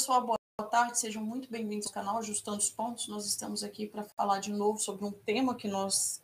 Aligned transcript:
Pessoal, 0.00 0.24
boa 0.24 0.38
tarde, 0.70 0.98
sejam 0.98 1.22
muito 1.22 1.50
bem-vindos 1.50 1.86
ao 1.88 1.92
canal 1.92 2.16
Ajustando 2.16 2.56
os 2.56 2.70
Pontos. 2.70 3.06
Nós 3.06 3.26
estamos 3.26 3.62
aqui 3.62 3.86
para 3.86 4.02
falar 4.02 4.40
de 4.40 4.50
novo 4.50 4.78
sobre 4.78 5.04
um 5.04 5.12
tema 5.12 5.54
que 5.54 5.68
nós 5.68 6.22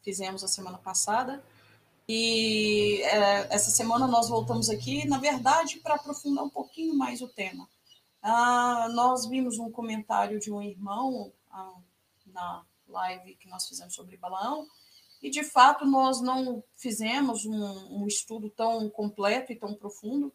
fizemos 0.00 0.42
a 0.42 0.48
semana 0.48 0.78
passada. 0.78 1.44
E 2.08 3.02
é, 3.02 3.54
essa 3.54 3.70
semana 3.70 4.06
nós 4.06 4.30
voltamos 4.30 4.70
aqui, 4.70 5.06
na 5.06 5.18
verdade, 5.18 5.78
para 5.80 5.96
aprofundar 5.96 6.42
um 6.42 6.48
pouquinho 6.48 6.94
mais 6.94 7.20
o 7.20 7.28
tema. 7.28 7.68
Ah, 8.22 8.88
nós 8.94 9.26
vimos 9.26 9.58
um 9.58 9.70
comentário 9.70 10.40
de 10.40 10.50
um 10.50 10.62
irmão 10.62 11.30
ah, 11.50 11.74
na 12.28 12.64
live 12.88 13.34
que 13.34 13.46
nós 13.50 13.68
fizemos 13.68 13.94
sobre 13.94 14.16
Balaão, 14.16 14.66
e 15.20 15.28
de 15.28 15.44
fato 15.44 15.84
nós 15.84 16.22
não 16.22 16.64
fizemos 16.78 17.44
um, 17.44 18.02
um 18.02 18.06
estudo 18.06 18.48
tão 18.48 18.88
completo 18.88 19.52
e 19.52 19.56
tão 19.56 19.74
profundo 19.74 20.32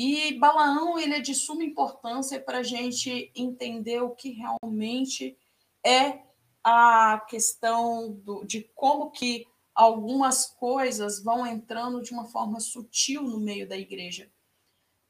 e 0.00 0.32
Balaão 0.38 0.96
ele 0.96 1.14
é 1.14 1.20
de 1.20 1.34
suma 1.34 1.64
importância 1.64 2.40
para 2.40 2.58
a 2.58 2.62
gente 2.62 3.32
entender 3.34 4.00
o 4.00 4.14
que 4.14 4.30
realmente 4.30 5.36
é 5.84 6.22
a 6.62 7.18
questão 7.28 8.12
do, 8.12 8.44
de 8.44 8.62
como 8.76 9.10
que 9.10 9.44
algumas 9.74 10.46
coisas 10.46 11.20
vão 11.20 11.44
entrando 11.44 12.00
de 12.00 12.12
uma 12.12 12.26
forma 12.26 12.60
sutil 12.60 13.24
no 13.24 13.40
meio 13.40 13.68
da 13.68 13.76
igreja. 13.76 14.30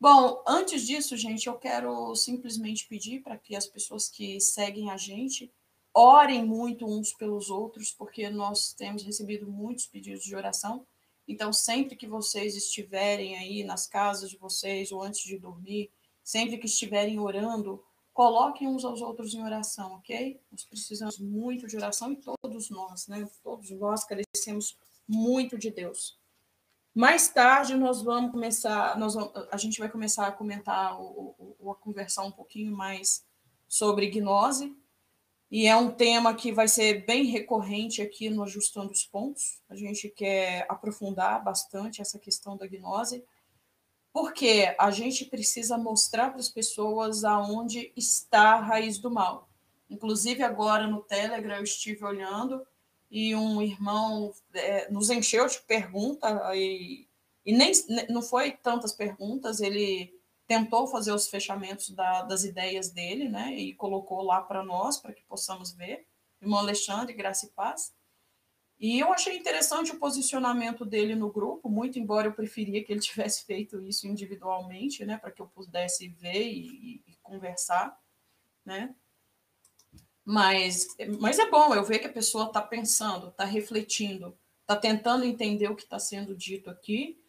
Bom, 0.00 0.42
antes 0.48 0.86
disso, 0.86 1.18
gente, 1.18 1.48
eu 1.48 1.58
quero 1.58 2.14
simplesmente 2.16 2.88
pedir 2.88 3.20
para 3.20 3.36
que 3.36 3.54
as 3.54 3.66
pessoas 3.66 4.08
que 4.08 4.40
seguem 4.40 4.90
a 4.90 4.96
gente 4.96 5.52
orem 5.92 6.42
muito 6.42 6.86
uns 6.86 7.12
pelos 7.12 7.50
outros, 7.50 7.92
porque 7.92 8.30
nós 8.30 8.72
temos 8.72 9.02
recebido 9.02 9.46
muitos 9.46 9.86
pedidos 9.86 10.24
de 10.24 10.34
oração. 10.34 10.86
Então, 11.28 11.52
sempre 11.52 11.94
que 11.94 12.06
vocês 12.06 12.56
estiverem 12.56 13.36
aí 13.36 13.62
nas 13.62 13.86
casas 13.86 14.30
de 14.30 14.38
vocês 14.38 14.90
ou 14.90 15.02
antes 15.02 15.20
de 15.20 15.38
dormir, 15.38 15.90
sempre 16.24 16.56
que 16.56 16.66
estiverem 16.66 17.20
orando, 17.20 17.84
coloquem 18.14 18.66
uns 18.66 18.84
aos 18.84 19.02
outros 19.02 19.34
em 19.34 19.42
oração, 19.42 19.92
ok? 19.92 20.40
Nós 20.50 20.64
precisamos 20.64 21.18
muito 21.18 21.66
de 21.66 21.76
oração 21.76 22.10
e 22.12 22.16
todos 22.16 22.70
nós, 22.70 23.06
né? 23.06 23.28
Todos 23.44 23.70
nós 23.72 24.04
carecemos 24.04 24.76
muito 25.06 25.58
de 25.58 25.70
Deus. 25.70 26.18
Mais 26.94 27.28
tarde 27.28 27.76
nós 27.76 28.02
vamos 28.02 28.32
começar, 28.32 28.98
nós 28.98 29.14
vamos, 29.14 29.30
a 29.52 29.56
gente 29.56 29.78
vai 29.78 29.88
começar 29.88 30.26
a 30.26 30.32
comentar 30.32 30.98
ou 30.98 31.70
a 31.70 31.74
conversar 31.74 32.24
um 32.24 32.32
pouquinho 32.32 32.74
mais 32.74 33.24
sobre 33.68 34.08
gnose, 34.08 34.74
e 35.50 35.66
é 35.66 35.74
um 35.74 35.90
tema 35.90 36.34
que 36.34 36.52
vai 36.52 36.68
ser 36.68 37.06
bem 37.06 37.24
recorrente 37.24 38.02
aqui 38.02 38.28
no 38.28 38.42
Ajustando 38.42 38.92
os 38.92 39.04
Pontos. 39.04 39.62
A 39.68 39.74
gente 39.74 40.08
quer 40.10 40.66
aprofundar 40.68 41.42
bastante 41.42 42.02
essa 42.02 42.18
questão 42.18 42.56
da 42.56 42.66
gnose, 42.66 43.24
porque 44.12 44.74
a 44.78 44.90
gente 44.90 45.24
precisa 45.24 45.78
mostrar 45.78 46.30
para 46.30 46.40
as 46.40 46.50
pessoas 46.50 47.24
aonde 47.24 47.92
está 47.96 48.54
a 48.54 48.60
raiz 48.60 48.98
do 48.98 49.10
mal. 49.10 49.48
Inclusive, 49.88 50.42
agora 50.42 50.86
no 50.86 51.00
Telegram 51.00 51.56
eu 51.56 51.64
estive 51.64 52.04
olhando 52.04 52.66
e 53.10 53.34
um 53.34 53.62
irmão 53.62 54.34
é, 54.52 54.90
nos 54.90 55.08
encheu 55.08 55.46
de 55.46 55.60
perguntas, 55.60 56.30
e, 56.54 57.08
e 57.46 57.56
nem 57.56 57.72
não 58.10 58.20
foi 58.20 58.52
tantas 58.52 58.92
perguntas, 58.92 59.60
ele 59.60 60.17
tentou 60.48 60.86
fazer 60.86 61.12
os 61.12 61.28
fechamentos 61.28 61.90
da, 61.90 62.22
das 62.22 62.42
ideias 62.42 62.90
dele, 62.90 63.28
né? 63.28 63.54
E 63.54 63.74
colocou 63.74 64.22
lá 64.22 64.40
para 64.40 64.64
nós, 64.64 64.96
para 64.96 65.12
que 65.12 65.22
possamos 65.24 65.72
ver. 65.72 66.08
Irmão 66.40 66.58
Alexandre, 66.58 67.12
graça 67.12 67.44
e 67.44 67.50
paz. 67.50 67.94
E 68.80 68.98
eu 68.98 69.12
achei 69.12 69.36
interessante 69.36 69.92
o 69.92 69.98
posicionamento 69.98 70.86
dele 70.86 71.14
no 71.14 71.30
grupo, 71.30 71.68
muito 71.68 71.98
embora 71.98 72.28
eu 72.28 72.32
preferia 72.32 72.82
que 72.82 72.90
ele 72.90 73.00
tivesse 73.02 73.44
feito 73.44 73.82
isso 73.82 74.08
individualmente, 74.08 75.04
né? 75.04 75.18
Para 75.18 75.30
que 75.30 75.42
eu 75.42 75.46
pudesse 75.46 76.08
ver 76.08 76.48
e, 76.48 77.02
e, 77.06 77.16
conversar, 77.22 78.00
né? 78.64 78.94
Mas, 80.24 80.86
mas 81.20 81.38
é 81.38 81.50
bom 81.50 81.74
eu 81.74 81.84
ver 81.84 81.98
que 81.98 82.06
a 82.06 82.12
pessoa 82.12 82.46
está 82.46 82.62
pensando, 82.62 83.28
está 83.28 83.44
refletindo, 83.44 84.38
está 84.62 84.76
tentando 84.76 85.24
entender 85.24 85.68
o 85.70 85.76
que 85.76 85.82
está 85.82 85.98
sendo 85.98 86.34
dito 86.34 86.70
aqui. 86.70 87.22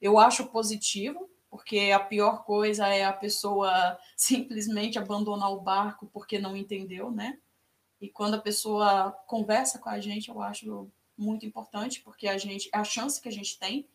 Eu 0.00 0.18
acho 0.18 0.46
positivo, 0.46 1.30
porque 1.54 1.92
a 1.92 2.00
pior 2.00 2.42
coisa 2.44 2.88
é 2.88 3.04
a 3.04 3.12
pessoa 3.12 3.96
simplesmente 4.16 4.98
abandonar 4.98 5.52
o 5.52 5.60
barco 5.60 6.04
porque 6.12 6.36
não 6.36 6.56
entendeu, 6.56 7.12
né? 7.12 7.38
E 8.00 8.08
quando 8.08 8.34
a 8.34 8.40
pessoa 8.40 9.12
conversa 9.28 9.78
com 9.78 9.88
a 9.88 10.00
gente, 10.00 10.30
eu 10.30 10.42
acho 10.42 10.90
muito 11.16 11.46
importante, 11.46 12.00
porque 12.00 12.26
a 12.26 12.36
gente 12.36 12.68
é 12.74 12.78
a 12.78 12.82
chance 12.82 13.20
que 13.20 13.28
a 13.28 13.32
gente 13.32 13.56
tem 13.56 13.86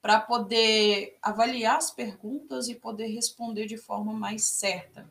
para 0.00 0.22
poder 0.22 1.18
avaliar 1.20 1.76
as 1.76 1.90
perguntas 1.90 2.70
e 2.70 2.74
poder 2.74 3.08
responder 3.08 3.66
de 3.66 3.76
forma 3.76 4.14
mais 4.14 4.44
certa. 4.44 5.06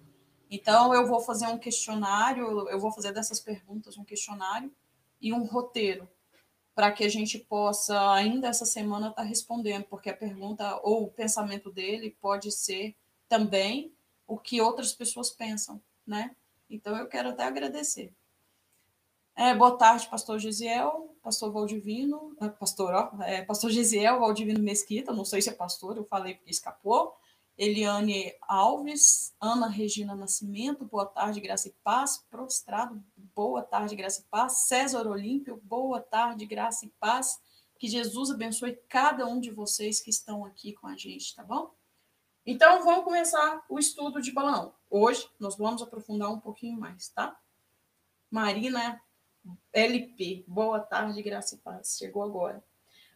Então, 0.50 0.96
eu 0.96 1.06
vou 1.06 1.20
fazer 1.20 1.46
um 1.46 1.60
questionário, 1.60 2.68
eu 2.68 2.80
vou 2.80 2.92
fazer 2.92 3.12
dessas 3.12 3.40
perguntas 3.40 3.96
um 3.96 4.04
questionário 4.04 4.74
e 5.22 5.32
um 5.32 5.44
roteiro 5.44 6.10
para 6.74 6.92
que 6.92 7.04
a 7.04 7.10
gente 7.10 7.38
possa, 7.38 8.14
ainda 8.14 8.48
essa 8.48 8.66
semana, 8.66 9.10
estar 9.10 9.24
tá 9.24 9.28
respondendo, 9.28 9.84
porque 9.86 10.10
a 10.10 10.16
pergunta 10.16 10.80
ou 10.84 11.04
o 11.04 11.12
pensamento 11.12 11.72
dele 11.72 12.16
pode 12.22 12.52
ser 12.52 12.96
também 13.28 13.94
o 14.28 14.38
que 14.38 14.62
outras 14.62 14.94
pessoas 14.94 15.30
pensam, 15.30 15.82
né? 16.06 16.36
Então, 16.70 16.96
eu 16.96 17.08
quero 17.08 17.30
até 17.30 17.44
agradecer. 17.44 18.14
É, 19.36 19.54
boa 19.56 19.78
tarde, 19.78 20.08
pastor 20.08 20.40
Gisiel, 20.40 21.16
pastor 21.22 21.52
Valdivino, 21.52 22.36
é, 22.40 22.50
pastor, 22.50 22.94
ó, 22.94 23.24
é, 23.24 23.42
pastor 23.42 23.72
Gisiel, 23.72 24.20
Valdivino 24.20 24.62
Mesquita, 24.62 25.14
não 25.14 25.26
sei 25.26 25.42
se 25.42 25.50
é 25.50 25.54
pastor, 25.54 25.98
eu 25.98 26.06
falei 26.06 26.36
porque 26.36 26.52
escapou. 26.52 27.16
Eliane 27.62 28.34
Alves, 28.48 29.36
Ana 29.40 29.68
Regina 29.68 30.16
Nascimento, 30.16 30.84
boa 30.84 31.06
tarde, 31.06 31.40
graça 31.40 31.68
e 31.68 31.76
paz. 31.84 32.18
Prostrado, 32.28 33.00
boa 33.36 33.62
tarde, 33.62 33.96
graça 33.96 34.22
e 34.22 34.24
paz. 34.32 34.64
César 34.66 35.06
Olímpio, 35.06 35.62
boa 35.64 36.02
tarde, 36.02 36.48
graça 36.48 36.88
e 36.88 36.90
paz. 37.00 37.40
Que 37.78 37.88
Jesus 37.88 38.32
abençoe 38.32 38.82
cada 38.90 39.28
um 39.28 39.40
de 39.40 39.52
vocês 39.52 40.02
que 40.02 40.10
estão 40.10 40.44
aqui 40.44 40.74
com 40.74 40.88
a 40.88 40.98
gente, 40.98 41.36
tá 41.36 41.44
bom? 41.44 41.72
Então, 42.44 42.84
vamos 42.84 43.04
começar 43.04 43.64
o 43.70 43.78
estudo 43.78 44.20
de 44.20 44.32
balão. 44.32 44.74
Hoje, 44.90 45.30
nós 45.40 45.56
vamos 45.56 45.84
aprofundar 45.84 46.32
um 46.32 46.40
pouquinho 46.40 46.80
mais, 46.80 47.10
tá? 47.10 47.40
Marina 48.32 49.00
LP, 49.72 50.46
boa 50.48 50.80
tarde, 50.80 51.22
graça 51.22 51.54
e 51.54 51.58
paz. 51.60 51.96
Chegou 51.96 52.24
agora. 52.24 52.71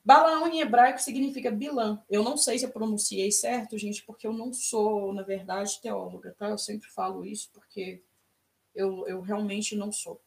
Balaão 0.05 0.47
em 0.47 0.59
hebraico 0.59 1.01
significa 1.01 1.49
Bilã. 1.49 1.99
Eu 2.07 2.23
não 2.23 2.37
sei 2.37 2.59
se 2.59 2.65
eu 2.65 2.71
pronunciei 2.71 3.31
certo, 3.31 3.75
gente, 3.75 4.03
porque 4.05 4.27
eu 4.27 4.33
não 4.33 4.53
sou, 4.53 5.11
na 5.11 5.23
verdade, 5.23 5.81
teóloga, 5.81 6.35
tá? 6.37 6.49
Eu 6.49 6.59
sempre 6.59 6.87
falo 6.89 7.25
isso 7.25 7.49
porque 7.51 8.03
eu, 8.75 9.07
eu 9.07 9.19
realmente 9.21 9.75
não 9.75 9.91
sou. 9.91 10.21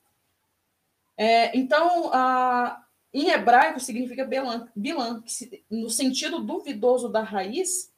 É, 1.17 1.57
então, 1.57 2.11
a, 2.13 2.85
em 3.15 3.31
hebraico 3.31 3.79
significa 3.79 4.25
Bilã, 4.25 4.69
Bilã 4.75 5.23
que 5.23 5.65
no 5.71 5.89
sentido 5.89 6.41
duvidoso 6.41 7.09
da 7.09 7.23
raiz, 7.23 7.93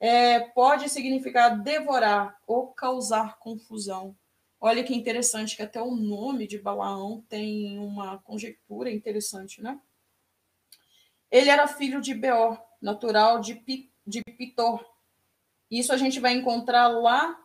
é, 0.00 0.40
pode 0.40 0.88
significar 0.88 1.62
devorar 1.62 2.38
ou 2.46 2.68
causar 2.68 3.38
confusão. 3.38 4.16
Olha 4.58 4.82
que 4.82 4.94
interessante 4.94 5.54
que 5.54 5.62
até 5.62 5.82
o 5.82 5.94
nome 5.94 6.46
de 6.46 6.58
Balaão 6.58 7.22
tem 7.28 7.78
uma 7.78 8.18
conjectura 8.20 8.90
interessante, 8.90 9.62
né? 9.62 9.78
Ele 11.30 11.50
era 11.50 11.68
filho 11.68 12.00
de 12.00 12.14
Beor, 12.14 12.60
natural 12.80 13.40
de, 13.40 13.54
Pi, 13.54 13.92
de 14.06 14.22
Pitor. 14.22 14.84
Isso 15.70 15.92
a 15.92 15.96
gente 15.96 16.18
vai 16.18 16.32
encontrar 16.34 16.88
lá. 16.88 17.38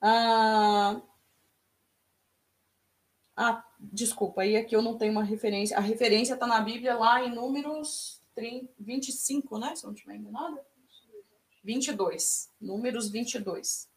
Ah, 0.00 1.00
ah, 3.36 3.64
desculpa, 3.80 4.42
aí 4.42 4.56
aqui 4.56 4.76
eu 4.76 4.82
não 4.82 4.96
tenho 4.96 5.12
uma 5.12 5.24
referência. 5.24 5.76
A 5.76 5.80
referência 5.80 6.34
está 6.34 6.46
na 6.46 6.60
Bíblia 6.60 6.94
lá 6.94 7.24
em 7.24 7.34
Números 7.34 8.20
30, 8.34 8.72
25, 8.78 9.58
né? 9.58 9.74
Se 9.74 9.84
eu 9.84 9.88
não 9.88 9.94
estiver 9.94 10.16
enganado. 10.16 10.60
22. 11.64 12.50
Números 12.60 13.10
22. 13.10 13.88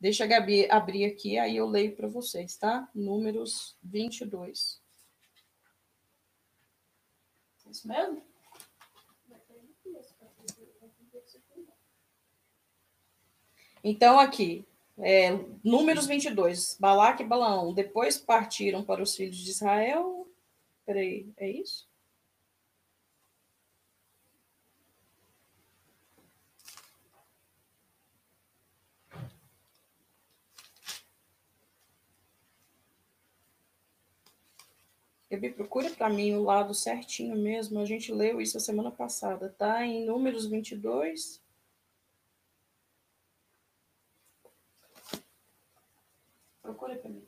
Deixa 0.00 0.24
a 0.24 0.26
Gabi 0.26 0.68
abrir 0.68 1.04
aqui, 1.04 1.38
aí 1.38 1.56
eu 1.56 1.68
leio 1.68 1.94
para 1.94 2.08
vocês, 2.08 2.56
tá? 2.56 2.88
Números 2.92 3.76
22. 3.82 4.81
Isso 7.72 7.88
mesmo? 7.88 8.22
Então, 13.82 14.20
aqui, 14.20 14.64
é, 14.98 15.30
números 15.64 16.06
22, 16.06 16.76
Balaque 16.78 17.22
e 17.22 17.26
Balaão, 17.26 17.72
depois 17.72 18.18
partiram 18.18 18.84
para 18.84 19.02
os 19.02 19.16
filhos 19.16 19.38
de 19.38 19.50
Israel. 19.50 20.28
Peraí, 20.84 21.32
é 21.38 21.48
isso? 21.50 21.88
Gabi, 35.32 35.48
procura 35.48 35.88
para 35.88 36.10
mim 36.10 36.34
o 36.34 36.42
lado 36.42 36.74
certinho 36.74 37.34
mesmo. 37.34 37.80
A 37.80 37.86
gente 37.86 38.12
leu 38.12 38.38
isso 38.38 38.58
a 38.58 38.60
semana 38.60 38.90
passada, 38.90 39.48
tá? 39.56 39.82
Em 39.82 40.04
números 40.04 40.44
22. 40.44 41.40
Procura 46.60 46.96
para 46.96 47.08
mim. 47.08 47.22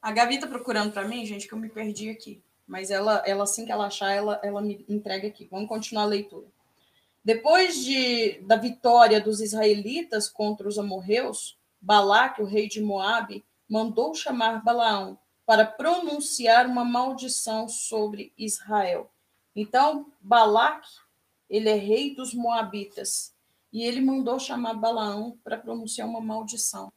A 0.00 0.12
Gabi 0.12 0.38
tá 0.38 0.46
procurando 0.46 0.92
para 0.92 1.08
mim, 1.08 1.26
gente, 1.26 1.48
que 1.48 1.52
eu 1.52 1.58
me 1.58 1.68
perdi 1.68 2.10
aqui. 2.10 2.40
Mas 2.64 2.92
ela, 2.92 3.24
ela 3.26 3.42
assim 3.42 3.66
que 3.66 3.72
ela 3.72 3.86
achar, 3.86 4.12
ela, 4.12 4.40
ela 4.40 4.62
me 4.62 4.84
entrega 4.88 5.26
aqui. 5.26 5.48
Vamos 5.50 5.68
continuar 5.68 6.04
a 6.04 6.06
leitura. 6.06 6.46
Depois 7.24 7.84
de, 7.84 8.40
da 8.42 8.54
vitória 8.54 9.20
dos 9.20 9.40
israelitas 9.40 10.28
contra 10.28 10.68
os 10.68 10.78
amorreus, 10.78 11.58
Balaque, 11.80 12.40
o 12.40 12.46
rei 12.46 12.68
de 12.68 12.80
Moabe, 12.80 13.44
mandou 13.68 14.14
chamar 14.14 14.62
Balaão, 14.62 15.18
para 15.52 15.66
pronunciar 15.66 16.66
uma 16.66 16.82
maldição 16.82 17.68
sobre 17.68 18.32
Israel. 18.38 19.12
Então, 19.54 20.10
Balaque, 20.18 20.88
ele 21.46 21.68
é 21.68 21.74
rei 21.74 22.14
dos 22.14 22.32
moabitas, 22.32 23.36
e 23.70 23.82
ele 23.82 24.00
mandou 24.00 24.38
chamar 24.38 24.72
Balaão 24.72 25.38
para 25.44 25.58
pronunciar 25.58 26.08
uma 26.08 26.22
maldição. 26.22 26.90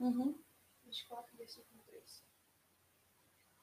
Uhum. 0.00 0.38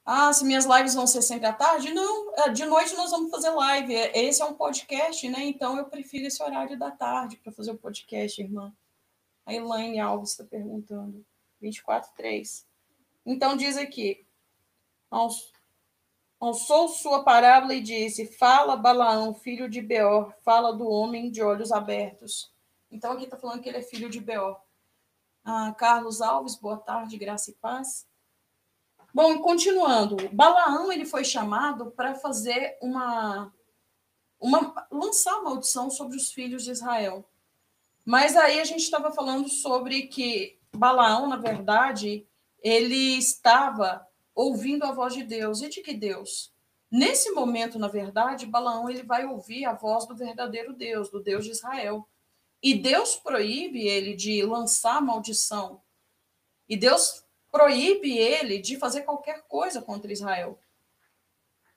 Ah, 0.05 0.31
se 0.31 0.45
minhas 0.45 0.65
lives 0.65 0.93
vão 0.93 1.07
ser 1.07 1.23
sempre 1.23 1.47
à 1.47 1.53
tarde? 1.53 1.91
Não, 1.91 2.31
é, 2.35 2.49
de 2.49 2.63
noite 2.65 2.95
nós 2.95 3.09
vamos 3.09 3.31
fazer 3.31 3.49
live. 3.49 3.95
É, 3.95 4.25
esse 4.25 4.39
é 4.39 4.45
um 4.45 4.53
podcast, 4.53 5.27
né? 5.27 5.43
Então 5.43 5.77
eu 5.77 5.85
prefiro 5.85 6.27
esse 6.27 6.41
horário 6.43 6.77
da 6.77 6.91
tarde 6.91 7.37
para 7.37 7.51
fazer 7.51 7.71
o 7.71 7.77
podcast, 7.77 8.39
irmã. 8.39 8.71
A 9.47 9.53
Elaine 9.53 9.99
Alves 9.99 10.31
está 10.31 10.43
perguntando. 10.43 11.25
24, 11.59 12.11
3. 12.15 12.67
Então 13.25 13.57
diz 13.57 13.77
aqui: 13.77 14.23
Alçou 16.39 16.87
sua 16.87 17.23
parábola 17.23 17.73
e 17.73 17.81
disse: 17.81 18.27
Fala, 18.37 18.75
Balaão, 18.75 19.33
filho 19.33 19.67
de 19.67 19.81
Beor, 19.81 20.31
fala 20.43 20.71
do 20.71 20.87
homem 20.87 21.31
de 21.31 21.41
olhos 21.41 21.71
abertos. 21.71 22.53
Então 22.91 23.13
aqui 23.13 23.23
está 23.23 23.37
falando 23.37 23.61
que 23.61 23.69
ele 23.69 23.79
é 23.79 23.81
filho 23.81 24.09
de 24.09 24.19
Beor. 24.19 24.59
Ah, 25.43 25.73
Carlos 25.75 26.21
Alves, 26.21 26.55
boa 26.55 26.77
tarde, 26.77 27.17
graça 27.17 27.49
e 27.49 27.53
paz. 27.55 28.07
Bom, 29.15 29.39
continuando, 29.39 30.17
Balaão 30.33 30.91
ele 30.91 31.05
foi 31.05 31.23
chamado 31.23 31.89
para 31.89 32.15
fazer 32.15 32.77
uma, 32.81 33.49
uma 34.37 34.87
lançar 34.91 35.41
maldição 35.41 35.89
sobre 35.89 36.17
os 36.17 36.33
filhos 36.33 36.65
de 36.65 36.71
Israel. 36.71 37.25
Mas 38.03 38.35
aí 38.35 38.59
a 38.59 38.65
gente 38.65 38.81
estava 38.81 39.13
falando 39.13 39.47
sobre 39.47 40.07
que 40.07 40.59
Balaão, 40.75 41.29
na 41.29 41.37
verdade, 41.37 42.27
ele 42.61 43.17
estava 43.17 44.05
ouvindo 44.35 44.83
a 44.83 44.91
voz 44.91 45.13
de 45.13 45.23
Deus. 45.23 45.61
E 45.61 45.69
de 45.69 45.79
que 45.79 45.93
Deus? 45.93 46.53
Nesse 46.91 47.31
momento, 47.31 47.79
na 47.79 47.87
verdade, 47.87 48.45
Balaão 48.45 48.89
ele 48.89 49.03
vai 49.03 49.25
ouvir 49.25 49.63
a 49.63 49.71
voz 49.71 50.05
do 50.05 50.13
verdadeiro 50.13 50.73
Deus, 50.73 51.09
do 51.09 51.23
Deus 51.23 51.45
de 51.45 51.51
Israel. 51.51 52.05
E 52.61 52.73
Deus 52.73 53.15
proíbe 53.15 53.87
ele 53.87 54.13
de 54.13 54.43
lançar 54.43 55.01
maldição. 55.01 55.81
E 56.67 56.75
Deus 56.75 57.24
proíbe 57.55 58.17
ele 58.17 58.59
de 58.59 58.77
fazer 58.77 59.03
qualquer 59.03 59.43
coisa 59.47 59.81
contra 59.81 60.11
Israel. 60.11 60.59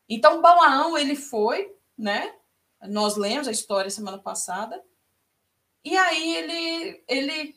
Então 0.09 0.43
Balaão 0.43 0.99
ele 0.99 1.15
foi, 1.15 1.73
né? 1.97 2.35
Nós 2.83 3.17
lemos 3.17 3.47
a 3.47 3.53
história 3.53 3.89
semana 3.89 4.19
passada. 4.19 4.83
E 5.85 5.97
aí 5.97 6.35
ele 6.35 7.05
ele 7.07 7.55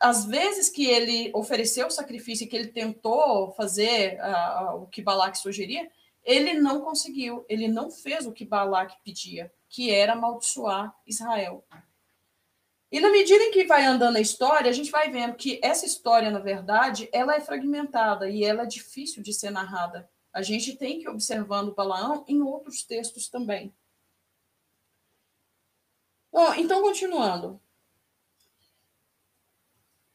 às 0.00 0.24
vezes 0.24 0.70
que 0.70 0.86
ele 0.86 1.30
ofereceu 1.34 1.88
o 1.88 1.90
sacrifício 1.90 2.48
que 2.48 2.56
ele 2.56 2.68
tentou 2.68 3.52
fazer 3.52 4.18
uh, 4.18 4.82
o 4.82 4.86
que 4.86 5.02
Balaque 5.02 5.36
sugeria, 5.36 5.90
ele 6.24 6.54
não 6.54 6.80
conseguiu, 6.80 7.44
ele 7.50 7.68
não 7.68 7.90
fez 7.90 8.26
o 8.26 8.32
que 8.32 8.46
Balaque 8.46 8.96
pedia, 9.04 9.52
que 9.68 9.90
era 9.90 10.14
amaldiçoar 10.14 10.96
Israel. 11.06 11.62
E 12.92 13.00
na 13.00 13.10
medida 13.10 13.42
em 13.42 13.50
que 13.50 13.64
vai 13.64 13.86
andando 13.86 14.16
a 14.16 14.20
história, 14.20 14.68
a 14.68 14.72
gente 14.72 14.90
vai 14.90 15.10
vendo 15.10 15.34
que 15.34 15.58
essa 15.62 15.86
história, 15.86 16.30
na 16.30 16.38
verdade, 16.38 17.08
ela 17.10 17.34
é 17.34 17.40
fragmentada 17.40 18.28
e 18.28 18.44
ela 18.44 18.64
é 18.64 18.66
difícil 18.66 19.22
de 19.22 19.32
ser 19.32 19.48
narrada. 19.48 20.10
A 20.30 20.42
gente 20.42 20.76
tem 20.76 20.98
que 20.98 21.06
ir 21.06 21.08
observando 21.08 21.74
Balaão 21.74 22.22
em 22.28 22.42
outros 22.42 22.84
textos 22.84 23.28
também. 23.28 23.74
Bom, 26.30 26.52
então, 26.52 26.82
continuando. 26.82 27.58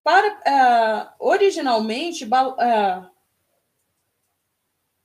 Para, 0.03 1.15
uh, 1.19 1.27
originalmente, 1.27 2.25
ba 2.25 2.50
uh, 2.50 3.09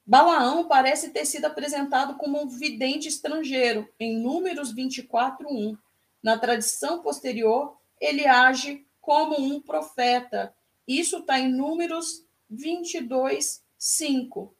Balaão 0.04 0.68
parece 0.68 1.08
ter 1.08 1.24
sido 1.24 1.46
apresentado 1.46 2.16
como 2.16 2.38
um 2.38 2.48
vidente 2.48 3.08
estrangeiro, 3.08 3.88
em 3.98 4.18
Números 4.20 4.74
24.1. 4.74 5.78
Na 6.22 6.38
tradição 6.38 7.02
posterior, 7.02 7.76
ele 8.00 8.26
age 8.26 8.86
como 9.00 9.36
um 9.40 9.60
profeta. 9.60 10.54
Isso 10.86 11.18
está 11.18 11.38
em 11.38 11.52
Números 11.52 12.24
22, 12.48 13.62
5. 13.76 14.54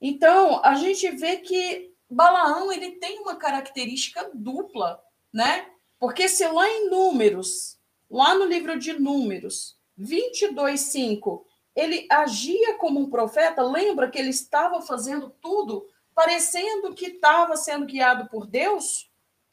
Então, 0.00 0.60
a 0.64 0.74
gente 0.74 1.08
vê 1.10 1.36
que 1.36 1.92
Balaão 2.08 2.72
ele 2.72 2.92
tem 2.92 3.20
uma 3.20 3.36
característica 3.36 4.30
dupla, 4.34 5.02
né? 5.32 5.70
Porque 5.98 6.28
se 6.28 6.46
lá 6.46 6.68
em 6.68 6.90
Números, 6.90 7.78
lá 8.10 8.34
no 8.34 8.44
livro 8.44 8.78
de 8.78 8.92
Números, 8.92 9.78
22, 9.96 10.80
5, 10.80 11.46
ele 11.74 12.06
agia 12.10 12.74
como 12.78 13.00
um 13.00 13.10
profeta, 13.10 13.62
lembra 13.62 14.10
que 14.10 14.18
ele 14.18 14.30
estava 14.30 14.80
fazendo 14.82 15.30
tudo 15.40 15.86
parecendo 16.16 16.94
que 16.94 17.08
estava 17.08 17.58
sendo 17.58 17.84
guiado 17.84 18.26
por 18.30 18.46
Deus? 18.46 19.12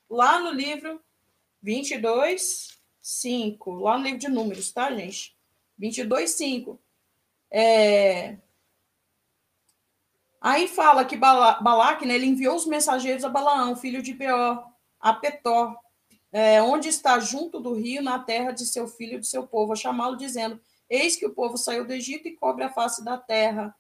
Lá 0.10 0.40
no 0.40 0.50
livro 0.50 1.03
22, 1.64 2.78
5. 3.02 3.72
Lá 3.72 3.98
no 3.98 4.04
livro 4.04 4.20
de 4.20 4.28
números, 4.28 4.72
tá, 4.72 4.94
gente? 4.94 5.36
22, 5.78 6.30
5. 6.30 6.80
É... 7.50 8.38
Aí 10.42 10.68
fala 10.68 11.06
que 11.06 11.16
Balaque, 11.16 12.06
né, 12.06 12.16
ele 12.16 12.26
enviou 12.26 12.56
os 12.56 12.66
mensageiros 12.66 13.24
a 13.24 13.30
Balaão, 13.30 13.78
filho 13.78 14.04
de 14.04 14.14
Beor, 14.14 14.62
a 15.00 15.14
Petor, 15.14 15.74
é, 16.34 16.62
onde 16.62 16.90
está 16.90 17.18
junto 17.20 17.62
do 17.62 17.74
rio, 17.74 18.02
na 18.02 18.20
terra 18.20 18.52
de 18.52 18.66
seu 18.66 18.86
filho 18.86 19.16
e 19.16 19.20
de 19.20 19.28
seu 19.28 19.48
povo, 19.48 19.72
a 19.72 19.76
chamá-lo, 19.78 20.18
dizendo: 20.18 20.60
Eis 20.90 21.16
que 21.16 21.26
o 21.26 21.34
povo 21.34 21.58
saiu 21.58 21.88
do 21.88 21.94
Egito 21.94 22.28
e 22.28 22.36
cobre 22.36 22.66
a 22.66 22.74
face 22.74 23.06
da 23.06 23.18
terra. 23.18 23.74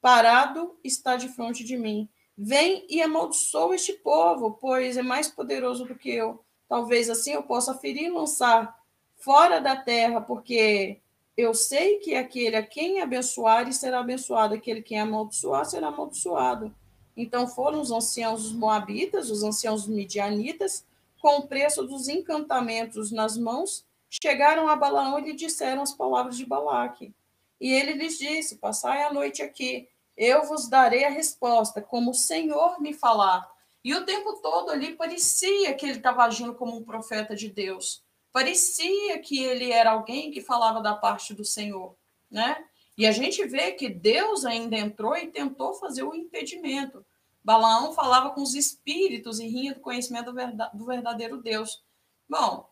Parado 0.00 0.76
está 0.82 1.14
de 1.14 1.28
frente 1.28 1.62
de 1.62 1.76
mim. 1.76 2.08
Vem 2.36 2.86
e 2.88 3.00
amaldiçoa 3.00 3.76
este 3.76 3.92
povo, 3.92 4.52
pois 4.52 4.96
é 4.96 5.02
mais 5.02 5.28
poderoso 5.28 5.84
do 5.84 5.94
que 5.94 6.10
eu. 6.10 6.44
Talvez 6.70 7.10
assim 7.10 7.32
eu 7.32 7.42
possa 7.42 7.74
ferir 7.74 8.04
e 8.04 8.10
lançar 8.10 8.78
fora 9.16 9.60
da 9.60 9.74
terra, 9.74 10.20
porque 10.20 11.00
eu 11.36 11.52
sei 11.52 11.98
que 11.98 12.14
aquele 12.14 12.54
a 12.54 12.62
quem 12.62 13.02
abençoar 13.02 13.70
será 13.72 13.98
abençoado, 13.98 14.54
aquele 14.54 14.80
quem 14.80 15.00
amaldiçoar 15.00 15.64
será 15.64 15.88
amaldiçoado. 15.88 16.72
Então 17.16 17.48
foram 17.48 17.80
os 17.80 17.90
anciãos 17.90 18.52
Moabitas, 18.52 19.30
os 19.30 19.42
anciãos 19.42 19.88
Midianitas, 19.88 20.86
com 21.20 21.38
o 21.38 21.48
preço 21.48 21.82
dos 21.82 22.08
encantamentos 22.08 23.10
nas 23.10 23.36
mãos, 23.36 23.84
chegaram 24.08 24.68
a 24.68 24.76
Balaão 24.76 25.18
e 25.18 25.22
lhe 25.22 25.32
disseram 25.32 25.82
as 25.82 25.92
palavras 25.92 26.36
de 26.36 26.46
Balaque. 26.46 27.12
E 27.60 27.72
ele 27.72 27.94
lhes 27.94 28.16
disse: 28.16 28.58
Passai 28.58 29.02
a 29.02 29.12
noite 29.12 29.42
aqui, 29.42 29.88
eu 30.16 30.46
vos 30.46 30.68
darei 30.68 31.04
a 31.04 31.10
resposta, 31.10 31.82
como 31.82 32.12
o 32.12 32.14
Senhor 32.14 32.80
me 32.80 32.94
falar. 32.94 33.50
E 33.82 33.94
o 33.94 34.04
tempo 34.04 34.40
todo 34.42 34.70
ali 34.70 34.94
parecia 34.94 35.74
que 35.74 35.86
ele 35.86 35.98
estava 35.98 36.24
agindo 36.24 36.54
como 36.54 36.76
um 36.76 36.84
profeta 36.84 37.34
de 37.34 37.48
Deus. 37.48 38.04
Parecia 38.32 39.18
que 39.18 39.42
ele 39.42 39.72
era 39.72 39.90
alguém 39.90 40.30
que 40.30 40.40
falava 40.40 40.80
da 40.80 40.94
parte 40.94 41.34
do 41.34 41.44
Senhor, 41.44 41.96
né? 42.30 42.64
E 42.96 43.06
a 43.06 43.12
gente 43.12 43.44
vê 43.46 43.72
que 43.72 43.88
Deus 43.88 44.44
ainda 44.44 44.76
entrou 44.76 45.16
e 45.16 45.28
tentou 45.28 45.74
fazer 45.74 46.02
o 46.02 46.14
impedimento. 46.14 47.04
Balaão 47.42 47.92
falava 47.92 48.30
com 48.30 48.42
os 48.42 48.54
espíritos 48.54 49.40
e 49.40 49.46
rinha 49.46 49.74
do 49.74 49.80
conhecimento 49.80 50.32
do 50.74 50.84
verdadeiro 50.84 51.42
Deus. 51.42 51.82
Bom, 52.28 52.68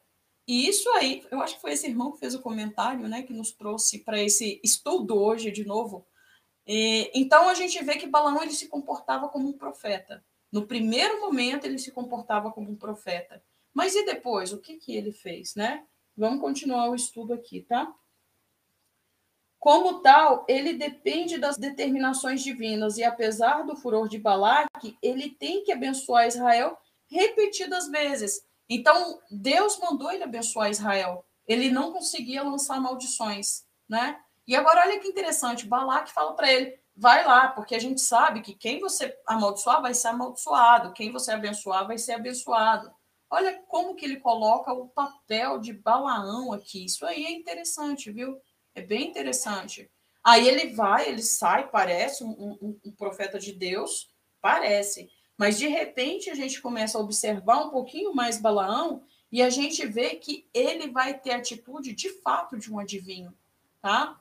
e 0.46 0.68
isso 0.68 0.88
aí, 0.90 1.26
eu 1.30 1.40
acho 1.40 1.56
que 1.56 1.60
foi 1.60 1.72
esse 1.72 1.86
irmão 1.86 2.12
que 2.12 2.20
fez 2.20 2.34
o 2.34 2.40
comentário, 2.42 3.08
né, 3.08 3.22
que 3.22 3.32
nos 3.32 3.52
trouxe 3.52 3.98
para 3.98 4.22
esse 4.22 4.60
estudo 4.62 5.18
hoje 5.18 5.50
de 5.50 5.64
novo. 5.64 6.06
E, 6.66 7.10
então 7.14 7.48
a 7.48 7.54
gente 7.54 7.82
vê 7.82 7.96
que 7.96 8.06
Balaão 8.06 8.42
ele 8.42 8.52
se 8.52 8.68
comportava 8.68 9.28
como 9.28 9.48
um 9.48 9.52
profeta. 9.52 10.24
No 10.50 10.66
primeiro 10.66 11.20
momento, 11.20 11.64
ele 11.64 11.78
se 11.78 11.92
comportava 11.92 12.50
como 12.50 12.70
um 12.70 12.76
profeta. 12.76 13.42
Mas 13.72 13.94
e 13.94 14.04
depois? 14.04 14.52
O 14.52 14.58
que, 14.58 14.76
que 14.76 14.94
ele 14.94 15.12
fez, 15.12 15.54
né? 15.54 15.84
Vamos 16.16 16.40
continuar 16.40 16.90
o 16.90 16.94
estudo 16.94 17.32
aqui, 17.32 17.62
tá? 17.62 17.92
Como 19.58 20.00
tal, 20.00 20.44
ele 20.48 20.72
depende 20.72 21.36
das 21.36 21.56
determinações 21.56 22.42
divinas 22.42 22.96
e 22.96 23.04
apesar 23.04 23.62
do 23.62 23.76
furor 23.76 24.08
de 24.08 24.18
Balaque, 24.18 24.96
ele 25.02 25.30
tem 25.30 25.64
que 25.64 25.72
abençoar 25.72 26.26
Israel 26.26 26.78
repetidas 27.10 27.88
vezes. 27.88 28.44
Então, 28.68 29.20
Deus 29.30 29.78
mandou 29.78 30.12
ele 30.12 30.22
abençoar 30.22 30.70
Israel. 30.70 31.24
Ele 31.46 31.70
não 31.70 31.92
conseguia 31.92 32.42
lançar 32.42 32.80
maldições, 32.80 33.64
né? 33.88 34.20
E 34.46 34.54
agora 34.54 34.82
olha 34.82 35.00
que 35.00 35.08
interessante, 35.08 35.66
Balaque 35.66 36.12
fala 36.12 36.34
para 36.34 36.52
ele: 36.52 36.78
vai 36.98 37.24
lá, 37.24 37.46
porque 37.48 37.76
a 37.76 37.78
gente 37.78 38.00
sabe 38.00 38.40
que 38.40 38.52
quem 38.52 38.80
você 38.80 39.16
amaldiçoar 39.24 39.80
vai 39.80 39.94
ser 39.94 40.08
amaldiçoado, 40.08 40.92
quem 40.92 41.12
você 41.12 41.30
abençoar 41.30 41.86
vai 41.86 41.96
ser 41.96 42.12
abençoado. 42.12 42.92
Olha 43.30 43.62
como 43.68 43.94
que 43.94 44.04
ele 44.04 44.16
coloca 44.16 44.72
o 44.72 44.88
papel 44.88 45.60
de 45.60 45.72
Balaão 45.72 46.52
aqui. 46.52 46.84
Isso 46.84 47.06
aí 47.06 47.24
é 47.24 47.30
interessante, 47.30 48.10
viu? 48.10 48.40
É 48.74 48.82
bem 48.82 49.08
interessante. 49.08 49.88
Aí 50.24 50.48
ele 50.48 50.74
vai, 50.74 51.08
ele 51.08 51.22
sai, 51.22 51.68
parece 51.68 52.24
um, 52.24 52.58
um, 52.60 52.80
um 52.84 52.90
profeta 52.90 53.38
de 53.38 53.52
Deus, 53.52 54.10
parece. 54.40 55.08
Mas 55.36 55.56
de 55.56 55.68
repente 55.68 56.30
a 56.30 56.34
gente 56.34 56.60
começa 56.60 56.98
a 56.98 57.00
observar 57.00 57.64
um 57.64 57.70
pouquinho 57.70 58.12
mais 58.12 58.40
Balaão 58.40 59.04
e 59.30 59.40
a 59.40 59.50
gente 59.50 59.86
vê 59.86 60.16
que 60.16 60.48
ele 60.52 60.90
vai 60.90 61.16
ter 61.16 61.30
atitude 61.30 61.94
de 61.94 62.10
fato 62.22 62.58
de 62.58 62.72
um 62.72 62.78
adivinho, 62.78 63.32
tá? 63.80 64.18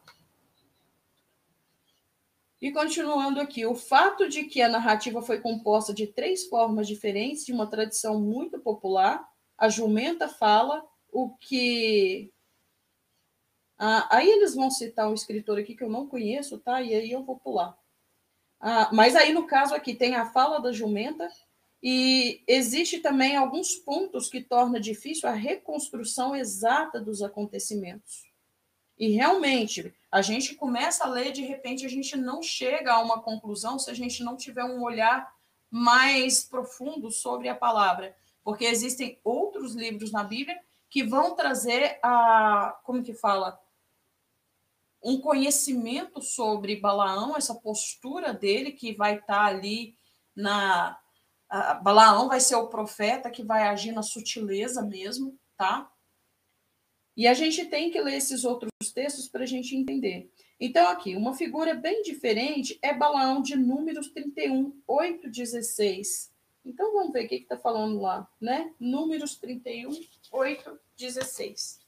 E 2.59 2.71
continuando 2.71 3.39
aqui, 3.39 3.65
o 3.65 3.75
fato 3.75 4.27
de 4.27 4.45
que 4.45 4.61
a 4.61 4.69
narrativa 4.69 5.21
foi 5.21 5.39
composta 5.39 5.93
de 5.93 6.07
três 6.07 6.47
formas 6.47 6.87
diferentes, 6.87 7.45
de 7.45 7.53
uma 7.53 7.67
tradição 7.67 8.19
muito 8.19 8.59
popular, 8.59 9.27
a 9.57 9.69
jumenta 9.69 10.27
fala 10.27 10.83
o 11.11 11.35
que. 11.37 12.31
Ah, 13.77 14.07
aí 14.17 14.27
eles 14.27 14.55
vão 14.55 14.71
citar 14.71 15.09
um 15.09 15.13
escritor 15.13 15.59
aqui 15.59 15.75
que 15.75 15.83
eu 15.83 15.89
não 15.89 16.07
conheço, 16.07 16.57
tá? 16.57 16.81
E 16.81 16.95
aí 16.95 17.11
eu 17.11 17.23
vou 17.23 17.37
pular. 17.37 17.77
Ah, 18.59 18.89
mas 18.91 19.15
aí, 19.15 19.33
no 19.33 19.45
caso 19.45 19.75
aqui, 19.75 19.93
tem 19.93 20.15
a 20.15 20.25
fala 20.25 20.59
da 20.59 20.71
jumenta, 20.71 21.29
e 21.81 22.43
existe 22.47 22.99
também 22.99 23.35
alguns 23.35 23.75
pontos 23.75 24.29
que 24.29 24.41
torna 24.41 24.79
difícil 24.79 25.29
a 25.29 25.33
reconstrução 25.33 26.35
exata 26.35 26.99
dos 26.99 27.21
acontecimentos. 27.21 28.25
E 28.97 29.09
realmente, 29.09 29.93
a 30.11 30.21
gente 30.21 30.55
começa 30.55 31.03
a 31.03 31.09
ler, 31.09 31.31
de 31.31 31.43
repente 31.43 31.85
a 31.85 31.89
gente 31.89 32.15
não 32.15 32.41
chega 32.41 32.93
a 32.93 32.99
uma 32.99 33.21
conclusão 33.21 33.77
se 33.77 33.91
a 33.91 33.93
gente 33.93 34.23
não 34.23 34.35
tiver 34.35 34.63
um 34.63 34.81
olhar 34.81 35.31
mais 35.69 36.43
profundo 36.43 37.11
sobre 37.11 37.49
a 37.49 37.55
palavra, 37.55 38.15
porque 38.43 38.65
existem 38.65 39.19
outros 39.23 39.75
livros 39.75 40.11
na 40.11 40.23
Bíblia 40.23 40.59
que 40.89 41.03
vão 41.03 41.35
trazer 41.35 41.99
a, 42.01 42.79
como 42.83 43.03
que 43.03 43.13
fala, 43.13 43.59
um 45.03 45.19
conhecimento 45.19 46.21
sobre 46.21 46.77
Balaão, 46.77 47.35
essa 47.37 47.53
postura 47.53 48.33
dele 48.33 48.71
que 48.71 48.93
vai 48.93 49.17
estar 49.17 49.45
ali 49.45 49.95
na 50.35 50.97
Balaão 51.81 52.27
vai 52.27 52.39
ser 52.39 52.55
o 52.55 52.67
profeta 52.67 53.29
que 53.29 53.43
vai 53.43 53.63
agir 53.63 53.91
na 53.91 54.01
sutileza 54.01 54.81
mesmo, 54.81 55.37
tá? 55.55 55.89
E 57.15 57.25
a 57.25 57.33
gente 57.33 57.65
tem 57.65 57.89
que 57.89 57.99
ler 58.01 58.15
esses 58.15 58.43
outros 58.43 58.69
textos 58.97 59.27
para 59.27 59.43
a 59.43 59.45
gente 59.45 59.75
entender. 59.75 60.27
Então, 60.59 60.87
aqui, 60.87 61.15
uma 61.15 61.35
figura 61.35 61.75
bem 61.75 62.01
diferente 62.01 62.79
é 62.81 62.91
Balaão 62.91 63.43
de 63.43 63.55
Números 63.55 64.09
31, 64.09 64.75
8, 64.87 65.29
16. 65.29 66.33
Então, 66.65 66.91
vamos 66.93 67.13
ver 67.13 67.25
o 67.25 67.27
que 67.29 67.35
está 67.35 67.55
falando 67.55 68.01
lá, 68.01 68.27
né? 68.41 68.73
Números 68.79 69.35
31, 69.35 69.91
8, 70.31 70.79
16. 70.97 71.79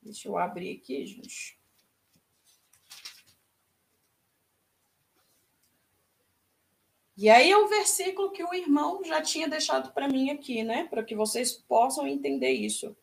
Deixa 0.00 0.28
eu 0.28 0.38
abrir 0.38 0.76
aqui, 0.76 1.04
gente. 1.04 1.58
E 7.16 7.28
aí 7.28 7.50
é 7.50 7.58
o 7.58 7.66
versículo 7.66 8.30
que 8.30 8.44
o 8.44 8.54
irmão 8.54 9.02
já 9.02 9.20
tinha 9.20 9.48
deixado 9.48 9.92
para 9.92 10.06
mim 10.06 10.30
aqui, 10.30 10.62
né? 10.62 10.84
Para 10.84 11.02
que 11.02 11.16
vocês 11.16 11.52
possam 11.52 12.06
entender 12.06 12.52
isso. 12.52 12.96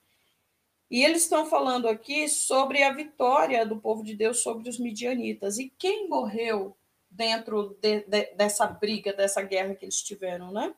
E 0.89 1.03
eles 1.03 1.23
estão 1.23 1.45
falando 1.45 1.87
aqui 1.87 2.27
sobre 2.27 2.83
a 2.83 2.93
vitória 2.93 3.65
do 3.65 3.77
povo 3.77 4.03
de 4.03 4.15
Deus 4.15 4.39
sobre 4.39 4.69
os 4.69 4.77
midianitas. 4.77 5.57
E 5.57 5.73
quem 5.77 6.07
morreu 6.07 6.75
dentro 7.09 7.77
de, 7.81 8.01
de, 8.01 8.25
dessa 8.35 8.65
briga, 8.67 9.13
dessa 9.13 9.41
guerra 9.41 9.75
que 9.75 9.85
eles 9.85 10.01
tiveram, 10.01 10.51
né? 10.51 10.73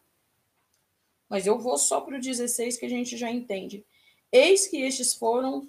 Mas 1.28 1.48
eu 1.48 1.58
vou 1.58 1.78
só 1.78 2.02
para 2.02 2.18
o 2.18 2.22
16 2.22 2.78
que 2.78 2.86
a 2.86 2.90
gente 2.90 3.18
já 3.18 3.32
entende. 3.32 3.86
Eis 4.32 4.68
que 4.68 4.82
estes 4.82 5.14
foram 5.14 5.68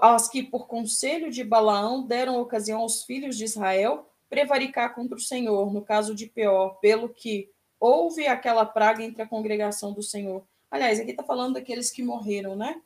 as 0.00 0.28
que, 0.28 0.42
por 0.42 0.66
conselho 0.66 1.30
de 1.30 1.44
Balaão, 1.44 2.06
deram 2.06 2.40
ocasião 2.40 2.80
aos 2.80 3.04
filhos 3.04 3.36
de 3.36 3.44
Israel 3.44 4.10
prevaricar 4.28 4.94
contra 4.94 5.16
o 5.16 5.20
Senhor, 5.20 5.72
no 5.72 5.82
caso 5.82 6.14
de 6.14 6.26
Peor, 6.26 6.78
pelo 6.80 7.08
que 7.08 7.50
houve 7.78 8.26
aquela 8.26 8.64
praga 8.64 9.02
entre 9.02 9.22
a 9.22 9.26
congregação 9.26 9.92
do 9.92 10.02
Senhor. 10.02 10.44
Aliás, 10.70 10.98
aqui 10.98 11.10
está 11.10 11.22
falando 11.22 11.54
daqueles 11.54 11.90
que 11.90 12.02
morreram, 12.02 12.56
né? 12.56 12.80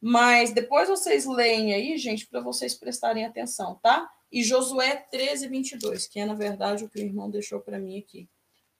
Mas 0.00 0.52
depois 0.52 0.88
vocês 0.88 1.26
leem 1.26 1.74
aí, 1.74 1.98
gente, 1.98 2.26
para 2.26 2.40
vocês 2.40 2.74
prestarem 2.74 3.24
atenção, 3.24 3.78
tá? 3.82 4.08
E 4.30 4.42
Josué 4.42 4.96
13, 5.10 5.48
22, 5.48 6.06
que 6.06 6.20
é, 6.20 6.26
na 6.26 6.34
verdade, 6.34 6.84
o 6.84 6.88
que 6.88 7.00
o 7.00 7.04
irmão 7.04 7.30
deixou 7.30 7.60
para 7.60 7.78
mim 7.78 7.98
aqui. 7.98 8.28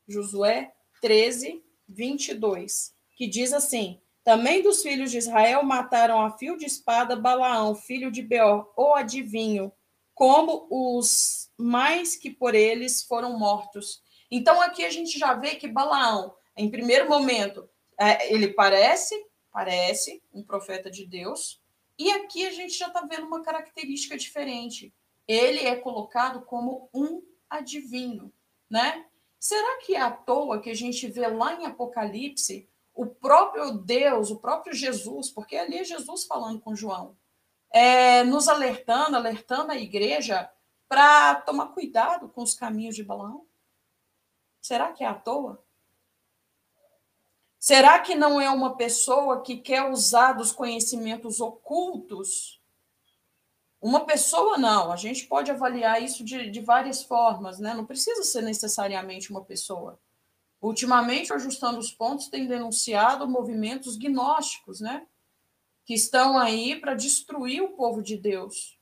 Josué 0.07 0.73
13, 1.01 1.63
22, 1.89 2.95
que 3.17 3.27
diz 3.27 3.53
assim: 3.53 4.01
Também 4.23 4.63
dos 4.63 4.83
filhos 4.83 5.11
de 5.11 5.19
Israel 5.19 5.63
mataram 5.65 6.21
a 6.21 6.37
fio 6.37 6.57
de 6.57 6.67
espada 6.67 7.17
Balaão, 7.17 7.75
filho 7.75 8.11
de 8.11 8.23
Beor, 8.23 8.73
o 8.77 8.95
adivinho, 8.95 9.73
como 10.15 10.67
os 10.71 11.51
mais 11.57 12.15
que 12.15 12.31
por 12.31 12.55
eles 12.55 13.03
foram 13.03 13.39
mortos. 13.39 14.03
Então 14.31 14.61
aqui 14.61 14.85
a 14.85 14.91
gente 14.91 15.19
já 15.19 15.35
vê 15.35 15.57
que 15.57 15.67
Balaão, 15.67 16.35
em 16.57 16.71
primeiro 16.71 17.09
momento, 17.09 17.69
é, 17.99 18.33
ele 18.33 18.49
parece, 18.49 19.15
parece 19.59 20.23
um 20.33 20.41
profeta 20.41 20.89
de 20.89 21.05
Deus, 21.05 21.61
e 21.99 22.13
aqui 22.13 22.47
a 22.47 22.53
gente 22.53 22.79
já 22.79 22.87
está 22.87 23.01
vendo 23.01 23.27
uma 23.27 23.43
característica 23.43 24.17
diferente. 24.17 24.95
Ele 25.27 25.67
é 25.67 25.75
colocado 25.75 26.43
como 26.43 26.89
um 26.95 27.21
adivinho, 27.51 28.33
né? 28.71 29.05
Será 29.37 29.79
que 29.79 29.97
é 29.97 30.01
à 30.01 30.13
toa 30.13 30.61
que 30.61 30.71
a 30.71 30.75
gente 30.75 31.09
vê 31.09 31.27
lá 31.27 31.55
em 31.55 31.67
Apocalipse 31.67 32.69
o 32.95 33.05
próprio 33.05 33.73
Deus, 33.73 34.31
o 34.31 34.39
próprio 34.39 34.73
Jesus, 34.73 35.29
porque 35.29 35.57
ali 35.57 35.79
é 35.79 35.85
Jesus 35.85 36.25
falando 36.25 36.61
com 36.61 36.77
João, 36.77 37.17
é, 37.73 38.23
nos 38.23 38.47
alertando, 38.47 39.17
alertando 39.17 39.73
a 39.73 39.77
igreja 39.77 40.49
para 40.89 41.35
tomar 41.35 41.75
cuidado 41.75 42.29
com 42.29 42.45
os 42.45 42.55
caminhos 42.55 42.95
de 42.95 43.03
Balaão? 43.03 43.45
Será 44.63 44.93
que 44.93 45.03
é 45.03 45.09
à 45.09 45.15
toa? 45.15 45.61
Será 47.59 47.99
que 47.99 48.15
não 48.15 48.41
é 48.41 48.49
uma 48.51 48.77
pessoa 48.77 49.43
que 49.43 49.57
quer 49.57 49.91
usar 49.91 50.33
dos 50.33 50.53
conhecimentos 50.53 51.41
ocultos? 51.41 52.63
Uma 53.81 54.05
pessoa 54.05 54.57
não, 54.57 54.93
a 54.93 54.97
gente 54.97 55.27
pode 55.27 55.51
avaliar 55.51 56.03
isso 56.03 56.25
de, 56.25 56.51
de 56.51 56.61
várias 56.61 57.03
formas, 57.03 57.59
né? 57.59 57.75
Não 57.75 57.87
precisa 57.87 58.23
ser 58.23 58.43
necessariamente 58.43 59.31
uma 59.31 59.45
pessoa. 59.45 60.01
Ultimamente, 60.61 61.33
ajustando 61.33 61.79
os 61.79 61.93
pontos, 61.93 62.29
tem 62.29 62.47
denunciado 62.47 63.29
movimentos 63.29 63.97
gnósticos, 63.97 64.81
né? 64.81 65.07
que 65.89 65.95
estão 65.95 66.37
aí 66.37 66.79
para 66.79 66.95
destruir 66.95 67.63
o 67.63 67.71
povo 67.71 68.03
de 68.03 68.15
Deus. 68.15 68.79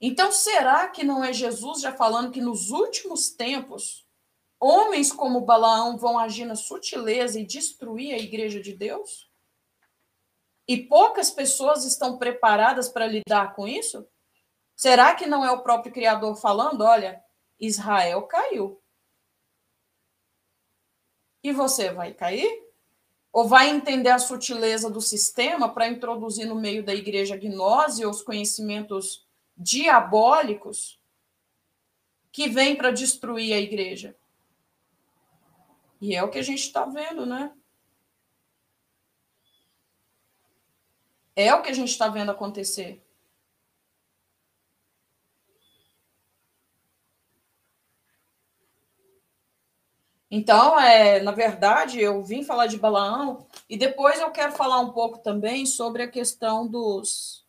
Então, 0.00 0.32
será 0.32 0.88
que 0.88 1.04
não 1.04 1.22
é 1.22 1.30
Jesus 1.30 1.82
já 1.82 1.92
falando 1.92 2.30
que 2.30 2.40
nos 2.40 2.70
últimos 2.70 3.28
tempos 3.28 4.06
homens 4.62 5.12
como 5.12 5.40
Balaão 5.40 5.96
vão 5.96 6.18
agir 6.18 6.44
na 6.44 6.54
sutileza 6.54 7.40
e 7.40 7.46
destruir 7.46 8.14
a 8.14 8.18
igreja 8.18 8.60
de 8.60 8.74
Deus? 8.74 9.30
E 10.68 10.76
poucas 10.76 11.30
pessoas 11.30 11.84
estão 11.84 12.18
preparadas 12.18 12.88
para 12.88 13.06
lidar 13.06 13.54
com 13.54 13.66
isso? 13.66 14.06
Será 14.76 15.14
que 15.14 15.26
não 15.26 15.44
é 15.44 15.50
o 15.50 15.62
próprio 15.62 15.92
Criador 15.92 16.36
falando? 16.36 16.82
Olha, 16.82 17.22
Israel 17.58 18.22
caiu. 18.22 18.80
E 21.42 21.52
você 21.52 21.92
vai 21.92 22.14
cair? 22.14 22.62
ou 23.32 23.48
vai 23.48 23.70
entender 23.70 24.10
a 24.10 24.18
sutileza 24.18 24.90
do 24.90 25.00
sistema 25.00 25.72
para 25.72 25.88
introduzir 25.88 26.46
no 26.46 26.54
meio 26.54 26.84
da 26.84 26.94
igreja 26.94 27.36
gnose 27.36 28.04
os 28.04 28.20
conhecimentos 28.20 29.26
diabólicos 29.56 31.00
que 32.30 32.48
vêm 32.48 32.76
para 32.76 32.90
destruir 32.90 33.54
a 33.54 33.58
igreja. 33.58 34.14
E 36.02 36.16
é 36.16 36.22
o 36.24 36.28
que 36.28 36.38
a 36.38 36.42
gente 36.42 36.58
está 36.58 36.84
vendo, 36.84 37.24
né? 37.24 37.54
É 41.36 41.54
o 41.54 41.62
que 41.62 41.70
a 41.70 41.72
gente 41.72 41.90
está 41.90 42.08
vendo 42.08 42.32
acontecer. 42.32 43.00
Então, 50.28 50.80
é, 50.80 51.20
na 51.22 51.30
verdade, 51.30 52.00
eu 52.00 52.24
vim 52.24 52.42
falar 52.42 52.66
de 52.66 52.78
Balaão 52.78 53.46
e 53.70 53.76
depois 53.76 54.18
eu 54.18 54.32
quero 54.32 54.50
falar 54.52 54.80
um 54.80 54.90
pouco 54.90 55.18
também 55.20 55.64
sobre 55.64 56.02
a 56.02 56.10
questão 56.10 56.66
dos 56.66 57.46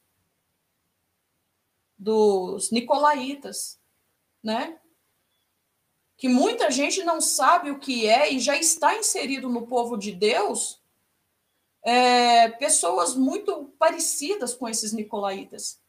dos 1.98 2.70
nicolaítas, 2.70 3.80
né? 4.44 4.80
Que 6.18 6.28
muita 6.28 6.72
gente 6.72 7.04
não 7.04 7.20
sabe 7.20 7.72
o 7.72 7.80
que 7.80 8.08
é 8.08 8.32
e 8.32 8.40
já 8.40 8.56
está 8.56 8.96
inserido 8.96 9.50
no 9.50 9.68
povo 9.68 9.98
de 9.98 10.12
Deus 10.12 10.82
é, 11.84 12.50
pessoas 12.50 13.16
muito 13.16 13.66
parecidas 13.78 14.54
com 14.54 14.68
esses 14.70 14.94
nicolaítas, 14.94 15.82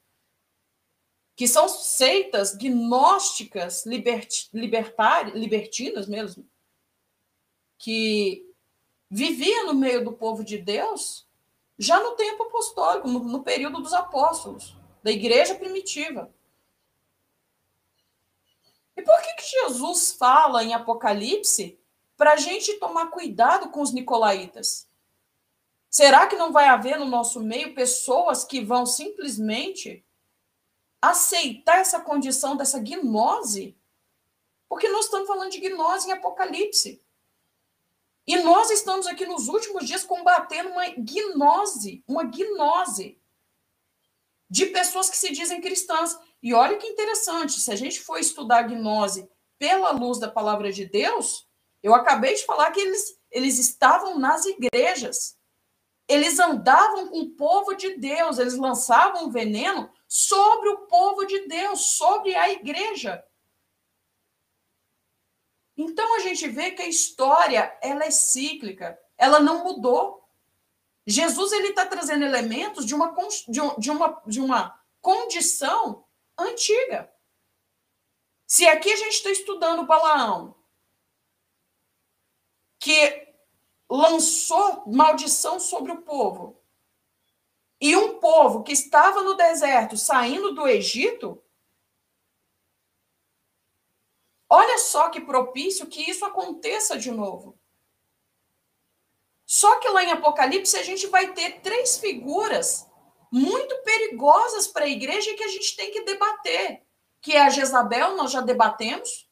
que 1.37 1.47
são 1.47 1.69
seitas 1.69 2.55
gnósticas 2.57 3.87
libert, 3.87 4.49
libertinas 5.35 6.09
mesmo, 6.09 6.49
que 7.79 8.53
vivia 9.09 9.65
no 9.65 9.75
meio 9.75 10.05
do 10.05 10.13
povo 10.13 10.45
de 10.45 10.59
Deus 10.59 11.27
já 11.79 12.01
no 12.01 12.13
tempo 12.13 12.45
apostólico, 12.45 13.09
no, 13.09 13.21
no 13.21 13.43
período 13.43 13.81
dos 13.81 13.93
apóstolos, 13.93 14.77
da 15.03 15.11
igreja 15.11 15.55
primitiva. 15.55 16.33
E 18.97 19.03
por 19.03 19.21
que, 19.23 19.35
que 19.35 19.61
Jesus 19.63 20.13
fala 20.13 20.63
em 20.63 20.75
Apocalipse 20.75 21.79
para 22.17 22.33
a 22.33 22.37
gente 22.37 22.75
tomar 22.75 23.11
cuidado 23.11 23.71
com 23.71 23.81
os 23.81 23.93
nicolaítas? 23.93 24.89
Será 25.91 26.27
que 26.27 26.37
não 26.37 26.53
vai 26.53 26.67
haver 26.67 26.99
no 26.99 27.05
nosso 27.05 27.41
meio 27.41 27.75
pessoas 27.75 28.45
que 28.45 28.65
vão 28.65 28.85
simplesmente 28.85 30.05
aceitar 31.01 31.79
essa 31.79 32.01
condição 32.01 32.57
dessa 32.57 32.81
gnose? 32.81 33.77
Porque 34.69 34.89
nós 34.89 35.05
estamos 35.05 35.29
falando 35.29 35.53
de 35.53 35.61
gnose 35.61 36.09
em 36.09 36.13
Apocalipse. 36.13 37.01
E 38.27 38.37
nós 38.39 38.71
estamos 38.71 39.07
aqui 39.07 39.27
nos 39.27 39.49
últimos 39.49 39.87
dias 39.87 40.03
combatendo 40.03 40.71
uma 40.71 40.89
gnose, 40.97 42.03
uma 42.09 42.25
gnose 42.25 43.19
de 44.49 44.67
pessoas 44.67 45.11
que 45.11 45.17
se 45.17 45.31
dizem 45.31 45.61
cristãs. 45.61 46.19
E 46.45 46.53
olha 46.53 46.77
que 46.77 46.87
interessante, 46.87 47.59
se 47.59 47.73
a 47.73 47.75
gente 47.75 48.03
for 48.03 48.19
estudar 48.19 48.59
a 48.59 48.63
gnose 48.65 49.27
pela 49.59 49.93
luz 49.93 50.19
da 50.19 50.31
palavra 50.31 50.71
de 50.71 50.85
Deus, 50.85 51.49
eu 51.83 51.95
acabei 51.95 52.35
de 52.35 52.45
falar 52.45 52.71
que 52.71 52.81
eles, 52.81 53.19
eles 53.31 53.59
estavam 53.59 54.19
nas 54.19 54.45
igrejas. 54.45 55.39
Eles 56.07 56.39
andavam 56.39 57.09
com 57.09 57.21
o 57.21 57.31
povo 57.31 57.73
de 57.73 57.97
Deus, 57.97 58.39
eles 58.39 58.59
lançavam 58.59 59.31
veneno 59.31 59.91
sobre 60.07 60.69
o 60.69 60.87
povo 60.87 61.25
de 61.25 61.49
Deus, 61.49 61.81
sobre 61.97 62.35
a 62.35 62.51
igreja. 62.51 63.25
Então 65.75 66.17
a 66.17 66.19
gente 66.19 66.47
vê 66.47 66.73
que 66.73 66.83
a 66.83 66.89
história 66.89 67.75
ela 67.81 68.05
é 68.05 68.11
cíclica, 68.11 69.01
ela 69.17 69.41
não 69.41 69.65
mudou. 69.65 70.29
Jesus 71.07 71.53
ele 71.53 71.69
está 71.69 71.87
trazendo 71.87 72.23
elementos 72.23 72.85
de 72.85 72.95
uma, 72.95 73.17
de, 73.49 73.91
uma, 73.91 74.23
de 74.27 74.41
uma 74.43 74.79
condição 75.01 76.04
antiga. 76.39 77.13
Se 78.47 78.67
aqui 78.67 78.93
a 78.93 78.97
gente 78.97 79.15
está 79.15 79.31
estudando 79.31 79.87
Balaão, 79.87 80.55
que 82.79 83.35
lançou 83.89 84.85
maldição 84.87 85.59
sobre 85.59 85.93
o 85.93 86.03
povo, 86.03 86.61
e 87.81 87.97
um 87.97 88.19
povo 88.19 88.63
que 88.63 88.73
estava 88.73 89.23
no 89.23 89.35
deserto, 89.35 89.97
saindo 89.97 90.55
do 90.55 90.67
Egito, 90.67 91.45
Olha 94.57 94.79
só 94.79 95.11
que 95.11 95.21
propício 95.21 95.89
que 95.89 96.09
isso 96.09 96.25
aconteça 96.25 96.97
de 96.97 97.11
novo. 97.11 97.59
Só 99.45 99.81
que 99.81 99.89
lá 99.89 100.05
em 100.05 100.13
Apocalipse 100.13 100.77
a 100.77 100.83
gente 100.85 101.09
vai 101.09 101.33
ter 101.33 101.61
três 101.61 101.99
figuras 101.99 102.89
muito 103.35 103.75
perigosas 103.83 104.69
para 104.69 104.85
a 104.85 104.89
igreja 104.89 105.35
que 105.35 105.43
a 105.43 105.49
gente 105.49 105.75
tem 105.75 105.91
que 105.91 106.05
debater, 106.05 106.85
que 107.21 107.33
é 107.33 107.43
a 107.43 107.51
Jezabel, 107.51 108.15
nós 108.15 108.31
já 108.31 108.41
debatemos, 108.41 109.29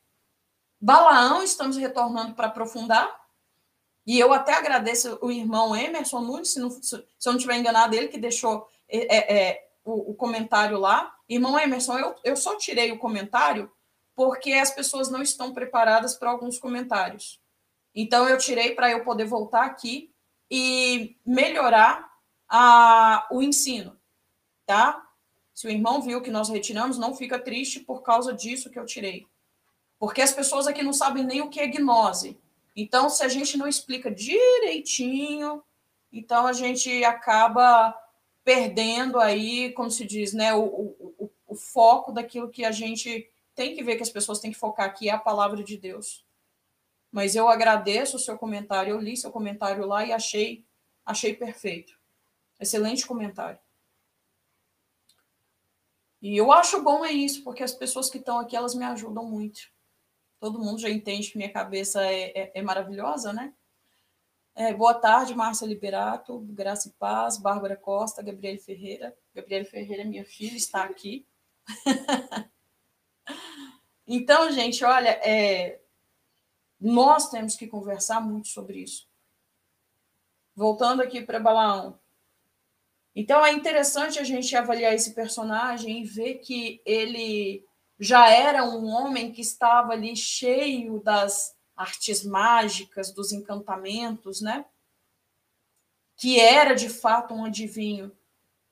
Balaão, 0.80 1.40
estamos 1.40 1.76
retornando 1.76 2.34
para 2.34 2.48
aprofundar, 2.48 3.08
e 4.04 4.18
eu 4.18 4.32
até 4.32 4.54
agradeço 4.54 5.20
o 5.22 5.30
irmão 5.30 5.76
Emerson 5.76 6.18
Nunes, 6.18 6.48
se, 6.48 6.58
não, 6.58 6.68
se 6.68 6.96
eu 6.96 7.04
não 7.26 7.36
estiver 7.36 7.56
enganado, 7.56 7.94
ele 7.94 8.08
que 8.08 8.18
deixou 8.18 8.68
é, 8.88 9.16
é, 9.16 9.36
é, 9.36 9.68
o, 9.84 10.10
o, 10.10 10.14
comentário 10.16 10.80
lá. 10.80 11.14
Irmão 11.28 11.56
Emerson, 11.56 11.96
eu, 11.96 12.16
eu 12.24 12.36
só 12.36 12.56
tirei 12.56 12.90
o 12.90 12.98
comentário 12.98 13.70
porque 14.16 14.54
as 14.54 14.72
pessoas 14.72 15.08
não 15.08 15.22
estão 15.22 15.54
preparadas 15.54 16.16
para 16.16 16.30
alguns 16.30 16.58
comentários. 16.58 17.40
Então, 17.94 18.28
eu 18.28 18.36
tirei 18.36 18.74
para 18.74 18.90
eu 18.90 19.04
poder 19.04 19.26
voltar 19.26 19.64
aqui 19.64 20.12
e 20.50 21.16
melhorar 21.24 22.11
a, 22.54 23.26
o 23.30 23.42
ensino, 23.42 23.98
tá? 24.66 25.08
Se 25.54 25.66
o 25.66 25.70
irmão 25.70 26.02
viu 26.02 26.20
que 26.20 26.30
nós 26.30 26.50
retiramos, 26.50 26.98
não 26.98 27.16
fica 27.16 27.38
triste 27.38 27.80
por 27.80 28.02
causa 28.02 28.34
disso 28.34 28.68
que 28.68 28.78
eu 28.78 28.84
tirei. 28.84 29.26
Porque 29.98 30.20
as 30.20 30.32
pessoas 30.32 30.66
aqui 30.66 30.82
não 30.82 30.92
sabem 30.92 31.24
nem 31.24 31.40
o 31.40 31.48
que 31.48 31.60
é 31.60 31.66
gnose. 31.66 32.38
Então, 32.76 33.08
se 33.08 33.24
a 33.24 33.28
gente 33.28 33.56
não 33.56 33.66
explica 33.66 34.10
direitinho, 34.10 35.62
então 36.12 36.46
a 36.46 36.52
gente 36.52 37.02
acaba 37.04 37.98
perdendo 38.44 39.18
aí, 39.18 39.72
como 39.72 39.90
se 39.90 40.04
diz, 40.04 40.34
né, 40.34 40.52
o, 40.52 40.62
o, 40.62 41.30
o 41.46 41.54
foco 41.54 42.12
daquilo 42.12 42.50
que 42.50 42.66
a 42.66 42.72
gente 42.72 43.30
tem 43.54 43.74
que 43.74 43.82
ver 43.82 43.96
que 43.96 44.02
as 44.02 44.10
pessoas 44.10 44.40
têm 44.40 44.50
que 44.50 44.58
focar 44.58 44.86
aqui 44.86 45.08
é 45.08 45.12
a 45.12 45.18
palavra 45.18 45.62
de 45.62 45.78
Deus. 45.78 46.26
Mas 47.10 47.34
eu 47.34 47.48
agradeço 47.48 48.16
o 48.16 48.20
seu 48.20 48.36
comentário, 48.36 48.90
eu 48.90 49.00
li 49.00 49.16
seu 49.16 49.30
comentário 49.30 49.86
lá 49.86 50.04
e 50.04 50.12
achei, 50.12 50.66
achei 51.06 51.32
perfeito. 51.32 52.01
Excelente 52.62 53.04
comentário. 53.04 53.58
E 56.20 56.36
eu 56.36 56.52
acho 56.52 56.80
bom 56.80 57.04
é 57.04 57.10
isso, 57.10 57.42
porque 57.42 57.64
as 57.64 57.74
pessoas 57.74 58.08
que 58.08 58.18
estão 58.18 58.38
aqui, 58.38 58.54
elas 58.54 58.76
me 58.76 58.84
ajudam 58.84 59.24
muito. 59.24 59.60
Todo 60.38 60.60
mundo 60.60 60.78
já 60.80 60.88
entende 60.88 61.30
que 61.30 61.36
minha 61.36 61.52
cabeça 61.52 62.04
é, 62.04 62.30
é, 62.38 62.52
é 62.54 62.62
maravilhosa, 62.62 63.32
né? 63.32 63.52
É, 64.54 64.72
boa 64.72 64.94
tarde, 64.94 65.34
Márcia 65.34 65.66
Liberato, 65.66 66.38
Graça 66.50 66.88
e 66.88 66.92
Paz, 66.92 67.36
Bárbara 67.36 67.76
Costa, 67.76 68.22
Gabriele 68.22 68.58
Ferreira. 68.58 69.16
Gabriele 69.34 69.64
Ferreira, 69.64 70.04
minha 70.04 70.24
filha, 70.24 70.56
está 70.56 70.84
aqui. 70.84 71.26
Então, 74.04 74.50
gente, 74.50 74.84
olha, 74.84 75.10
é, 75.22 75.80
nós 76.78 77.30
temos 77.30 77.54
que 77.54 77.68
conversar 77.68 78.20
muito 78.20 78.48
sobre 78.48 78.80
isso. 78.80 79.08
Voltando 80.54 81.00
aqui 81.00 81.22
para 81.22 81.40
Balaão. 81.40 82.01
Então, 83.14 83.44
é 83.44 83.52
interessante 83.52 84.18
a 84.18 84.24
gente 84.24 84.56
avaliar 84.56 84.94
esse 84.94 85.14
personagem 85.14 86.00
e 86.00 86.04
ver 86.04 86.36
que 86.36 86.80
ele 86.84 87.64
já 87.98 88.28
era 88.28 88.64
um 88.64 88.86
homem 88.86 89.30
que 89.30 89.40
estava 89.40 89.92
ali 89.92 90.16
cheio 90.16 91.00
das 91.00 91.56
artes 91.76 92.24
mágicas, 92.24 93.12
dos 93.12 93.32
encantamentos, 93.32 94.40
né? 94.40 94.64
Que 96.16 96.40
era 96.40 96.74
de 96.74 96.88
fato 96.88 97.34
um 97.34 97.44
adivinho. 97.44 98.16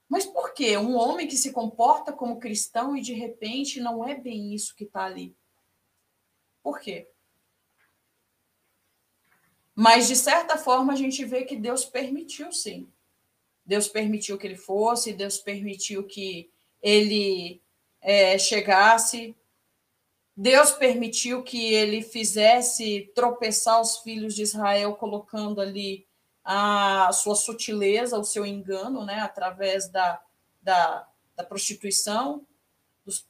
Mas 0.09 0.27
por 0.27 0.53
quê? 0.53 0.77
Um 0.77 0.97
homem 0.97 1.29
que 1.29 1.37
se 1.37 1.53
comporta 1.53 2.13
como 2.13 2.41
cristão 2.41 2.97
e 2.97 3.01
de 3.01 3.13
repente 3.13 3.81
não 3.81 4.05
é 4.07 4.15
bem 4.15 4.53
isso 4.55 4.75
que 4.75 4.85
está 4.85 5.05
ali. 5.05 5.37
Por 6.63 6.81
quê? 6.81 7.09
Mas 9.75 10.09
de 10.09 10.17
certa 10.17 10.59
forma 10.59 10.93
a 10.93 10.97
gente 10.97 11.25
vê 11.25 11.45
que 11.45 11.57
Deus 11.57 11.85
permitiu, 11.85 12.53
sim. 12.53 12.93
Deus 13.71 13.87
permitiu 13.87 14.37
que 14.37 14.49
ele 14.49 14.57
fosse, 14.57 15.13
Deus 15.13 15.39
permitiu 15.39 16.05
que 16.05 16.51
ele 16.83 17.63
é, 18.01 18.37
chegasse, 18.37 19.37
Deus 20.37 20.73
permitiu 20.73 21.45
que 21.45 21.73
ele 21.73 22.03
fizesse 22.03 23.13
tropeçar 23.15 23.81
os 23.81 23.99
filhos 23.99 24.35
de 24.35 24.43
Israel, 24.43 24.97
colocando 24.97 25.61
ali 25.61 26.05
a 26.43 27.13
sua 27.13 27.37
sutileza, 27.37 28.19
o 28.19 28.25
seu 28.25 28.45
engano, 28.45 29.05
né, 29.05 29.21
através 29.21 29.89
da, 29.89 30.21
da, 30.61 31.09
da 31.37 31.45
prostituição. 31.45 32.45
Dos... 33.07 33.25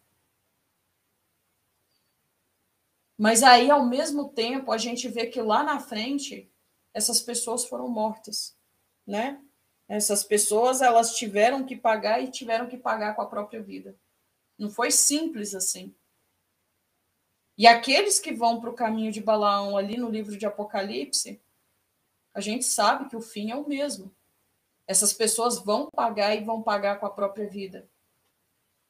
Mas 3.19 3.43
aí, 3.43 3.71
ao 3.71 3.85
mesmo 3.85 4.31
tempo, 4.31 4.73
a 4.73 4.79
gente 4.79 5.07
vê 5.07 5.27
que 5.27 5.43
lá 5.43 5.63
na 5.63 5.81
frente, 5.81 6.51
essas 6.95 7.21
pessoas 7.21 7.67
foram 7.67 7.91
mortas, 7.91 8.57
né? 9.07 9.39
Essas 9.91 10.23
pessoas, 10.23 10.81
elas 10.81 11.17
tiveram 11.17 11.67
que 11.67 11.75
pagar 11.75 12.23
e 12.23 12.31
tiveram 12.31 12.69
que 12.69 12.77
pagar 12.77 13.17
com 13.17 13.23
a 13.23 13.27
própria 13.27 13.61
vida. 13.61 13.97
Não 14.57 14.71
foi 14.71 14.93
simples 14.93 15.53
assim. 15.53 15.93
E 17.59 17.67
aqueles 17.67 18.21
que 18.21 18.33
vão 18.33 18.61
para 18.61 18.71
o 18.71 18.75
caminho 18.75 19.11
de 19.11 19.21
Balaão 19.21 19.77
ali 19.77 19.97
no 19.97 20.09
livro 20.09 20.37
de 20.37 20.47
Apocalipse, 20.47 21.43
a 22.33 22.41
gente 22.41 22.65
sabe 22.65 23.09
que 23.09 23.17
o 23.17 23.21
fim 23.21 23.51
é 23.51 23.57
o 23.57 23.67
mesmo. 23.67 24.15
Essas 24.87 25.13
pessoas 25.13 25.59
vão 25.59 25.91
pagar 25.91 26.37
e 26.37 26.45
vão 26.45 26.63
pagar 26.63 27.01
com 27.01 27.07
a 27.07 27.11
própria 27.11 27.49
vida. 27.49 27.91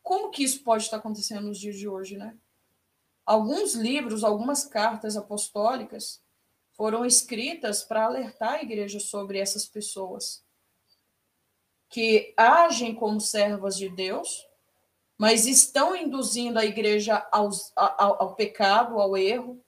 Como 0.02 0.28
que 0.28 0.44
isso 0.44 0.62
pode 0.62 0.82
estar 0.82 0.98
acontecendo 0.98 1.46
nos 1.46 1.58
dias 1.58 1.78
de 1.78 1.88
hoje, 1.88 2.18
né? 2.18 2.36
Alguns 3.24 3.72
livros, 3.72 4.22
algumas 4.22 4.66
cartas 4.66 5.16
apostólicas 5.16 6.22
foram 6.72 7.06
escritas 7.06 7.82
para 7.82 8.04
alertar 8.04 8.56
a 8.56 8.62
igreja 8.62 9.00
sobre 9.00 9.38
essas 9.38 9.64
pessoas 9.64 10.44
que 11.90 12.32
agem 12.36 12.94
como 12.94 13.20
servas 13.20 13.76
de 13.76 13.88
Deus, 13.88 14.46
mas 15.18 15.46
estão 15.46 15.94
induzindo 15.94 16.58
a 16.58 16.64
igreja 16.64 17.26
ao, 17.30 17.50
ao 17.76 18.34
pecado, 18.34 18.98
ao 18.98 19.16
erro, 19.16 19.62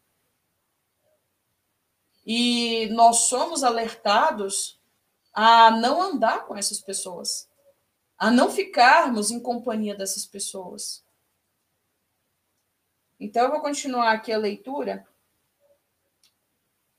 e 2.24 2.86
nós 2.92 3.26
somos 3.26 3.64
alertados 3.64 4.80
a 5.34 5.72
não 5.72 6.00
andar 6.00 6.46
com 6.46 6.56
essas 6.56 6.80
pessoas, 6.80 7.50
a 8.16 8.30
não 8.30 8.50
ficarmos 8.50 9.32
em 9.32 9.40
companhia 9.40 9.94
dessas 9.94 10.24
pessoas. 10.24 11.04
Então, 13.18 13.44
eu 13.44 13.50
vou 13.50 13.60
continuar 13.60 14.12
aqui 14.12 14.32
a 14.32 14.38
leitura, 14.38 15.06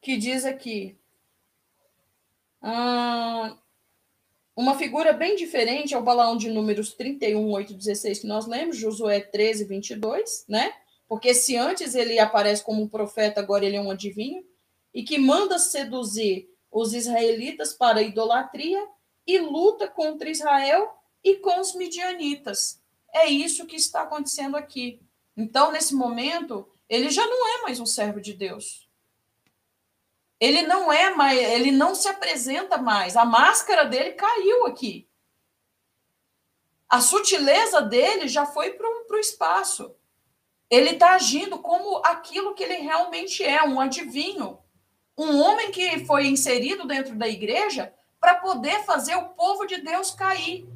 que 0.02 0.18
diz 0.18 0.44
aqui: 0.44 0.98
Ah, 2.62 3.58
uma 4.56 4.78
figura 4.78 5.14
bem 5.14 5.36
diferente 5.36 5.94
é 5.94 5.98
o 5.98 6.04
Balaão 6.04 6.38
de 6.38 6.50
números 6.50 6.94
31, 6.94 7.52
8, 7.52 7.74
16, 7.74 8.20
que 8.20 8.28
nós 8.28 8.46
lemos, 8.46 8.78
Josué 8.78 9.20
13, 9.20 9.66
22, 9.66 10.46
né? 10.48 10.72
Porque 11.08 11.34
se 11.34 11.58
antes 11.58 11.96
ele 11.96 12.20
aparece 12.20 12.64
como 12.64 12.82
um 12.82 12.88
profeta, 12.88 13.40
agora 13.40 13.66
ele 13.66 13.76
é 13.76 13.82
um 13.82 13.90
adivinho, 13.90 14.44
e 14.94 15.04
que 15.04 15.18
manda 15.18 15.58
seduzir 15.58 16.50
os 16.72 16.94
israelitas 16.94 17.74
para 17.74 18.00
a 18.00 18.04
idolatria 18.04 18.88
e 19.26 19.40
luta 19.40 19.88
contra 19.88 20.30
Israel 20.30 20.90
e 21.24 21.36
com 21.36 21.60
os 21.60 21.74
midianitas. 21.76 22.80
É 23.14 23.28
isso 23.28 23.66
que 23.66 23.76
está 23.76 24.04
acontecendo 24.04 24.56
aqui. 24.56 25.00
Então, 25.36 25.72
nesse 25.72 25.96
momento, 25.96 26.68
ele 26.88 27.10
já 27.10 27.26
não 27.26 27.58
é 27.58 27.62
mais 27.64 27.80
um 27.80 27.86
servo 27.86 28.22
de 28.22 28.34
Deus. 28.34 28.83
Ele 30.44 30.64
não 30.64 30.92
é 30.92 31.16
mais, 31.16 31.40
ele 31.40 31.72
não 31.72 31.96
se 31.96 32.06
apresenta 32.10 32.78
mais. 32.78 33.16
A 33.16 33.24
máscara 33.24 33.86
dele 33.86 34.12
caiu 34.12 34.66
aqui. 34.66 35.08
A 36.90 37.00
sutileza 37.00 37.82
dele 37.82 38.28
já 38.28 38.46
foi 38.46 38.72
para 38.72 38.86
o 38.86 39.18
espaço. 39.18 39.96
Ele 40.70 40.90
está 40.90 41.12
agindo 41.12 41.60
como 41.60 42.06
aquilo 42.06 42.54
que 42.54 42.62
ele 42.62 42.76
realmente 42.76 43.42
é, 43.42 43.64
um 43.64 43.80
adivinho. 43.80 44.60
Um 45.18 45.40
homem 45.40 45.72
que 45.72 46.06
foi 46.06 46.28
inserido 46.28 46.86
dentro 46.86 47.16
da 47.16 47.30
igreja 47.30 47.94
para 48.20 48.36
poder 48.36 48.84
fazer 48.84 49.16
o 49.16 49.30
povo 49.30 49.66
de 49.66 49.78
Deus 49.78 50.12
cair. 50.12 50.68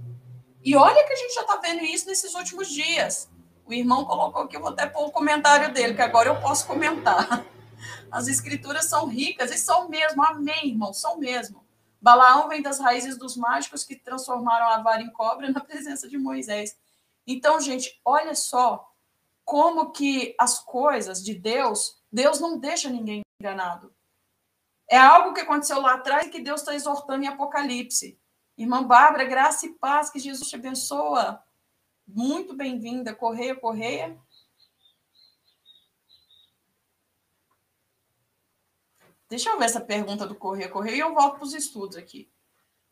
E 0.64 0.78
olha 0.78 1.06
que 1.06 1.12
a 1.12 1.18
gente 1.18 1.34
já 1.34 1.42
está 1.42 1.58
vendo 1.58 1.84
isso 1.84 2.08
nesses 2.08 2.34
últimos 2.36 2.70
dias. 2.70 3.30
O 3.66 3.74
irmão 3.74 4.06
colocou 4.06 4.44
aqui, 4.44 4.56
eu 4.56 4.62
vou 4.62 4.70
até 4.70 4.86
pôr 4.86 5.08
o 5.08 5.12
comentário 5.12 5.74
dele, 5.74 5.94
que 5.94 6.02
agora 6.02 6.30
eu 6.30 6.40
posso 6.40 6.66
comentar. 6.66 7.46
As 8.12 8.28
escrituras 8.28 8.86
são 8.86 9.08
ricas, 9.08 9.52
e 9.52 9.58
são 9.58 9.90
mesmo, 9.90 10.24
amém, 10.24 10.70
irmão, 10.70 10.94
são 10.94 11.18
mesmo. 11.18 11.66
Balaão 12.02 12.48
vem 12.48 12.62
das 12.62 12.80
raízes 12.80 13.18
dos 13.18 13.36
mágicos 13.36 13.84
que 13.84 13.96
transformaram 13.96 14.68
a 14.68 14.82
vara 14.82 15.02
em 15.02 15.12
cobra 15.12 15.50
na 15.52 15.60
presença 15.66 16.08
de 16.08 16.18
Moisés. 16.18 16.78
Então, 17.26 17.60
gente, 17.60 18.00
olha 18.06 18.36
só 18.36 18.90
como 19.44 19.92
que 19.92 20.36
as 20.40 20.60
coisas 20.60 21.24
de 21.24 21.34
Deus, 21.34 22.02
Deus 22.12 22.40
não 22.40 22.60
deixa 22.60 22.90
ninguém 22.90 23.22
enganado. 23.42 23.94
É 24.90 24.98
algo 24.98 25.34
que 25.34 25.42
aconteceu 25.42 25.82
lá 25.82 25.96
atrás 25.96 26.28
e 26.28 26.30
que 26.30 26.42
Deus 26.42 26.62
está 26.62 26.74
exortando 26.74 27.24
em 27.24 27.28
Apocalipse. 27.28 28.20
Irmã 28.58 28.84
Bárbara, 28.84 29.26
graça 29.26 29.66
e 29.66 29.74
paz, 29.74 30.10
que 30.10 30.20
Jesus 30.20 30.50
te 30.50 30.56
abençoa. 30.56 31.44
Muito 32.08 32.56
bem-vinda, 32.56 33.14
Correia, 33.14 33.56
Correia. 33.56 34.18
Deixa 39.30 39.50
eu 39.50 39.60
ver 39.60 39.66
essa 39.66 39.82
pergunta 39.82 40.26
do 40.26 40.36
Correia, 40.36 40.70
Correia 40.70 40.96
e 40.96 41.00
eu 41.00 41.14
volto 41.14 41.36
para 41.36 41.44
os 41.44 41.54
estudos 41.54 41.98
aqui. 41.98 42.32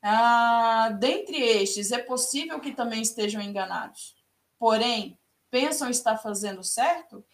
Ah, 0.02 0.90
dentre 1.00 1.38
estes, 1.38 1.92
é 1.92 2.00
possível 2.00 2.60
que 2.60 2.74
também 2.74 3.02
estejam 3.02 3.42
enganados. 3.42 4.16
Porém, 4.60 5.18
pensam 5.50 5.90
estar 5.90 6.18
fazendo 6.18 6.64
certo? 6.64 7.26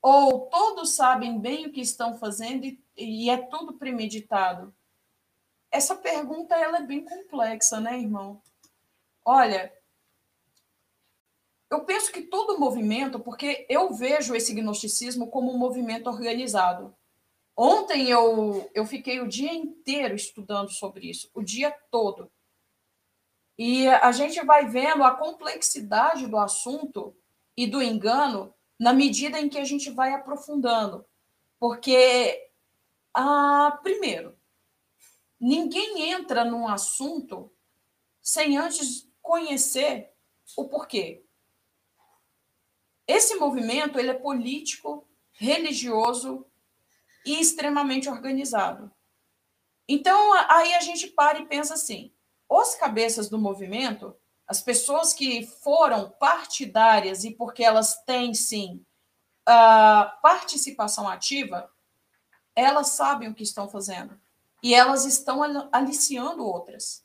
Ou 0.00 0.46
todos 0.48 0.94
sabem 0.94 1.40
bem 1.40 1.66
o 1.66 1.72
que 1.72 1.80
estão 1.80 2.14
fazendo 2.14 2.66
e, 2.66 2.80
e 2.96 3.30
é 3.30 3.38
tudo 3.38 3.74
premeditado? 3.74 4.74
Essa 5.70 5.96
pergunta 5.96 6.54
ela 6.54 6.78
é 6.78 6.82
bem 6.82 7.04
complexa, 7.04 7.80
né, 7.80 7.98
irmão? 7.98 8.40
Olha, 9.24 9.72
eu 11.70 11.84
penso 11.84 12.12
que 12.12 12.22
todo 12.22 12.60
movimento, 12.60 13.18
porque 13.18 13.66
eu 13.68 13.92
vejo 13.92 14.34
esse 14.34 14.54
gnosticismo 14.54 15.28
como 15.28 15.50
um 15.50 15.58
movimento 15.58 16.08
organizado. 16.08 16.94
Ontem 17.56 18.10
eu, 18.10 18.68
eu 18.74 18.84
fiquei 18.84 19.20
o 19.20 19.28
dia 19.28 19.52
inteiro 19.52 20.14
estudando 20.14 20.70
sobre 20.70 21.08
isso, 21.08 21.30
o 21.32 21.42
dia 21.42 21.70
todo. 21.90 22.30
E 23.56 23.86
a 23.86 24.10
gente 24.10 24.44
vai 24.44 24.68
vendo 24.68 25.04
a 25.04 25.14
complexidade 25.14 26.26
do 26.26 26.36
assunto 26.36 27.16
e 27.56 27.66
do 27.66 27.80
engano 27.80 28.52
na 28.78 28.92
medida 28.92 29.38
em 29.38 29.48
que 29.48 29.58
a 29.58 29.64
gente 29.64 29.90
vai 29.90 30.12
aprofundando. 30.12 31.04
Porque, 31.60 32.50
ah, 33.14 33.78
primeiro, 33.82 34.36
ninguém 35.38 36.10
entra 36.10 36.44
num 36.44 36.66
assunto 36.66 37.52
sem 38.20 38.56
antes 38.56 39.08
conhecer 39.22 40.10
o 40.56 40.68
porquê. 40.68 41.24
Esse 43.06 43.36
movimento 43.36 43.98
ele 43.98 44.10
é 44.10 44.14
político, 44.14 45.06
religioso 45.30 46.44
e 47.24 47.40
extremamente 47.40 48.08
organizado. 48.08 48.90
Então, 49.88 50.32
aí 50.48 50.74
a 50.74 50.80
gente 50.80 51.08
para 51.08 51.38
e 51.38 51.46
pensa 51.46 51.74
assim: 51.74 52.12
os 52.48 52.74
cabeças 52.74 53.28
do 53.28 53.38
movimento, 53.38 54.14
as 54.46 54.60
pessoas 54.60 55.12
que 55.12 55.46
foram 55.46 56.10
partidárias 56.18 57.24
e 57.24 57.30
porque 57.32 57.62
elas 57.62 58.02
têm 58.04 58.34
sim 58.34 58.84
a 59.46 60.18
participação 60.22 61.08
ativa, 61.08 61.70
elas 62.54 62.88
sabem 62.88 63.28
o 63.28 63.34
que 63.34 63.42
estão 63.42 63.68
fazendo 63.68 64.18
e 64.62 64.74
elas 64.74 65.04
estão 65.04 65.42
aliciando 65.70 66.46
outras. 66.46 67.04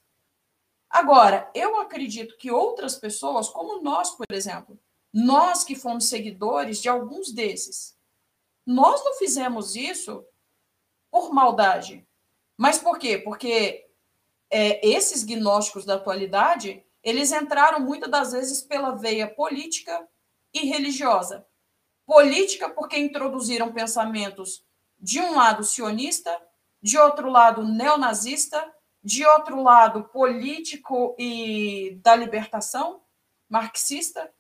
Agora, 0.90 1.52
eu 1.54 1.80
acredito 1.80 2.38
que 2.38 2.50
outras 2.50 2.96
pessoas, 2.96 3.50
como 3.50 3.82
nós, 3.82 4.12
por 4.12 4.26
exemplo, 4.32 4.80
nós 5.14 5.64
que 5.64 5.76
fomos 5.76 6.06
seguidores 6.06 6.82
de 6.82 6.90
alguns 6.90 7.32
desses, 7.32 7.96
nós 8.70 9.04
não 9.04 9.16
fizemos 9.16 9.76
isso 9.76 10.24
por 11.10 11.34
maldade. 11.34 12.08
Mas 12.56 12.78
por 12.78 13.00
quê? 13.00 13.18
Porque 13.18 13.88
é, 14.48 14.88
esses 14.88 15.24
gnósticos 15.24 15.86
da 15.86 15.96
atualidade, 15.96 16.86
eles 17.02 17.32
entraram 17.32 17.80
muitas 17.80 18.12
das 18.12 18.32
vezes 18.32 18.62
pela 18.62 18.92
veia 18.92 19.28
política 19.28 20.08
e 20.54 20.68
religiosa. 20.68 21.48
Política 22.06 22.70
porque 22.70 23.00
introduziram 23.00 23.74
pensamentos 23.74 24.64
de 25.00 25.20
um 25.20 25.36
lado 25.36 25.64
sionista, 25.64 26.40
de 26.80 26.96
outro 26.96 27.28
lado 27.28 27.64
neonazista, 27.64 28.72
de 29.04 29.26
outro 29.26 29.64
lado 29.64 30.04
político 30.10 31.16
e 31.18 32.00
da 32.04 32.16
libertação 32.16 33.02
marxista, 33.50 34.32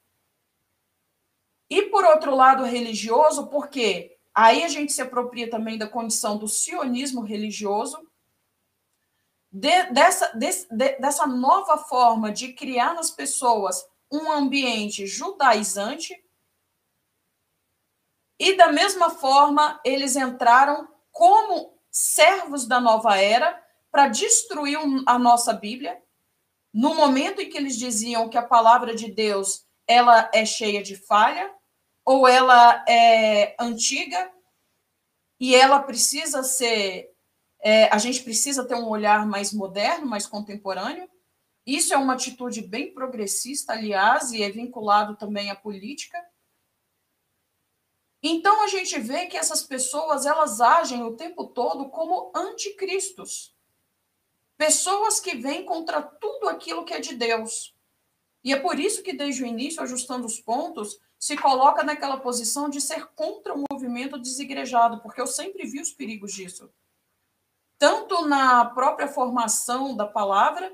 e 1.67 1.81
por 1.83 2.05
outro 2.05 2.35
lado 2.35 2.63
religioso, 2.63 3.47
porque 3.47 4.18
Aí 4.33 4.63
a 4.63 4.67
gente 4.67 4.91
se 4.91 5.01
apropria 5.01 5.49
também 5.49 5.77
da 5.77 5.87
condição 5.87 6.37
do 6.37 6.47
sionismo 6.47 7.21
religioso, 7.21 7.97
de, 9.51 9.83
dessa, 9.91 10.31
de, 10.37 10.97
dessa 10.99 11.25
nova 11.25 11.77
forma 11.77 12.31
de 12.31 12.53
criar 12.53 12.93
nas 12.93 13.09
pessoas 13.09 13.83
um 14.11 14.31
ambiente 14.31 15.05
judaizante. 15.07 16.15
E 18.39 18.55
da 18.55 18.71
mesma 18.71 19.09
forma, 19.09 19.79
eles 19.83 20.15
entraram 20.15 20.87
como 21.11 21.77
servos 21.91 22.65
da 22.65 22.79
nova 22.79 23.17
era 23.17 23.61
para 23.91 24.07
destruir 24.07 24.79
a 25.05 25.17
nossa 25.17 25.51
Bíblia. 25.51 26.01
No 26.71 26.93
momento 26.93 27.41
em 27.41 27.49
que 27.49 27.57
eles 27.57 27.77
diziam 27.77 28.29
que 28.29 28.37
a 28.37 28.45
palavra 28.45 28.95
de 28.95 29.11
Deus 29.11 29.65
ela 29.87 30.29
é 30.33 30.45
cheia 30.45 30.83
de 30.83 30.95
falha, 30.95 31.51
ou 32.09 32.27
ela 32.27 32.83
é 32.89 33.55
antiga 33.59 34.33
e 35.39 35.53
ela 35.53 35.79
precisa 35.79 36.41
ser. 36.41 37.13
É, 37.59 37.87
a 37.89 37.99
gente 37.99 38.23
precisa 38.23 38.67
ter 38.67 38.73
um 38.73 38.89
olhar 38.89 39.27
mais 39.27 39.53
moderno, 39.53 40.07
mais 40.07 40.25
contemporâneo. 40.25 41.07
Isso 41.67 41.93
é 41.93 41.97
uma 41.97 42.13
atitude 42.13 42.63
bem 42.63 42.91
progressista, 42.91 43.73
aliás, 43.73 44.31
e 44.31 44.41
é 44.41 44.49
vinculado 44.49 45.17
também 45.17 45.51
à 45.51 45.55
política. 45.55 46.17
Então 48.23 48.63
a 48.63 48.67
gente 48.67 48.99
vê 48.99 49.27
que 49.27 49.37
essas 49.37 49.61
pessoas 49.61 50.25
elas 50.25 50.59
agem 50.59 51.03
o 51.03 51.15
tempo 51.15 51.45
todo 51.45 51.89
como 51.89 52.31
anticristos. 52.35 53.55
Pessoas 54.57 55.19
que 55.19 55.35
vêm 55.35 55.63
contra 55.63 56.01
tudo 56.01 56.49
aquilo 56.49 56.85
que 56.85 56.93
é 56.95 56.99
de 56.99 57.13
Deus. 57.13 57.75
E 58.43 58.51
é 58.51 58.59
por 58.59 58.79
isso 58.79 59.03
que 59.03 59.13
desde 59.13 59.43
o 59.43 59.45
início, 59.45 59.83
ajustando 59.83 60.25
os 60.25 60.39
pontos, 60.39 60.99
se 61.19 61.35
coloca 61.35 61.83
naquela 61.83 62.17
posição 62.17 62.69
de 62.69 62.79
ser 62.79 63.07
contra 63.07 63.53
o 63.53 63.63
movimento 63.69 64.17
desigrejado, 64.17 65.01
porque 65.01 65.19
eu 65.19 65.27
sempre 65.27 65.67
vi 65.67 65.81
os 65.81 65.91
perigos 65.91 66.31
disso. 66.31 66.71
Tanto 67.77 68.25
na 68.25 68.63
própria 68.65 69.07
formação 69.07 69.95
da 69.95 70.07
palavra, 70.07 70.73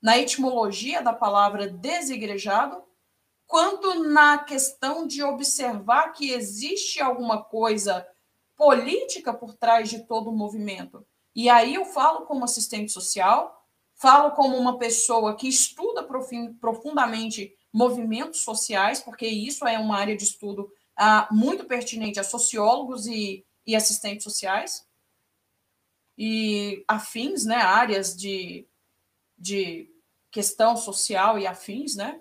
na 0.00 0.16
etimologia 0.16 1.02
da 1.02 1.12
palavra 1.12 1.66
desigrejado, 1.66 2.82
quanto 3.46 4.04
na 4.04 4.38
questão 4.38 5.06
de 5.06 5.22
observar 5.22 6.12
que 6.12 6.30
existe 6.30 7.00
alguma 7.00 7.42
coisa 7.42 8.06
política 8.56 9.34
por 9.34 9.54
trás 9.54 9.90
de 9.90 10.06
todo 10.06 10.30
o 10.30 10.36
movimento. 10.36 11.04
E 11.34 11.48
aí 11.48 11.74
eu 11.74 11.84
falo 11.84 12.24
como 12.24 12.44
assistente 12.44 12.92
social, 12.92 13.66
falo 13.94 14.30
como 14.32 14.56
uma 14.56 14.78
pessoa 14.78 15.34
que 15.36 15.48
estuda 15.48 16.06
profundamente 16.60 17.56
movimentos 17.72 18.40
sociais, 18.40 19.00
porque 19.00 19.26
isso 19.26 19.66
é 19.66 19.78
uma 19.78 19.96
área 19.96 20.16
de 20.16 20.24
estudo 20.24 20.70
ah, 20.96 21.28
muito 21.30 21.64
pertinente 21.64 22.20
a 22.20 22.24
sociólogos 22.24 23.06
e, 23.06 23.44
e 23.66 23.74
assistentes 23.74 24.24
sociais. 24.24 24.86
e 26.16 26.84
afins, 26.86 27.44
né, 27.46 27.56
áreas 27.56 28.14
de, 28.16 28.68
de 29.38 29.90
questão 30.30 30.76
social 30.76 31.38
e 31.38 31.46
afins, 31.46 31.96
né? 31.96 32.20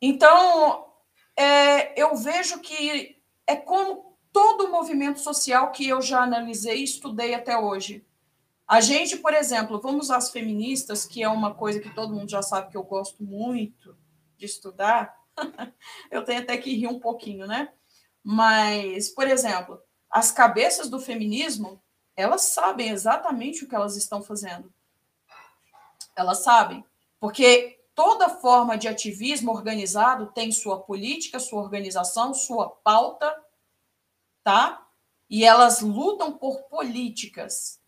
Então, 0.00 0.86
é, 1.36 2.00
eu 2.00 2.14
vejo 2.16 2.60
que 2.60 3.20
é 3.46 3.56
como 3.56 4.16
todo 4.32 4.66
o 4.66 4.70
movimento 4.70 5.18
social 5.18 5.72
que 5.72 5.88
eu 5.88 6.00
já 6.00 6.22
analisei 6.22 6.80
e 6.80 6.84
estudei 6.84 7.34
até 7.34 7.58
hoje. 7.58 8.05
A 8.66 8.80
gente, 8.80 9.16
por 9.18 9.32
exemplo, 9.32 9.80
vamos 9.80 10.10
às 10.10 10.30
feministas, 10.30 11.06
que 11.06 11.22
é 11.22 11.28
uma 11.28 11.54
coisa 11.54 11.78
que 11.78 11.94
todo 11.94 12.12
mundo 12.12 12.28
já 12.28 12.42
sabe 12.42 12.70
que 12.70 12.76
eu 12.76 12.82
gosto 12.82 13.22
muito 13.22 13.96
de 14.36 14.44
estudar. 14.44 15.16
eu 16.10 16.24
tenho 16.24 16.40
até 16.40 16.56
que 16.56 16.74
rir 16.74 16.88
um 16.88 16.98
pouquinho, 16.98 17.46
né? 17.46 17.72
Mas, 18.24 19.08
por 19.08 19.28
exemplo, 19.28 19.80
as 20.10 20.32
cabeças 20.32 20.90
do 20.90 20.98
feminismo, 20.98 21.80
elas 22.16 22.42
sabem 22.42 22.88
exatamente 22.88 23.64
o 23.64 23.68
que 23.68 23.74
elas 23.74 23.96
estão 23.96 24.20
fazendo. 24.20 24.72
Elas 26.16 26.38
sabem, 26.38 26.84
porque 27.20 27.78
toda 27.94 28.28
forma 28.28 28.76
de 28.76 28.88
ativismo 28.88 29.52
organizado 29.52 30.26
tem 30.32 30.50
sua 30.50 30.80
política, 30.80 31.38
sua 31.38 31.62
organização, 31.62 32.34
sua 32.34 32.68
pauta, 32.68 33.32
tá? 34.42 34.86
E 35.30 35.44
elas 35.44 35.82
lutam 35.82 36.32
por 36.32 36.62
políticas. 36.64 37.80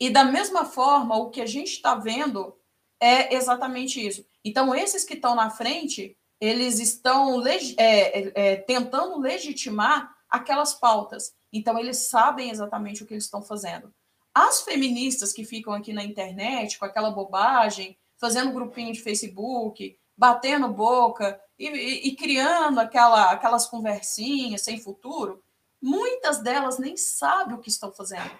E 0.00 0.08
da 0.08 0.24
mesma 0.24 0.64
forma, 0.64 1.16
o 1.16 1.28
que 1.28 1.42
a 1.42 1.46
gente 1.46 1.72
está 1.72 1.94
vendo 1.94 2.56
é 2.98 3.34
exatamente 3.34 4.04
isso. 4.04 4.24
Então, 4.42 4.74
esses 4.74 5.04
que 5.04 5.12
estão 5.12 5.34
na 5.34 5.50
frente, 5.50 6.16
eles 6.40 6.80
estão 6.80 7.46
é, 7.46 7.58
é, 7.76 8.32
é, 8.34 8.56
tentando 8.56 9.18
legitimar 9.18 10.10
aquelas 10.28 10.72
pautas. 10.72 11.34
Então, 11.52 11.78
eles 11.78 12.08
sabem 12.08 12.50
exatamente 12.50 13.02
o 13.02 13.06
que 13.06 13.12
eles 13.12 13.24
estão 13.24 13.42
fazendo. 13.42 13.92
As 14.34 14.62
feministas 14.62 15.32
que 15.32 15.44
ficam 15.44 15.74
aqui 15.74 15.92
na 15.92 16.04
internet 16.04 16.78
com 16.78 16.86
aquela 16.86 17.10
bobagem, 17.10 17.98
fazendo 18.16 18.52
grupinho 18.52 18.92
de 18.92 19.02
Facebook, 19.02 19.98
batendo 20.16 20.68
boca 20.68 21.38
e, 21.58 21.66
e, 21.68 22.08
e 22.08 22.16
criando 22.16 22.78
aquela, 22.78 23.32
aquelas 23.32 23.66
conversinhas 23.66 24.62
sem 24.62 24.80
futuro, 24.80 25.42
muitas 25.80 26.38
delas 26.38 26.78
nem 26.78 26.96
sabem 26.96 27.54
o 27.54 27.60
que 27.60 27.68
estão 27.68 27.92
fazendo. 27.92 28.30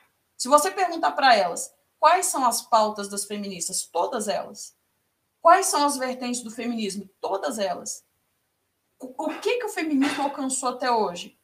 Se 0.40 0.48
você 0.48 0.70
perguntar 0.70 1.12
para 1.12 1.37
elas 1.37 1.70
quais 1.98 2.26
são 2.26 2.46
as 2.46 2.62
pautas 2.62 3.09
das 3.09 3.26
feministas, 3.26 3.85
todas 3.85 4.26
elas, 4.26 4.74
Quais 5.40 5.66
são 5.66 5.85
as 5.87 5.96
vertentes 5.96 6.42
do 6.42 6.50
feminismo? 6.50 7.09
Todas 7.20 7.59
elas. 7.59 8.05
O 8.98 9.31
que, 9.40 9.59
que 9.59 9.64
o 9.64 9.70
feminismo 9.70 10.22
alcançou 10.22 10.68
até 10.68 10.90
hoje? 10.90 11.38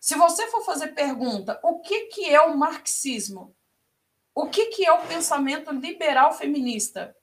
Se 0.00 0.14
você 0.14 0.46
for 0.48 0.64
fazer 0.64 0.88
pergunta, 0.88 1.58
o 1.62 1.80
que, 1.80 2.06
que 2.06 2.28
é 2.28 2.40
o 2.40 2.56
marxismo? 2.56 3.54
O 4.34 4.48
que, 4.48 4.66
que 4.66 4.86
é 4.86 4.92
o 4.92 5.06
pensamento 5.06 5.72
liberal 5.72 6.32
feminista? 6.32 7.16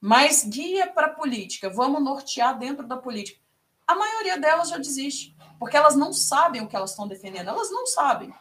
Mais 0.00 0.44
guia 0.44 0.86
para 0.90 1.08
a 1.08 1.14
política, 1.14 1.68
vamos 1.68 2.02
nortear 2.02 2.58
dentro 2.58 2.86
da 2.86 2.96
política. 2.96 3.40
A 3.86 3.94
maioria 3.94 4.38
delas 4.38 4.68
já 4.68 4.78
desiste, 4.78 5.36
porque 5.58 5.76
elas 5.76 5.96
não 5.96 6.12
sabem 6.12 6.62
o 6.62 6.68
que 6.68 6.76
elas 6.76 6.90
estão 6.90 7.08
defendendo, 7.08 7.48
elas 7.48 7.70
não 7.70 7.86
sabem, 7.86 8.32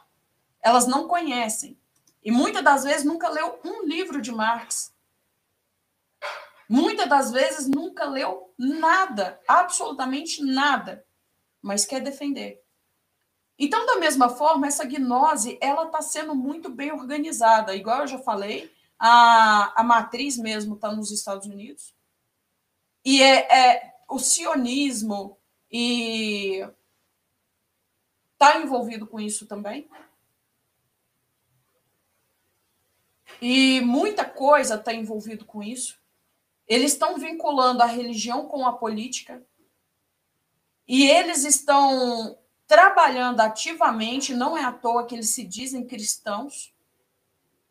elas 0.61 0.87
não 0.87 1.07
conhecem. 1.07 1.79
E 2.23 2.31
muitas 2.31 2.63
das 2.63 2.83
vezes 2.83 3.05
nunca 3.05 3.29
leu 3.29 3.59
um 3.63 3.83
livro 3.83 4.21
de 4.21 4.31
Marx. 4.31 4.93
Muitas 6.67 7.09
das 7.09 7.31
vezes 7.31 7.67
nunca 7.67 8.05
leu 8.05 8.53
nada, 8.57 9.41
absolutamente 9.47 10.43
nada, 10.43 11.03
mas 11.61 11.85
quer 11.85 12.01
defender. 12.01 12.63
Então, 13.57 13.85
da 13.85 13.97
mesma 13.97 14.29
forma, 14.29 14.67
essa 14.67 14.85
gnose 14.85 15.57
ela 15.59 15.85
está 15.85 16.01
sendo 16.01 16.35
muito 16.35 16.69
bem 16.69 16.91
organizada. 16.91 17.75
Igual 17.75 18.01
eu 18.01 18.07
já 18.07 18.19
falei, 18.19 18.71
a, 18.97 19.81
a 19.81 19.83
matriz 19.83 20.37
mesmo 20.37 20.75
está 20.75 20.91
nos 20.91 21.11
Estados 21.11 21.47
Unidos. 21.47 21.93
E 23.03 23.21
é, 23.21 23.47
é 23.51 23.93
o 24.07 24.19
sionismo 24.19 25.37
e 25.71 26.65
está 28.33 28.59
envolvido 28.61 29.07
com 29.07 29.19
isso 29.19 29.45
também. 29.45 29.89
E 33.41 33.81
muita 33.81 34.25
coisa 34.25 34.75
está 34.75 34.93
envolvido 34.93 35.45
com 35.45 35.63
isso. 35.63 35.99
Eles 36.67 36.91
estão 36.91 37.17
vinculando 37.17 37.81
a 37.81 37.85
religião 37.85 38.47
com 38.47 38.65
a 38.65 38.73
política 38.73 39.41
e 40.87 41.09
eles 41.09 41.43
estão 41.43 42.37
trabalhando 42.67 43.39
ativamente, 43.41 44.33
não 44.33 44.57
é 44.57 44.63
à 44.63 44.71
toa 44.71 45.05
que 45.05 45.15
eles 45.15 45.29
se 45.29 45.43
dizem 45.43 45.85
cristãos. 45.85 46.73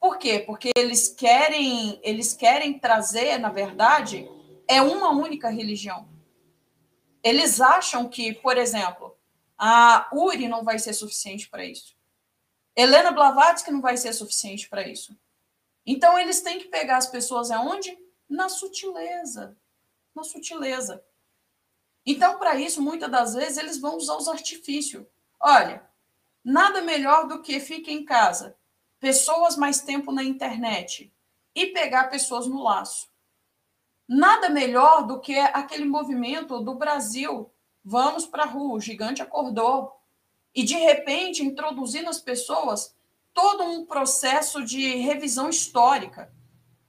Por 0.01 0.19
quê? 0.19 0.41
Porque 0.41 0.71
eles 0.77 1.09
querem, 1.09 2.01
eles 2.03 2.33
querem 2.33 2.79
trazer, 2.79 3.39
na 3.39 3.49
verdade, 3.49 4.29
é 4.67 4.83
uma 4.83 5.11
única 5.11 5.49
religião. 5.49 6.09
Eles 7.23 7.61
acham 7.61 8.09
que, 8.09 8.33
por 8.35 8.57
exemplo, 8.57 9.17
a 9.57 10.09
URI 10.13 10.49
não 10.49 10.63
vai 10.63 10.79
ser 10.79 10.93
suficiente 10.93 11.49
para 11.49 11.65
isso. 11.65 11.97
Helena 12.77 13.11
Blavatsky 13.11 13.71
não 13.71 13.81
vai 13.81 13.97
ser 13.97 14.13
suficiente 14.13 14.69
para 14.69 14.87
isso. 14.87 15.17
Então, 15.91 16.19
eles 16.19 16.41
têm 16.41 16.59
que 16.59 16.69
pegar 16.69 16.99
as 16.99 17.07
pessoas 17.07 17.51
aonde? 17.51 17.97
na 18.29 18.49
sutileza. 18.49 19.57
Na 20.15 20.23
sutileza. 20.23 21.03
Então, 22.05 22.39
para 22.39 22.57
isso, 22.57 22.83
muitas 22.83 23.11
das 23.11 23.35
vezes, 23.35 23.59
eles 23.59 23.79
vão 23.79 23.97
usar 23.97 24.17
os 24.17 24.29
artifícios. 24.29 25.07
Olha, 25.41 25.89
nada 26.45 26.83
melhor 26.83 27.27
do 27.27 27.43
que 27.43 27.59
fique 27.61 27.91
em 27.91 28.05
casa, 28.05 28.57
pessoas 29.01 29.57
mais 29.57 29.81
tempo 29.81 30.13
na 30.13 30.23
internet 30.23 31.13
e 31.55 31.67
pegar 31.67 32.11
pessoas 32.11 32.47
no 32.47 32.63
laço. 32.63 33.09
Nada 34.07 34.49
melhor 34.49 35.07
do 35.07 35.21
que 35.21 35.39
aquele 35.39 35.85
movimento 35.85 36.61
do 36.61 36.75
Brasil. 36.75 37.51
Vamos 37.85 38.27
para 38.27 38.45
a 38.45 38.47
rua, 38.47 38.77
o 38.77 38.81
gigante 38.81 39.23
acordou. 39.23 39.95
E, 40.55 40.65
de 40.65 40.75
repente, 40.75 41.45
introduzir 41.45 42.03
nas 42.03 42.19
pessoas 42.19 42.97
todo 43.41 43.63
um 43.63 43.87
processo 43.87 44.65
de 44.65 44.97
revisão 44.97 45.49
histórica 45.49 46.29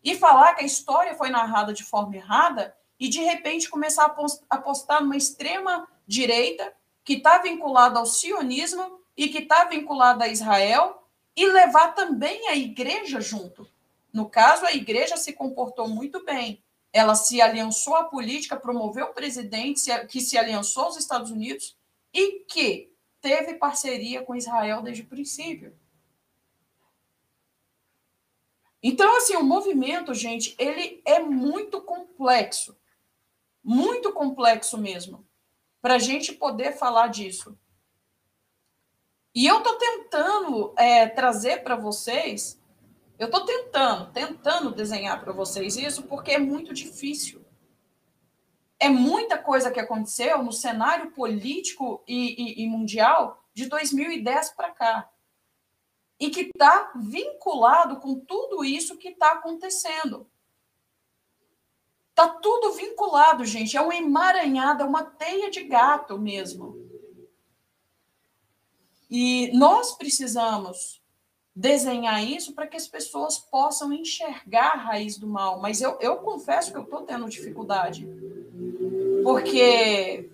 e 0.03 0.17
falar 0.17 0.55
que 0.55 0.63
a 0.63 0.65
história 0.65 1.13
foi 1.13 1.29
narrada 1.29 1.71
de 1.71 1.83
forma 1.83 2.15
errada 2.15 2.75
e 2.99 3.07
de 3.07 3.21
repente 3.21 3.69
começar 3.69 4.05
a 4.49 4.55
apostar 4.55 5.03
numa 5.03 5.15
extrema 5.15 5.87
direita 6.07 6.73
que 7.03 7.17
está 7.17 7.37
vinculada 7.37 7.99
ao 7.99 8.05
sionismo 8.07 8.99
e 9.15 9.29
que 9.29 9.43
está 9.43 9.65
vinculada 9.65 10.23
a 10.23 10.27
Israel 10.27 11.03
e 11.35 11.45
levar 11.45 11.93
também 11.93 12.47
a 12.47 12.55
igreja 12.55 13.21
junto. 13.21 13.69
No 14.11 14.27
caso, 14.27 14.65
a 14.65 14.73
igreja 14.73 15.17
se 15.17 15.33
comportou 15.33 15.87
muito 15.87 16.25
bem. 16.25 16.63
Ela 16.91 17.13
se 17.13 17.39
aliançou 17.39 17.95
à 17.95 18.05
política, 18.05 18.57
promoveu 18.57 19.05
o 19.05 19.13
presidente 19.13 19.83
que 20.07 20.19
se 20.19 20.35
aliançou 20.35 20.85
aos 20.85 20.97
Estados 20.97 21.29
Unidos 21.29 21.77
e 22.11 22.39
que 22.45 22.91
teve 23.21 23.53
parceria 23.53 24.23
com 24.23 24.35
Israel 24.35 24.81
desde 24.81 25.03
o 25.03 25.07
princípio. 25.07 25.77
Então, 28.81 29.17
assim, 29.17 29.35
o 29.35 29.43
movimento, 29.43 30.13
gente, 30.13 30.55
ele 30.57 31.01
é 31.05 31.19
muito 31.19 31.81
complexo. 31.81 32.77
Muito 33.63 34.13
complexo 34.13 34.77
mesmo. 34.77 35.27
Para 35.81 35.95
a 35.95 35.99
gente 35.99 36.33
poder 36.33 36.77
falar 36.77 37.07
disso. 37.07 37.57
E 39.35 39.45
eu 39.45 39.57
estou 39.59 39.75
tentando 39.77 40.73
é, 40.77 41.07
trazer 41.07 41.63
para 41.63 41.75
vocês, 41.75 42.59
eu 43.17 43.27
estou 43.27 43.45
tentando, 43.45 44.11
tentando 44.11 44.71
desenhar 44.71 45.21
para 45.21 45.31
vocês 45.31 45.77
isso, 45.77 46.03
porque 46.03 46.31
é 46.31 46.39
muito 46.39 46.73
difícil. 46.73 47.45
É 48.79 48.87
muita 48.87 49.37
coisa 49.37 49.69
que 49.69 49.79
aconteceu 49.79 50.41
no 50.41 50.53
cenário 50.53 51.11
político 51.11 52.01
e, 52.07 52.61
e, 52.61 52.63
e 52.63 52.67
mundial 52.67 53.43
de 53.53 53.67
2010 53.67 54.51
para 54.51 54.71
cá 54.71 55.09
e 56.19 56.29
que 56.29 56.41
está 56.41 56.91
vinculado 56.95 57.97
com 57.97 58.19
tudo 58.19 58.63
isso 58.65 58.97
que 58.97 59.09
está 59.09 59.33
acontecendo. 59.33 60.29
Está 62.09 62.27
tudo 62.27 62.73
vinculado, 62.73 63.45
gente. 63.45 63.77
É 63.77 63.81
um 63.81 63.93
emaranhado, 63.93 64.83
é 64.83 64.85
uma 64.85 65.03
teia 65.03 65.49
de 65.49 65.63
gato 65.63 66.19
mesmo. 66.19 66.77
E 69.09 69.49
nós 69.57 69.93
precisamos 69.93 71.01
desenhar 71.55 72.23
isso 72.23 72.53
para 72.53 72.67
que 72.67 72.77
as 72.77 72.87
pessoas 72.87 73.37
possam 73.37 73.91
enxergar 73.93 74.73
a 74.73 74.77
raiz 74.77 75.17
do 75.17 75.27
mal. 75.27 75.61
Mas 75.61 75.81
eu, 75.81 75.97
eu 76.01 76.17
confesso 76.17 76.71
que 76.71 76.77
eu 76.77 76.83
estou 76.83 77.03
tendo 77.03 77.29
dificuldade. 77.29 78.05
Porque 79.23 80.29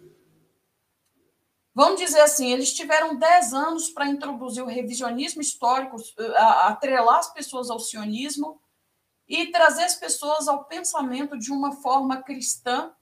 Vamos 1.75 1.99
dizer 1.99 2.21
assim, 2.21 2.53
eles 2.53 2.73
tiveram 2.73 3.17
10 3.17 3.53
anos 3.53 3.89
para 3.89 4.07
introduzir 4.07 4.63
o 4.63 4.67
revisionismo 4.67 5.41
histórico, 5.41 5.97
atrelar 6.61 7.19
as 7.19 7.33
pessoas 7.33 7.69
ao 7.69 7.81
sionismo 7.81 8.61
e 9.27 9.47
trazer 9.47 9.83
as 9.83 9.95
pessoas 9.95 10.47
ao 10.47 10.63
pensamento 10.63 11.37
de 11.37 11.51
uma 11.51 11.73
forma 11.73 12.23
cristã 12.23 12.93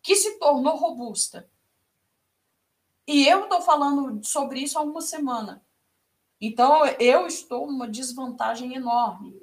que 0.00 0.14
se 0.14 0.38
tornou 0.38 0.76
robusta. 0.76 1.50
E 3.08 3.26
eu 3.26 3.42
estou 3.42 3.60
falando 3.60 4.24
sobre 4.24 4.60
isso 4.60 4.78
há 4.78 4.82
uma 4.82 5.00
semana. 5.00 5.60
Então, 6.40 6.86
eu 7.00 7.26
estou 7.26 7.66
numa 7.66 7.88
desvantagem 7.88 8.72
enorme. 8.72 9.36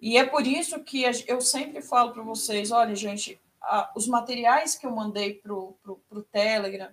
E 0.00 0.16
é 0.16 0.24
por 0.24 0.46
isso 0.46 0.78
que 0.84 1.02
eu 1.26 1.40
sempre 1.40 1.82
falo 1.82 2.12
para 2.12 2.22
vocês: 2.22 2.70
olha, 2.70 2.94
gente, 2.94 3.41
os 3.94 4.06
materiais 4.06 4.74
que 4.74 4.86
eu 4.86 4.90
mandei 4.90 5.34
para 5.34 5.52
o 5.54 6.22
Telegram, 6.30 6.92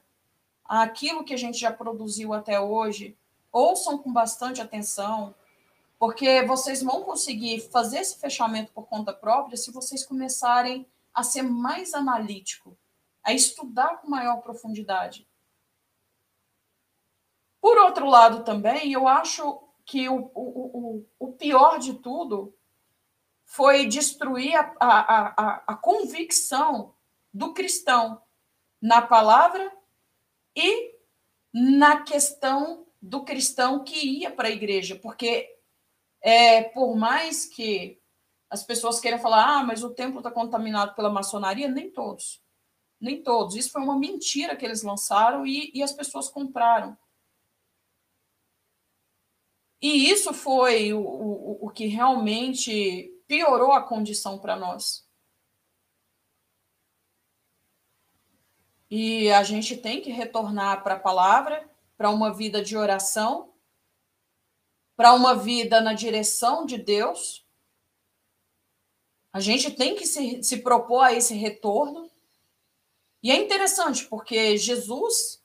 aquilo 0.63 1.23
que 1.23 1.33
a 1.33 1.37
gente 1.37 1.57
já 1.57 1.71
produziu 1.71 2.33
até 2.33 2.59
hoje, 2.59 3.17
ouçam 3.51 3.97
com 3.97 4.13
bastante 4.13 4.61
atenção, 4.61 5.33
porque 5.97 6.43
vocês 6.43 6.81
vão 6.81 7.03
conseguir 7.03 7.59
fazer 7.71 7.99
esse 7.99 8.19
fechamento 8.19 8.71
por 8.71 8.87
conta 8.87 9.13
própria 9.13 9.57
se 9.57 9.71
vocês 9.71 10.05
começarem 10.05 10.85
a 11.13 11.23
ser 11.23 11.41
mais 11.41 11.93
analítico, 11.93 12.77
a 13.23 13.33
estudar 13.33 13.97
com 13.97 14.09
maior 14.09 14.41
profundidade. 14.41 15.27
Por 17.59 17.77
outro 17.77 18.07
lado, 18.07 18.43
também, 18.43 18.93
eu 18.93 19.07
acho 19.07 19.61
que 19.85 20.07
o, 20.07 20.31
o, 20.33 20.39
o, 20.39 21.05
o 21.19 21.33
pior 21.33 21.79
de 21.79 21.95
tudo 21.95 22.53
foi 23.49 23.87
destruir 23.87 24.55
a, 24.55 24.75
a, 24.79 25.27
a, 25.27 25.63
a 25.69 25.75
convicção 25.75 26.93
do 27.33 27.51
cristão 27.51 28.21
na 28.79 29.01
palavra 29.01 29.75
e 30.55 30.93
na 31.51 32.03
questão 32.03 32.85
do 33.01 33.23
cristão 33.23 33.83
que 33.83 34.19
ia 34.19 34.29
para 34.29 34.49
a 34.49 34.51
igreja, 34.51 34.95
porque 34.97 35.49
é, 36.21 36.61
por 36.61 36.95
mais 36.95 37.47
que 37.47 37.99
as 38.51 38.63
pessoas 38.63 38.99
queiram 38.99 39.17
falar, 39.17 39.57
ah, 39.57 39.63
mas 39.63 39.83
o 39.83 39.95
templo 39.95 40.19
está 40.19 40.29
contaminado 40.29 40.93
pela 40.93 41.09
maçonaria, 41.09 41.67
nem 41.67 41.89
todos. 41.89 42.39
Nem 43.01 43.23
todos. 43.23 43.55
Isso 43.55 43.71
foi 43.71 43.81
uma 43.81 43.97
mentira 43.97 44.55
que 44.55 44.63
eles 44.63 44.83
lançaram 44.83 45.43
e, 45.47 45.71
e 45.73 45.81
as 45.81 45.91
pessoas 45.91 46.29
compraram. 46.29 46.95
E 49.81 50.11
isso 50.11 50.35
foi 50.35 50.93
o, 50.93 51.01
o, 51.01 51.65
o 51.65 51.69
que 51.71 51.87
realmente 51.87 53.11
piorou 53.29 53.71
a 53.71 53.83
condição 53.83 54.39
para 54.39 54.55
nós. 54.55 55.07
E 58.89 59.31
a 59.31 59.43
gente 59.43 59.77
tem 59.77 60.01
que 60.01 60.09
retornar 60.09 60.81
para 60.81 60.95
a 60.95 60.99
palavra, 60.99 61.69
para 61.95 62.09
uma 62.09 62.33
vida 62.33 62.59
de 62.59 62.75
oração, 62.75 63.53
para 64.95 65.13
uma 65.13 65.35
vida 65.35 65.79
na 65.79 65.93
direção 65.93 66.65
de 66.65 66.79
Deus. 66.79 67.47
A 69.31 69.39
gente 69.39 69.69
tem 69.69 69.95
que 69.95 70.07
se, 70.07 70.41
se 70.41 70.63
propor 70.63 71.01
a 71.01 71.13
esse 71.13 71.35
retorno. 71.35 72.09
E 73.21 73.29
é 73.29 73.35
interessante, 73.35 74.07
porque 74.07 74.57
Jesus, 74.57 75.39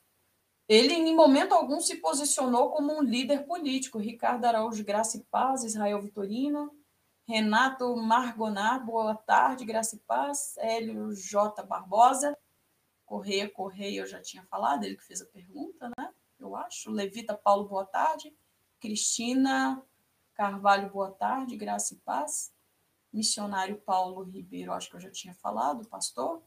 ele 0.67 0.95
em 0.95 1.15
momento 1.15 1.53
algum 1.53 1.79
se 1.79 1.97
posicionou 1.97 2.71
como 2.71 2.97
um 2.97 3.03
líder 3.03 3.45
político. 3.45 3.99
Ricardo 3.99 4.43
Araújo, 4.45 4.83
Graça 4.83 5.17
e 5.17 5.23
Paz, 5.25 5.63
Israel 5.63 6.01
Vitorino, 6.01 6.75
Renato 7.27 7.95
Margonar, 7.95 8.85
boa 8.85 9.15
tarde, 9.15 9.65
Graça 9.65 9.95
e 9.95 9.99
Paz, 9.99 10.55
Hélio 10.57 11.11
J. 11.15 11.63
Barbosa, 11.63 12.37
Correia, 13.03 13.49
Correia, 13.49 14.01
eu 14.01 14.05
já 14.05 14.21
tinha 14.21 14.43
falado, 14.43 14.83
ele 14.83 14.95
que 14.95 15.03
fez 15.03 15.21
a 15.21 15.25
pergunta, 15.25 15.89
né? 15.97 16.13
Eu 16.39 16.55
acho. 16.55 16.91
Levita 16.91 17.35
Paulo, 17.35 17.67
boa 17.67 17.85
tarde. 17.85 18.31
Cristina 18.79 19.83
Carvalho, 20.35 20.91
boa 20.91 21.09
tarde, 21.11 21.57
Graça 21.57 21.95
e 21.95 21.97
Paz. 21.97 22.53
Missionário 23.11 23.77
Paulo 23.77 24.21
Ribeiro, 24.21 24.71
acho 24.71 24.89
que 24.89 24.95
eu 24.95 24.99
já 24.99 25.09
tinha 25.09 25.33
falado, 25.33 25.87
pastor. 25.87 26.43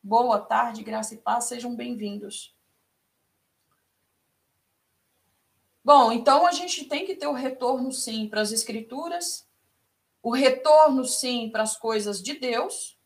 Boa 0.00 0.40
tarde, 0.40 0.84
Graça 0.84 1.14
e 1.14 1.18
Paz, 1.18 1.46
sejam 1.46 1.74
bem-vindos. 1.74 2.54
Bom, 5.82 6.12
então 6.12 6.46
a 6.46 6.52
gente 6.52 6.84
tem 6.84 7.06
que 7.06 7.14
ter 7.14 7.26
o 7.26 7.32
retorno, 7.32 7.90
sim, 7.92 8.28
para 8.28 8.42
as 8.42 8.52
Escrituras, 8.52 9.48
o 10.22 10.30
retorno, 10.30 11.04
sim, 11.04 11.50
para 11.50 11.62
as 11.62 11.76
coisas 11.76 12.22
de 12.22 12.34
Deus, 12.34 13.00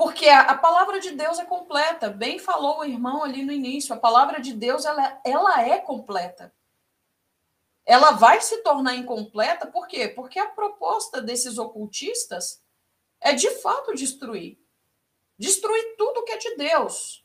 porque 0.00 0.30
a, 0.30 0.54
palavra 0.54 0.98
de 0.98 1.10
Deus 1.10 1.38
é 1.38 1.44
completa. 1.44 2.08
Bem 2.08 2.38
falou 2.38 2.78
o 2.78 2.84
irmão 2.86 3.22
ali 3.22 3.44
no 3.44 3.52
início. 3.52 3.94
A 3.94 3.98
palavra 3.98 4.40
de 4.40 4.54
Deus 4.54 4.86
ela, 4.86 5.20
ela 5.22 5.60
é 5.60 5.78
completa. 5.78 6.54
Ela 7.84 8.12
vai 8.12 8.40
se 8.40 8.62
tornar 8.62 8.94
incompleta, 8.94 9.66
por 9.66 9.86
quê? 9.86 10.08
Porque 10.08 10.38
a 10.38 10.48
proposta 10.48 11.20
desses 11.20 11.58
ocultistas 11.58 12.62
é 13.20 13.34
de 13.34 13.50
fato 13.60 13.94
destruir. 13.94 14.58
Destruir 15.36 15.96
tudo 15.98 16.24
que 16.24 16.32
é 16.32 16.38
de 16.38 16.56
Deus. 16.56 17.22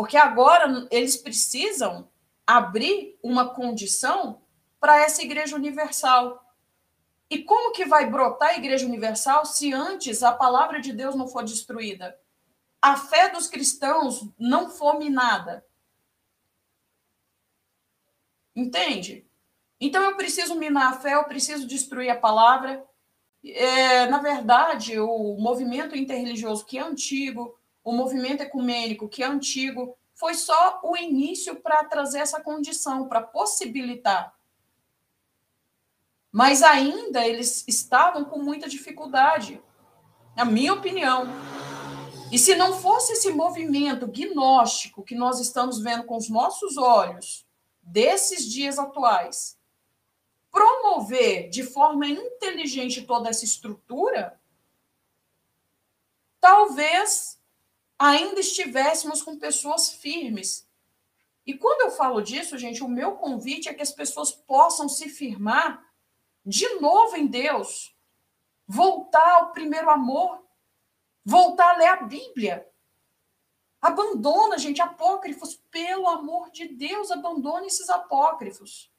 Porque 0.00 0.16
agora 0.16 0.88
eles 0.90 1.14
precisam 1.14 2.10
abrir 2.46 3.18
uma 3.22 3.54
condição 3.54 4.40
para 4.80 4.96
essa 4.96 5.20
igreja 5.20 5.54
universal. 5.54 6.42
E 7.28 7.44
como 7.44 7.74
que 7.74 7.84
vai 7.84 8.08
brotar 8.08 8.48
a 8.48 8.56
Igreja 8.56 8.86
Universal 8.86 9.44
se 9.44 9.74
antes 9.74 10.22
a 10.22 10.32
palavra 10.32 10.80
de 10.80 10.94
Deus 10.94 11.14
não 11.14 11.28
for 11.28 11.44
destruída? 11.44 12.18
A 12.80 12.96
fé 12.96 13.28
dos 13.28 13.46
cristãos 13.46 14.26
não 14.38 14.70
for 14.70 14.98
minada? 14.98 15.66
Entende? 18.56 19.28
Então 19.78 20.02
eu 20.02 20.16
preciso 20.16 20.54
minar 20.54 20.94
a 20.94 20.98
fé, 20.98 21.12
eu 21.12 21.24
preciso 21.24 21.66
destruir 21.66 22.08
a 22.08 22.18
palavra. 22.18 22.82
É, 23.44 24.06
na 24.06 24.16
verdade, 24.16 24.98
o 24.98 25.36
movimento 25.38 25.94
interreligioso 25.94 26.64
que 26.64 26.78
é 26.78 26.80
antigo, 26.80 27.59
o 27.82 27.92
movimento 27.92 28.42
ecumênico 28.42 29.08
que 29.08 29.22
é 29.22 29.26
antigo, 29.26 29.96
foi 30.14 30.34
só 30.34 30.80
o 30.82 30.96
início 30.96 31.56
para 31.56 31.84
trazer 31.84 32.18
essa 32.18 32.40
condição, 32.40 33.08
para 33.08 33.22
possibilitar 33.22 34.34
mas 36.32 36.62
ainda 36.62 37.26
eles 37.26 37.64
estavam 37.66 38.24
com 38.24 38.38
muita 38.38 38.68
dificuldade, 38.68 39.60
na 40.36 40.44
minha 40.44 40.72
opinião. 40.72 41.26
E 42.30 42.38
se 42.38 42.54
não 42.54 42.78
fosse 42.80 43.14
esse 43.14 43.30
movimento 43.32 44.06
gnóstico 44.06 45.02
que 45.02 45.16
nós 45.16 45.40
estamos 45.40 45.80
vendo 45.80 46.04
com 46.04 46.16
os 46.16 46.28
nossos 46.28 46.76
olhos 46.76 47.44
desses 47.82 48.48
dias 48.48 48.78
atuais, 48.78 49.58
promover 50.52 51.48
de 51.48 51.64
forma 51.64 52.06
inteligente 52.06 53.02
toda 53.02 53.28
essa 53.28 53.44
estrutura, 53.44 54.40
talvez 56.40 57.39
ainda 58.00 58.40
estivéssemos 58.40 59.22
com 59.22 59.38
pessoas 59.38 59.92
firmes. 59.92 60.66
E 61.46 61.52
quando 61.52 61.82
eu 61.82 61.90
falo 61.90 62.22
disso, 62.22 62.56
gente, 62.56 62.82
o 62.82 62.88
meu 62.88 63.16
convite 63.16 63.68
é 63.68 63.74
que 63.74 63.82
as 63.82 63.92
pessoas 63.92 64.32
possam 64.32 64.88
se 64.88 65.10
firmar 65.10 65.86
de 66.44 66.66
novo 66.80 67.14
em 67.16 67.26
Deus, 67.26 67.94
voltar 68.66 69.34
ao 69.34 69.52
primeiro 69.52 69.90
amor, 69.90 70.42
voltar 71.22 71.74
a 71.74 71.76
ler 71.76 71.88
a 71.88 71.96
Bíblia. 71.96 72.66
Abandona, 73.82 74.56
gente, 74.56 74.80
apócrifos, 74.80 75.56
pelo 75.70 76.08
amor 76.08 76.50
de 76.50 76.68
Deus, 76.68 77.10
abandone 77.10 77.66
esses 77.66 77.90
apócrifos. 77.90 78.90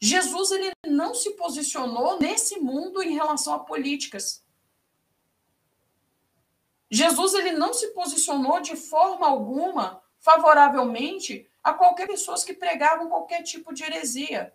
Jesus 0.00 0.50
ele 0.50 0.72
não 0.86 1.14
se 1.14 1.30
posicionou 1.30 2.18
nesse 2.18 2.58
mundo 2.58 3.00
em 3.00 3.14
relação 3.14 3.54
a 3.54 3.60
políticas. 3.60 4.43
Jesus 6.94 7.34
ele 7.34 7.50
não 7.50 7.74
se 7.74 7.88
posicionou 7.88 8.60
de 8.60 8.76
forma 8.76 9.26
alguma 9.26 10.00
favoravelmente 10.20 11.50
a 11.60 11.74
qualquer 11.74 12.06
pessoa 12.06 12.40
que 12.44 12.54
pregavam 12.54 13.08
qualquer 13.08 13.42
tipo 13.42 13.74
de 13.74 13.82
heresia. 13.82 14.54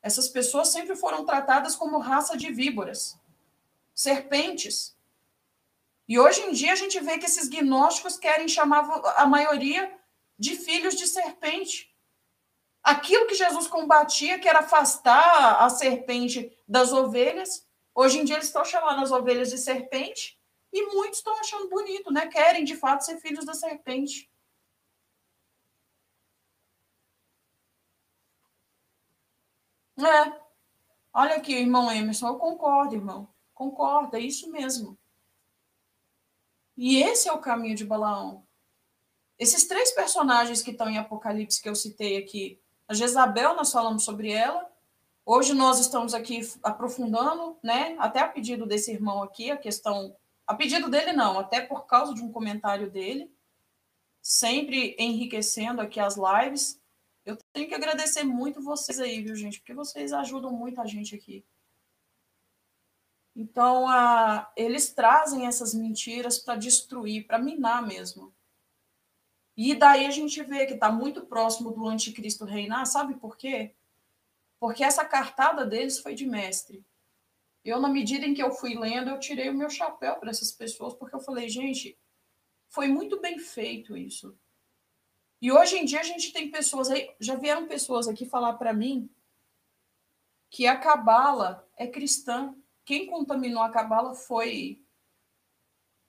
Essas 0.00 0.28
pessoas 0.28 0.68
sempre 0.68 0.94
foram 0.94 1.24
tratadas 1.24 1.74
como 1.74 1.98
raça 1.98 2.36
de 2.36 2.52
víboras, 2.52 3.18
serpentes. 3.92 4.96
E 6.06 6.16
hoje 6.16 6.42
em 6.42 6.52
dia 6.52 6.74
a 6.74 6.76
gente 6.76 7.00
vê 7.00 7.18
que 7.18 7.26
esses 7.26 7.48
gnósticos 7.48 8.16
querem 8.16 8.46
chamar 8.46 8.88
a 9.16 9.26
maioria 9.26 9.92
de 10.38 10.54
filhos 10.54 10.94
de 10.94 11.08
serpente. 11.08 11.92
Aquilo 12.84 13.26
que 13.26 13.34
Jesus 13.34 13.66
combatia, 13.66 14.38
que 14.38 14.48
era 14.48 14.60
afastar 14.60 15.60
a 15.60 15.68
serpente 15.68 16.56
das 16.68 16.92
ovelhas, 16.92 17.66
hoje 17.92 18.20
em 18.20 18.24
dia 18.24 18.36
eles 18.36 18.46
estão 18.46 18.64
chamando 18.64 19.02
as 19.02 19.10
ovelhas 19.10 19.50
de 19.50 19.58
serpente 19.58 20.38
e 20.74 20.92
muitos 20.92 21.18
estão 21.18 21.38
achando 21.38 21.70
bonito, 21.70 22.12
né? 22.12 22.26
Querem 22.26 22.64
de 22.64 22.76
fato 22.76 23.04
ser 23.04 23.18
filhos 23.20 23.44
da 23.46 23.54
serpente. 23.54 24.28
É. 29.96 30.40
Olha 31.12 31.36
aqui, 31.36 31.54
irmão 31.54 31.90
Emerson, 31.92 32.26
eu 32.26 32.36
concordo, 32.36 32.96
irmão. 32.96 33.28
Concordo, 33.54 34.16
é 34.16 34.20
isso 34.20 34.50
mesmo. 34.50 34.98
E 36.76 37.00
esse 37.00 37.28
é 37.28 37.32
o 37.32 37.40
caminho 37.40 37.76
de 37.76 37.84
Balaão. 37.84 38.44
Esses 39.38 39.68
três 39.68 39.92
personagens 39.92 40.60
que 40.60 40.72
estão 40.72 40.90
em 40.90 40.98
Apocalipse 40.98 41.62
que 41.62 41.68
eu 41.68 41.76
citei 41.76 42.16
aqui, 42.16 42.60
a 42.88 42.94
Jezabel, 42.94 43.54
nós 43.54 43.70
falamos 43.70 44.04
sobre 44.04 44.32
ela. 44.32 44.68
Hoje 45.24 45.54
nós 45.54 45.78
estamos 45.78 46.14
aqui 46.14 46.40
aprofundando, 46.64 47.56
né? 47.62 47.94
Até 48.00 48.18
a 48.18 48.28
pedido 48.28 48.66
desse 48.66 48.90
irmão 48.90 49.22
aqui, 49.22 49.52
a 49.52 49.56
questão. 49.56 50.16
A 50.46 50.54
pedido 50.54 50.90
dele, 50.90 51.12
não, 51.12 51.38
até 51.38 51.60
por 51.60 51.86
causa 51.86 52.14
de 52.14 52.22
um 52.22 52.32
comentário 52.32 52.90
dele. 52.90 53.32
sempre 54.22 54.96
enriquecendo 54.98 55.80
aqui 55.80 56.00
as 56.00 56.16
lives. 56.16 56.80
Eu 57.24 57.36
tenho 57.52 57.68
que 57.68 57.74
agradecer 57.74 58.24
muito 58.24 58.62
vocês 58.62 58.98
aí, 58.98 59.22
viu, 59.22 59.34
gente? 59.36 59.58
Porque 59.58 59.74
vocês 59.74 60.12
ajudam 60.12 60.52
muito 60.52 60.80
a 60.80 60.86
gente 60.86 61.14
aqui. 61.14 61.44
Então, 63.36 63.88
a, 63.88 64.50
eles 64.56 64.92
trazem 64.94 65.46
essas 65.46 65.74
mentiras 65.74 66.38
para 66.38 66.56
destruir, 66.56 67.26
para 67.26 67.38
minar 67.38 67.86
mesmo. 67.86 68.32
E 69.56 69.74
daí 69.74 70.06
a 70.06 70.10
gente 70.10 70.42
vê 70.42 70.66
que 70.66 70.74
está 70.74 70.90
muito 70.90 71.26
próximo 71.26 71.70
do 71.70 71.86
anticristo 71.86 72.44
reinar, 72.44 72.86
sabe 72.86 73.14
por 73.14 73.36
quê? 73.36 73.74
Porque 74.58 74.82
essa 74.82 75.04
cartada 75.04 75.64
deles 75.66 75.98
foi 75.98 76.14
de 76.14 76.26
mestre. 76.26 76.84
Eu, 77.64 77.80
na 77.80 77.88
medida 77.88 78.26
em 78.26 78.34
que 78.34 78.42
eu 78.42 78.52
fui 78.52 78.74
lendo, 78.74 79.10
eu 79.10 79.18
tirei 79.18 79.48
o 79.48 79.54
meu 79.54 79.70
chapéu 79.70 80.16
para 80.16 80.30
essas 80.30 80.52
pessoas, 80.52 80.94
porque 80.94 81.16
eu 81.16 81.20
falei, 81.20 81.48
gente, 81.48 81.98
foi 82.68 82.88
muito 82.88 83.20
bem 83.20 83.38
feito 83.38 83.96
isso. 83.96 84.38
E 85.40 85.50
hoje 85.50 85.78
em 85.78 85.84
dia 85.84 86.00
a 86.00 86.04
gente 86.04 86.32
tem 86.32 86.50
pessoas 86.50 86.90
aí, 86.90 87.14
já 87.18 87.34
vieram 87.34 87.66
pessoas 87.66 88.06
aqui 88.06 88.26
falar 88.26 88.54
para 88.54 88.72
mim 88.72 89.10
que 90.50 90.66
a 90.66 90.78
cabala 90.78 91.68
é 91.76 91.86
cristã 91.86 92.54
quem 92.84 93.06
contaminou 93.06 93.62
a 93.62 93.70
cabala 93.70 94.14
foi 94.14 94.84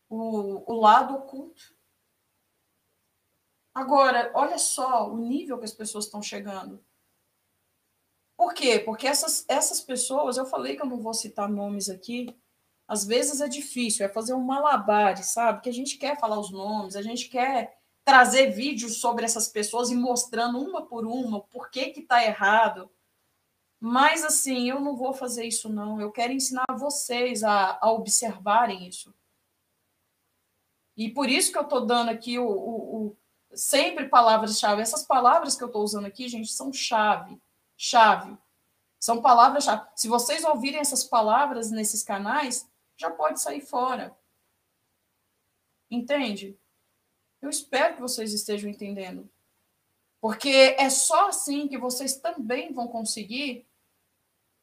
o, 0.09 0.71
o 0.71 0.75
lado 0.75 1.15
oculto. 1.15 1.73
Agora, 3.73 4.31
olha 4.35 4.57
só 4.57 5.09
o 5.09 5.17
nível 5.17 5.57
que 5.57 5.65
as 5.65 5.73
pessoas 5.73 6.05
estão 6.05 6.21
chegando. 6.21 6.83
Por 8.37 8.53
quê? 8.53 8.79
Porque 8.79 9.07
essas, 9.07 9.45
essas 9.47 9.81
pessoas, 9.81 10.37
eu 10.37 10.45
falei 10.45 10.75
que 10.75 10.81
eu 10.81 10.87
não 10.87 11.01
vou 11.01 11.13
citar 11.13 11.49
nomes 11.49 11.89
aqui, 11.89 12.35
às 12.87 13.05
vezes 13.05 13.41
é 13.41 13.47
difícil, 13.47 14.05
é 14.05 14.09
fazer 14.09 14.33
um 14.33 14.41
malabar, 14.41 15.17
sabe? 15.23 15.61
Que 15.61 15.69
a 15.69 15.73
gente 15.73 15.97
quer 15.97 16.19
falar 16.19 16.39
os 16.39 16.51
nomes, 16.51 16.95
a 16.95 17.01
gente 17.01 17.29
quer 17.29 17.77
trazer 18.03 18.51
vídeos 18.51 18.99
sobre 18.99 19.25
essas 19.25 19.47
pessoas 19.47 19.89
e 19.89 19.95
mostrando 19.95 20.59
uma 20.59 20.85
por 20.85 21.05
uma 21.05 21.41
por 21.41 21.71
que 21.71 21.87
que 21.87 22.01
tá 22.01 22.23
errado. 22.23 22.91
Mas, 23.79 24.23
assim, 24.23 24.69
eu 24.69 24.79
não 24.79 24.95
vou 24.95 25.13
fazer 25.13 25.45
isso, 25.45 25.69
não. 25.69 25.99
Eu 25.99 26.11
quero 26.11 26.33
ensinar 26.33 26.65
vocês 26.77 27.43
a, 27.43 27.77
a 27.81 27.91
observarem 27.91 28.87
isso. 28.87 29.13
E 30.95 31.09
por 31.09 31.29
isso 31.29 31.51
que 31.51 31.57
eu 31.57 31.63
estou 31.63 31.85
dando 31.85 32.09
aqui 32.09 32.39
o, 32.39 32.47
o, 32.47 33.07
o 33.07 33.17
sempre 33.53 34.07
palavras-chave. 34.07 34.81
Essas 34.81 35.03
palavras 35.03 35.55
que 35.55 35.63
eu 35.63 35.67
estou 35.67 35.83
usando 35.83 36.05
aqui, 36.05 36.27
gente, 36.29 36.51
são 36.51 36.71
chave. 36.71 37.39
Chave. 37.77 38.37
São 38.99 39.21
palavras-chave. 39.21 39.87
Se 39.95 40.07
vocês 40.07 40.43
ouvirem 40.43 40.79
essas 40.79 41.03
palavras 41.03 41.69
nesses 41.69 42.01
canais, 42.01 42.67
já 42.97 43.11
pode 43.11 43.41
sair 43.41 43.61
fora. 43.61 44.17
Entende? 45.89 46.57
Eu 47.41 47.49
espero 47.49 47.95
que 47.95 48.01
vocês 48.01 48.33
estejam 48.33 48.69
entendendo. 48.69 49.29
Porque 50.19 50.75
é 50.79 50.89
só 50.89 51.29
assim 51.29 51.67
que 51.67 51.77
vocês 51.77 52.17
também 52.17 52.73
vão 52.73 52.87
conseguir 52.87 53.67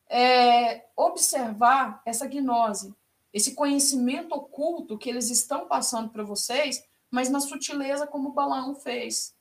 é, 0.08 0.88
observar 0.96 2.02
essa 2.04 2.26
gnose, 2.26 2.94
esse 3.32 3.54
conhecimento 3.54 4.34
oculto 4.34 4.98
que 4.98 5.08
eles 5.08 5.30
estão 5.30 5.68
passando 5.68 6.10
para 6.10 6.24
vocês, 6.24 6.84
mas 7.10 7.30
na 7.30 7.40
sutileza 7.40 8.06
como 8.06 8.30
o 8.30 8.32
Balaão 8.32 8.74
fez. 8.74 9.34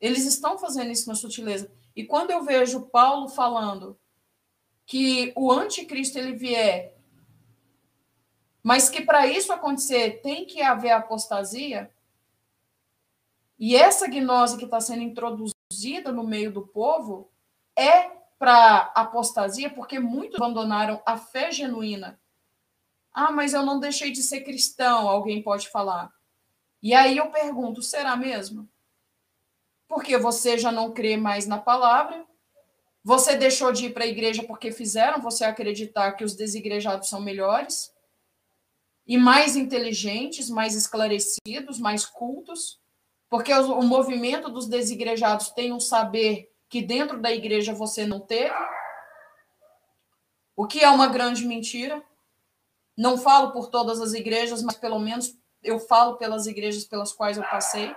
Eles 0.00 0.24
estão 0.24 0.58
fazendo 0.58 0.90
isso 0.90 1.08
na 1.08 1.14
sutileza. 1.14 1.70
E 1.94 2.04
quando 2.04 2.30
eu 2.30 2.42
vejo 2.42 2.88
Paulo 2.88 3.28
falando 3.28 3.98
que 4.86 5.32
o 5.36 5.52
anticristo 5.52 6.18
ele 6.18 6.34
vier, 6.34 6.96
mas 8.62 8.88
que 8.88 9.02
para 9.02 9.26
isso 9.26 9.52
acontecer 9.52 10.20
tem 10.22 10.44
que 10.46 10.62
haver 10.62 10.90
apostasia, 10.90 11.90
e 13.58 13.76
essa 13.76 14.08
gnose 14.08 14.56
que 14.56 14.64
está 14.64 14.80
sendo 14.80 15.02
introduzida 15.02 16.10
no 16.12 16.24
meio 16.24 16.52
do 16.52 16.66
povo 16.66 17.30
é 17.76 18.10
para 18.38 18.90
apostasia 18.94 19.70
porque 19.70 20.00
muitos 20.00 20.40
abandonaram 20.40 21.00
a 21.06 21.16
fé 21.16 21.52
genuína. 21.52 22.20
Ah, 23.14 23.30
mas 23.30 23.54
eu 23.54 23.64
não 23.64 23.78
deixei 23.78 24.10
de 24.10 24.22
ser 24.22 24.40
cristão, 24.40 25.08
alguém 25.08 25.42
pode 25.42 25.68
falar. 25.68 26.12
E 26.82 26.92
aí 26.92 27.16
eu 27.16 27.30
pergunto, 27.30 27.82
será 27.82 28.16
mesmo? 28.16 28.68
Porque 29.92 30.16
você 30.16 30.56
já 30.56 30.72
não 30.72 30.90
crê 30.90 31.18
mais 31.18 31.46
na 31.46 31.58
palavra, 31.58 32.24
você 33.04 33.36
deixou 33.36 33.70
de 33.70 33.84
ir 33.84 33.92
para 33.92 34.04
a 34.04 34.06
igreja 34.06 34.42
porque 34.42 34.72
fizeram 34.72 35.20
você 35.20 35.44
acreditar 35.44 36.12
que 36.12 36.24
os 36.24 36.34
desigrejados 36.34 37.10
são 37.10 37.20
melhores 37.20 37.92
e 39.06 39.18
mais 39.18 39.54
inteligentes, 39.54 40.48
mais 40.48 40.74
esclarecidos, 40.74 41.78
mais 41.78 42.06
cultos, 42.06 42.80
porque 43.28 43.52
o 43.52 43.82
movimento 43.82 44.48
dos 44.48 44.66
desigrejados 44.66 45.50
tem 45.50 45.74
um 45.74 45.80
saber 45.80 46.50
que 46.70 46.80
dentro 46.80 47.20
da 47.20 47.30
igreja 47.30 47.74
você 47.74 48.06
não 48.06 48.18
teve, 48.18 48.56
o 50.56 50.66
que 50.66 50.80
é 50.80 50.88
uma 50.88 51.08
grande 51.08 51.44
mentira. 51.44 52.02
Não 52.96 53.18
falo 53.18 53.52
por 53.52 53.68
todas 53.68 54.00
as 54.00 54.14
igrejas, 54.14 54.62
mas 54.62 54.76
pelo 54.76 54.98
menos 54.98 55.36
eu 55.62 55.78
falo 55.78 56.16
pelas 56.16 56.46
igrejas 56.46 56.86
pelas 56.86 57.12
quais 57.12 57.36
eu 57.36 57.44
passei. 57.44 57.94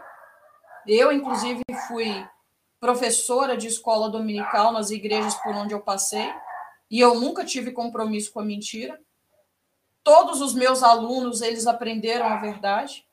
Eu, 0.87 1.11
inclusive, 1.11 1.63
fui 1.87 2.25
professora 2.79 3.57
de 3.57 3.67
escola 3.67 4.09
dominical 4.09 4.71
nas 4.71 4.91
igrejas 4.91 5.33
por 5.35 5.55
onde 5.55 5.73
eu 5.73 5.79
passei, 5.79 6.31
e 6.89 6.99
eu 6.99 7.15
nunca 7.15 7.43
tive 7.43 7.71
compromisso 7.71 8.31
com 8.31 8.39
a 8.39 8.45
mentira. 8.45 8.99
Todos 10.03 10.39
os 10.39 10.53
meus 10.53 10.83
alunos, 10.83 11.41
eles 11.41 11.65
aprenderam 11.65 12.27
a 12.27 12.37
verdade. 12.37 13.05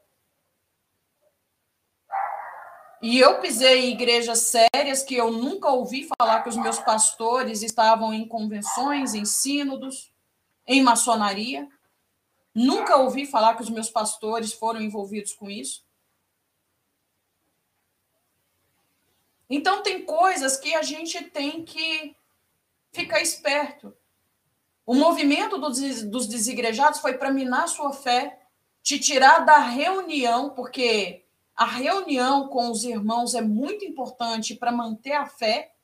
E 3.01 3.19
eu 3.19 3.41
pisei 3.41 3.87
em 3.87 3.93
igrejas 3.93 4.41
sérias 4.41 5.03
que 5.03 5.17
eu 5.17 5.33
nunca 5.33 5.71
ouvi 5.71 6.09
falar 6.19 6.43
que 6.43 6.51
os 6.51 6.57
meus 6.57 6.79
pastores 6.79 7.63
estavam 7.63 8.13
em 8.13 8.29
convenções, 8.29 9.15
em 9.15 9.25
sínodos, 9.25 10.13
em 10.67 10.83
maçonaria. 10.83 11.67
Nunca 12.55 12.99
ouvi 12.99 13.27
falar 13.27 13.57
que 13.57 13.63
os 13.63 13.71
meus 13.71 13.91
pastores 13.91 14.53
foram 14.53 14.81
envolvidos 14.81 15.33
com 15.33 15.51
isso. 15.51 15.83
Então, 19.55 19.83
tem 19.83 20.03
coisas 20.03 20.57
que 20.57 20.75
a 20.75 20.81
gente 20.81 21.23
tem 21.25 21.63
que 21.63 22.17
ficar 22.91 23.21
esperto. 23.21 23.95
O 24.87 24.95
movimento 24.95 25.59
dos 25.59 26.27
desigrejados 26.27 27.01
foi 27.01 27.19
para 27.19 27.31
minar 27.31 27.69
sua 27.69 27.93
fé, 27.93 28.41
te 28.83 28.99
tirar 28.99 29.41
da 29.41 29.59
reunião, 29.59 30.49
porque 30.55 31.27
a 31.55 31.67
reunião 31.67 32.49
com 32.49 32.71
os 32.71 32.83
irmãos 32.83 33.35
é 33.35 33.43
muito 33.43 33.85
importante 33.85 34.55
para 34.55 34.73
manter 34.73 35.13
a 35.13 35.27
fé, 35.27 35.75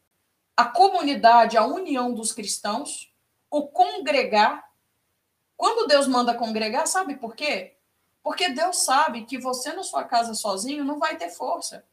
a 0.57 0.65
comunidade, 0.65 1.59
a 1.59 1.67
união 1.67 2.15
dos 2.15 2.33
cristãos, 2.33 3.13
o 3.51 3.69
congregar. 3.69 4.67
Quando 5.59 5.87
Deus 5.87 6.07
manda 6.07 6.33
congregar, 6.33 6.87
sabe 6.87 7.17
por 7.17 7.37
quê? 7.37 7.77
Porque 8.23 8.49
Deus 8.49 8.79
sabe 8.79 9.27
que 9.27 9.37
você 9.37 9.75
na 9.75 9.83
sua 9.83 10.05
casa 10.05 10.33
sozinho 10.33 10.87
não 10.87 10.99
vai 10.99 11.19
ter 11.19 11.29
força. 11.29 11.85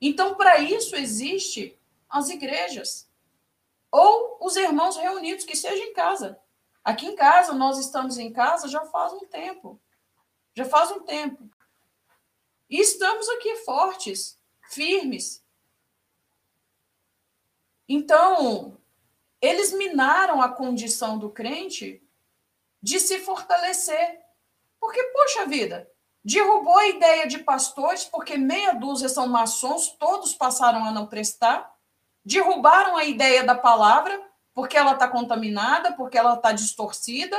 Então, 0.00 0.34
para 0.34 0.58
isso 0.58 0.96
existe 0.96 1.78
as 2.08 2.28
igrejas 2.28 3.08
ou 3.90 4.38
os 4.40 4.56
irmãos 4.56 4.96
reunidos 4.96 5.44
que 5.44 5.56
seja 5.56 5.82
em 5.84 5.92
casa. 5.92 6.40
Aqui 6.82 7.06
em 7.06 7.14
casa, 7.14 7.52
nós 7.52 7.78
estamos 7.78 8.16
em 8.16 8.32
casa 8.32 8.68
já 8.68 8.84
faz 8.86 9.12
um 9.12 9.26
tempo. 9.26 9.80
Já 10.54 10.64
faz 10.64 10.90
um 10.90 11.00
tempo. 11.00 11.48
E 12.68 12.80
estamos 12.80 13.28
aqui 13.28 13.56
fortes, 13.56 14.40
firmes. 14.70 15.44
Então, 17.88 18.78
eles 19.40 19.72
minaram 19.72 20.40
a 20.40 20.48
condição 20.48 21.18
do 21.18 21.30
crente 21.30 22.02
de 22.82 23.00
se 23.00 23.18
fortalecer. 23.18 24.20
Porque, 24.78 25.02
poxa 25.02 25.46
vida, 25.46 25.90
derrubou 26.24 26.76
a 26.78 26.88
ideia 26.88 27.26
de 27.26 27.38
pastores, 27.38 28.04
porque 28.04 28.36
meia 28.36 28.72
dúzia 28.72 29.08
são 29.08 29.26
maçons, 29.26 29.88
todos 29.98 30.34
passaram 30.34 30.84
a 30.84 30.90
não 30.90 31.06
prestar. 31.06 31.72
Derrubaram 32.24 32.96
a 32.96 33.04
ideia 33.04 33.44
da 33.44 33.54
palavra, 33.54 34.20
porque 34.54 34.76
ela 34.76 34.92
está 34.92 35.08
contaminada, 35.08 35.92
porque 35.92 36.18
ela 36.18 36.34
está 36.34 36.52
distorcida. 36.52 37.36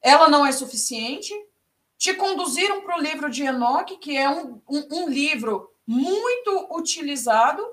Ela 0.00 0.28
não 0.28 0.44
é 0.44 0.50
suficiente 0.50 1.32
te 2.02 2.14
conduziram 2.14 2.80
para 2.80 2.98
o 2.98 3.00
livro 3.00 3.30
de 3.30 3.44
Enoque, 3.44 3.96
que 3.96 4.16
é 4.16 4.28
um, 4.28 4.60
um, 4.68 4.88
um 4.90 5.08
livro 5.08 5.72
muito 5.86 6.76
utilizado 6.76 7.64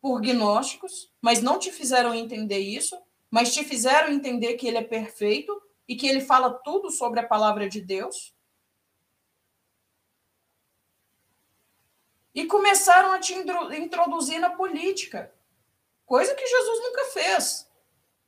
por 0.00 0.22
gnósticos, 0.22 1.12
mas 1.20 1.42
não 1.42 1.58
te 1.58 1.70
fizeram 1.70 2.14
entender 2.14 2.60
isso, 2.60 2.98
mas 3.30 3.52
te 3.52 3.62
fizeram 3.62 4.10
entender 4.10 4.54
que 4.54 4.66
ele 4.66 4.78
é 4.78 4.82
perfeito 4.82 5.60
e 5.88 5.96
que 5.96 6.06
ele 6.06 6.20
fala 6.20 6.52
tudo 6.52 6.90
sobre 6.90 7.18
a 7.18 7.26
palavra 7.26 7.68
de 7.68 7.80
Deus. 7.80 8.34
E 12.34 12.44
começaram 12.46 13.12
a 13.12 13.18
te 13.18 13.34
introduzir 13.34 14.38
na 14.38 14.50
política, 14.50 15.34
coisa 16.04 16.34
que 16.34 16.46
Jesus 16.46 16.78
nunca 16.80 17.04
fez. 17.06 17.68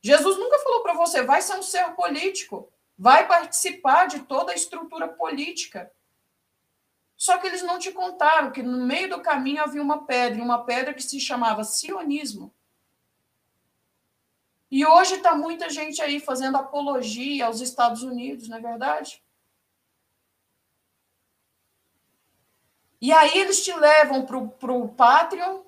Jesus 0.01 0.37
nunca 0.37 0.57
falou 0.59 0.81
para 0.81 0.95
você, 0.95 1.21
vai 1.21 1.41
ser 1.41 1.55
um 1.55 1.63
ser 1.63 1.93
político. 1.95 2.71
vai 2.97 3.27
participar 3.27 4.05
de 4.05 4.19
toda 4.19 4.51
a 4.51 4.55
estrutura 4.55 5.07
política. 5.07 5.91
Só 7.17 7.39
que 7.39 7.47
eles 7.47 7.63
não 7.63 7.79
te 7.79 7.91
contaram 7.91 8.51
que 8.51 8.61
no 8.61 8.85
meio 8.85 9.09
do 9.09 9.21
caminho 9.21 9.63
havia 9.63 9.81
uma 9.81 10.05
pedra, 10.05 10.43
uma 10.43 10.65
pedra 10.65 10.93
que 10.93 11.01
se 11.01 11.19
chamava 11.19 11.63
sionismo. 11.63 12.53
E 14.71 14.85
hoje 14.85 15.15
está 15.15 15.35
muita 15.35 15.69
gente 15.69 16.01
aí 16.01 16.19
fazendo 16.19 16.55
apologia 16.55 17.45
aos 17.45 17.59
Estados 17.59 18.01
Unidos, 18.03 18.47
não 18.47 18.57
é 18.57 18.61
verdade? 18.61 19.21
E 23.01 23.11
aí 23.11 23.37
eles 23.37 23.63
te 23.63 23.73
levam 23.73 24.25
para 24.25 24.71
o 24.71 24.87
Patreon, 24.89 25.63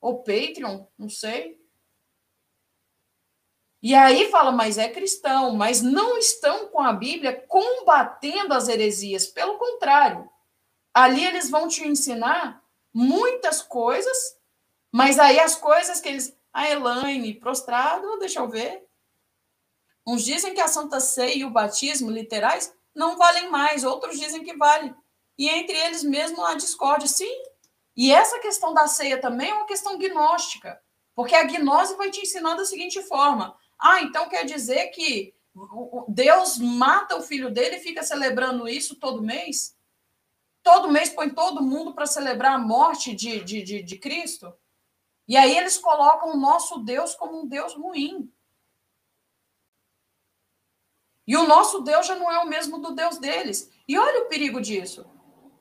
ou 0.00 0.22
Patreon, 0.22 0.86
não 0.96 1.08
sei. 1.08 1.60
E 3.82 3.94
aí 3.94 4.30
fala, 4.30 4.52
mas 4.52 4.78
é 4.78 4.88
cristão, 4.88 5.56
mas 5.56 5.82
não 5.82 6.16
estão 6.16 6.68
com 6.68 6.80
a 6.80 6.92
Bíblia 6.92 7.44
combatendo 7.48 8.54
as 8.54 8.68
heresias. 8.68 9.26
Pelo 9.26 9.58
contrário, 9.58 10.30
ali 10.94 11.24
eles 11.24 11.50
vão 11.50 11.66
te 11.66 11.84
ensinar 11.88 12.62
muitas 12.94 13.60
coisas, 13.60 14.38
mas 14.92 15.18
aí 15.18 15.40
as 15.40 15.56
coisas 15.56 16.00
que 16.00 16.08
eles. 16.08 16.38
A 16.52 16.68
Elaine, 16.68 17.34
prostrado, 17.34 18.18
deixa 18.18 18.40
eu 18.40 18.48
ver. 18.48 18.86
Uns 20.06 20.24
dizem 20.24 20.54
que 20.54 20.60
a 20.60 20.68
Santa 20.68 21.00
Ceia 21.00 21.34
e 21.36 21.44
o 21.44 21.50
batismo 21.50 22.10
literais 22.10 22.74
não 22.94 23.16
valem 23.16 23.50
mais, 23.50 23.84
outros 23.84 24.18
dizem 24.18 24.44
que 24.44 24.56
valem 24.56 24.94
e 25.38 25.48
entre 25.48 25.76
eles 25.76 26.02
mesmo 26.02 26.44
a 26.44 26.54
discórdia. 26.54 27.08
Sim, 27.08 27.42
e 27.96 28.12
essa 28.12 28.38
questão 28.38 28.72
da 28.72 28.86
ceia 28.86 29.20
também 29.20 29.50
é 29.50 29.54
uma 29.54 29.66
questão 29.66 29.98
gnóstica, 29.98 30.80
porque 31.14 31.34
a 31.34 31.44
gnose 31.44 31.96
vai 31.96 32.10
te 32.10 32.20
ensinar 32.20 32.54
da 32.54 32.64
seguinte 32.64 33.02
forma: 33.02 33.56
ah, 33.78 34.00
então 34.02 34.28
quer 34.28 34.44
dizer 34.44 34.88
que 34.88 35.34
Deus 36.08 36.58
mata 36.58 37.16
o 37.16 37.22
filho 37.22 37.50
dele 37.50 37.76
e 37.76 37.80
fica 37.80 38.02
celebrando 38.02 38.68
isso 38.68 38.96
todo 38.96 39.22
mês? 39.22 39.76
Todo 40.62 40.90
mês 40.90 41.10
põe 41.10 41.28
todo 41.28 41.62
mundo 41.62 41.92
para 41.92 42.06
celebrar 42.06 42.54
a 42.54 42.58
morte 42.58 43.14
de, 43.14 43.40
de, 43.40 43.62
de, 43.62 43.82
de 43.82 43.98
Cristo? 43.98 44.54
E 45.32 45.36
aí 45.38 45.56
eles 45.56 45.78
colocam 45.78 46.34
o 46.34 46.36
nosso 46.36 46.80
Deus 46.80 47.14
como 47.14 47.40
um 47.40 47.46
Deus 47.46 47.72
ruim. 47.72 48.30
E 51.26 51.34
o 51.38 51.46
nosso 51.46 51.80
Deus 51.80 52.06
já 52.06 52.14
não 52.16 52.30
é 52.30 52.38
o 52.40 52.46
mesmo 52.46 52.76
do 52.76 52.94
Deus 52.94 53.16
deles. 53.16 53.72
E 53.88 53.98
olha 53.98 54.24
o 54.24 54.28
perigo 54.28 54.60
disso. 54.60 55.10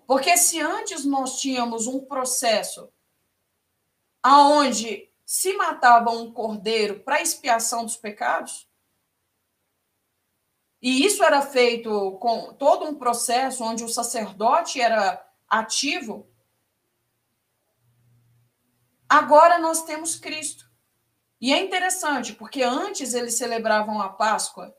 Porque 0.06 0.36
se 0.36 0.60
antes 0.60 1.06
nós 1.06 1.40
tínhamos 1.40 1.88
um 1.88 2.04
processo 2.04 2.92
aonde 4.22 5.10
se 5.26 5.54
matava 5.54 6.12
um 6.12 6.34
cordeiro 6.34 7.00
para 7.00 7.22
expiação 7.22 7.86
dos 7.86 7.96
pecados, 7.96 8.68
e 10.82 11.06
isso 11.06 11.24
era 11.24 11.42
feito 11.42 12.18
com 12.20 12.54
todo 12.56 12.84
um 12.84 12.96
processo 12.96 13.64
onde 13.64 13.86
o 13.86 13.88
sacerdote 13.88 14.82
era 14.82 15.26
ativo, 15.48 16.30
agora 19.12 19.60
nós 19.60 19.84
temos 19.84 20.16
Cristo. 20.16 20.70
E 21.40 21.54
é 21.54 21.60
interessante, 21.60 22.34
porque 22.34 22.62
antes 22.64 23.14
eles 23.14 23.36
celebravam 23.36 24.02
a 24.02 24.10
Páscoa 24.10 24.76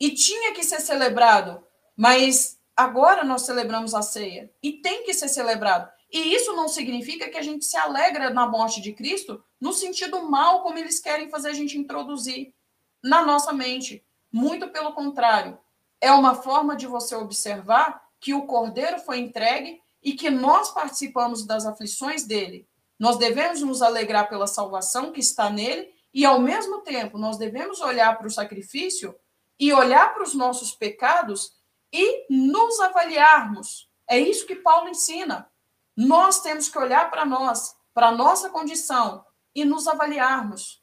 e 0.00 0.10
tinha 0.10 0.52
que 0.54 0.62
ser 0.62 0.80
celebrado 0.80 1.64
mas 1.96 2.60
agora 2.76 3.24
nós 3.24 3.42
celebramos 3.42 3.94
a 3.94 4.02
ceia 4.02 4.52
e 4.62 4.72
tem 4.72 5.04
que 5.04 5.14
ser 5.14 5.28
celebrado. 5.28 5.90
E 6.12 6.34
isso 6.34 6.52
não 6.54 6.68
significa 6.68 7.28
que 7.28 7.38
a 7.38 7.42
gente 7.42 7.64
se 7.64 7.76
alegra 7.76 8.30
na 8.30 8.46
morte 8.46 8.80
de 8.80 8.92
Cristo 8.92 9.42
no 9.60 9.72
sentido 9.72 10.28
mal 10.30 10.62
como 10.62 10.78
eles 10.78 11.00
querem 11.00 11.28
fazer 11.28 11.50
a 11.50 11.54
gente 11.54 11.78
introduzir 11.78 12.54
na 13.02 13.24
nossa 13.24 13.52
mente. 13.52 14.04
Muito 14.30 14.68
pelo 14.68 14.92
contrário. 14.92 15.58
É 16.00 16.10
uma 16.10 16.34
forma 16.34 16.76
de 16.76 16.86
você 16.86 17.14
observar 17.14 18.02
que 18.20 18.34
o 18.34 18.46
cordeiro 18.46 18.98
foi 18.98 19.18
entregue 19.18 19.80
e 20.04 20.12
que 20.12 20.28
nós 20.30 20.70
participamos 20.70 21.46
das 21.46 21.64
aflições 21.64 22.24
dele. 22.24 22.68
Nós 22.98 23.16
devemos 23.16 23.62
nos 23.62 23.80
alegrar 23.80 24.28
pela 24.28 24.46
salvação 24.46 25.10
que 25.10 25.20
está 25.20 25.48
nele 25.48 25.92
e, 26.12 26.24
ao 26.24 26.38
mesmo 26.38 26.82
tempo, 26.82 27.16
nós 27.16 27.38
devemos 27.38 27.80
olhar 27.80 28.16
para 28.16 28.26
o 28.26 28.30
sacrifício 28.30 29.18
e 29.58 29.72
olhar 29.72 30.12
para 30.12 30.22
os 30.22 30.34
nossos 30.34 30.72
pecados 30.72 31.56
e 31.90 32.26
nos 32.28 32.78
avaliarmos. 32.80 33.90
É 34.06 34.18
isso 34.18 34.46
que 34.46 34.56
Paulo 34.56 34.88
ensina. 34.88 35.50
Nós 35.96 36.40
temos 36.40 36.68
que 36.68 36.78
olhar 36.78 37.10
para 37.10 37.24
nós, 37.24 37.74
para 37.94 38.08
a 38.08 38.12
nossa 38.12 38.50
condição 38.50 39.24
e 39.54 39.64
nos 39.64 39.86
avaliarmos. 39.86 40.82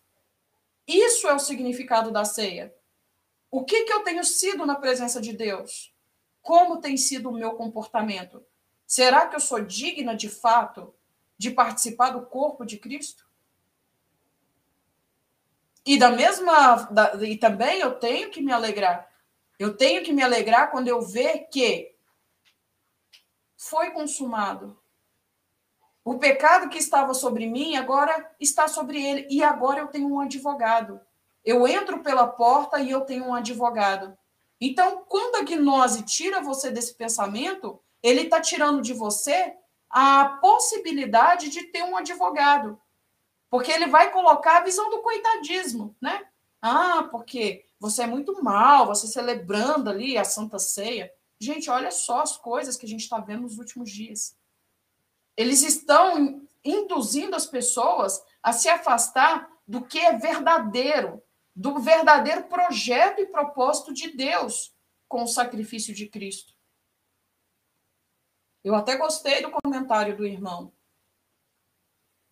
Isso 0.88 1.28
é 1.28 1.34
o 1.34 1.40
significado 1.40 2.12
da 2.12 2.26
ceia. 2.26 2.74
O 3.52 3.64
que, 3.64 3.84
que 3.84 3.94
eu 3.94 4.04
tenho 4.04 4.24
sido 4.24 4.66
na 4.66 4.76
presença 4.76 5.22
de 5.22 5.34
Deus? 5.34 5.94
Como 6.42 6.82
tem 6.82 6.98
sido 6.98 7.30
o 7.30 7.34
meu 7.34 7.54
comportamento? 7.54 8.44
Será 8.92 9.26
que 9.28 9.38
eu 9.38 9.40
sou 9.40 9.62
digna 9.62 10.14
de 10.14 10.28
fato 10.28 10.94
de 11.38 11.50
participar 11.50 12.10
do 12.10 12.26
corpo 12.26 12.66
de 12.66 12.78
Cristo? 12.78 13.26
E 15.86 15.98
da 15.98 16.10
mesma 16.10 16.76
da, 16.92 17.16
e 17.24 17.38
também 17.38 17.80
eu 17.80 17.98
tenho 17.98 18.30
que 18.30 18.42
me 18.42 18.52
alegrar 18.52 19.10
eu 19.62 19.78
tenho 19.78 20.04
que 20.04 20.12
me 20.12 20.24
alegrar 20.24 20.72
quando 20.72 20.88
eu 20.88 21.04
ver 21.04 21.48
que 21.52 21.94
foi 23.56 23.92
consumado. 23.92 24.76
O 26.04 26.18
pecado 26.18 26.68
que 26.68 26.80
estava 26.80 27.14
sobre 27.14 27.46
mim 27.46 27.76
agora 27.76 28.34
está 28.40 28.68
sobre 28.68 29.00
ele 29.00 29.28
e 29.30 29.44
agora 29.44 29.80
eu 29.80 29.88
tenho 29.88 30.12
um 30.12 30.20
advogado. 30.20 31.00
Eu 31.46 31.68
entro 31.68 32.02
pela 32.02 32.26
porta 32.26 32.80
e 32.80 32.90
eu 32.90 33.02
tenho 33.02 33.26
um 33.26 33.36
advogado. 33.36 34.18
Então, 34.60 35.06
quando 35.08 35.36
a 35.36 35.44
gnose 35.44 36.02
tira 36.06 36.42
você 36.42 36.72
desse 36.72 36.96
pensamento, 36.96 37.80
ele 38.02 38.22
está 38.22 38.42
tirando 38.42 38.82
de 38.82 38.94
você 38.94 39.54
a 39.90 40.38
possibilidade 40.42 41.50
de 41.50 41.64
ter 41.64 41.84
um 41.84 41.98
advogado. 41.98 42.80
Porque 43.50 43.72
ele 43.72 43.88
vai 43.88 44.12
colocar 44.12 44.58
a 44.58 44.64
visão 44.64 44.90
do 44.90 45.02
coitadismo, 45.02 45.96
né? 46.02 46.26
Ah, 46.62 47.08
porque 47.12 47.66
você 47.80 48.04
é 48.04 48.08
muito 48.08 48.42
mal, 48.44 48.86
você 48.86 49.08
celebrando 49.08 49.90
ali 49.90 50.18
a 50.18 50.24
Santa 50.24 50.58
Ceia. 50.60 51.12
Gente, 51.40 51.70
olha 51.70 51.92
só 51.92 52.22
as 52.22 52.38
coisas 52.38 52.78
que 52.78 52.86
a 52.86 52.90
gente 52.90 53.02
está 53.02 53.20
vendo 53.20 53.42
nos 53.42 53.58
últimos 53.58 53.92
dias. 53.92 54.38
Eles 55.36 55.64
estão 55.64 56.48
induzindo 56.64 57.36
as 57.36 57.46
pessoas 57.46 58.24
a 58.42 58.54
se 58.54 58.70
afastar 58.70 59.50
do 59.68 59.82
que 59.82 60.00
é 60.00 60.18
verdadeiro, 60.18 61.22
do 61.56 61.80
verdadeiro 61.80 62.44
projeto 62.44 63.20
e 63.20 63.26
propósito 63.26 63.94
de 63.94 64.16
Deus 64.16 64.74
com 65.08 65.24
o 65.24 65.28
sacrifício 65.28 65.94
de 65.94 66.08
Cristo. 66.08 66.54
Eu 68.64 68.76
até 68.76 68.96
gostei 68.96 69.42
do 69.42 69.52
comentário 69.52 70.16
do 70.16 70.26
irmão. 70.26 70.72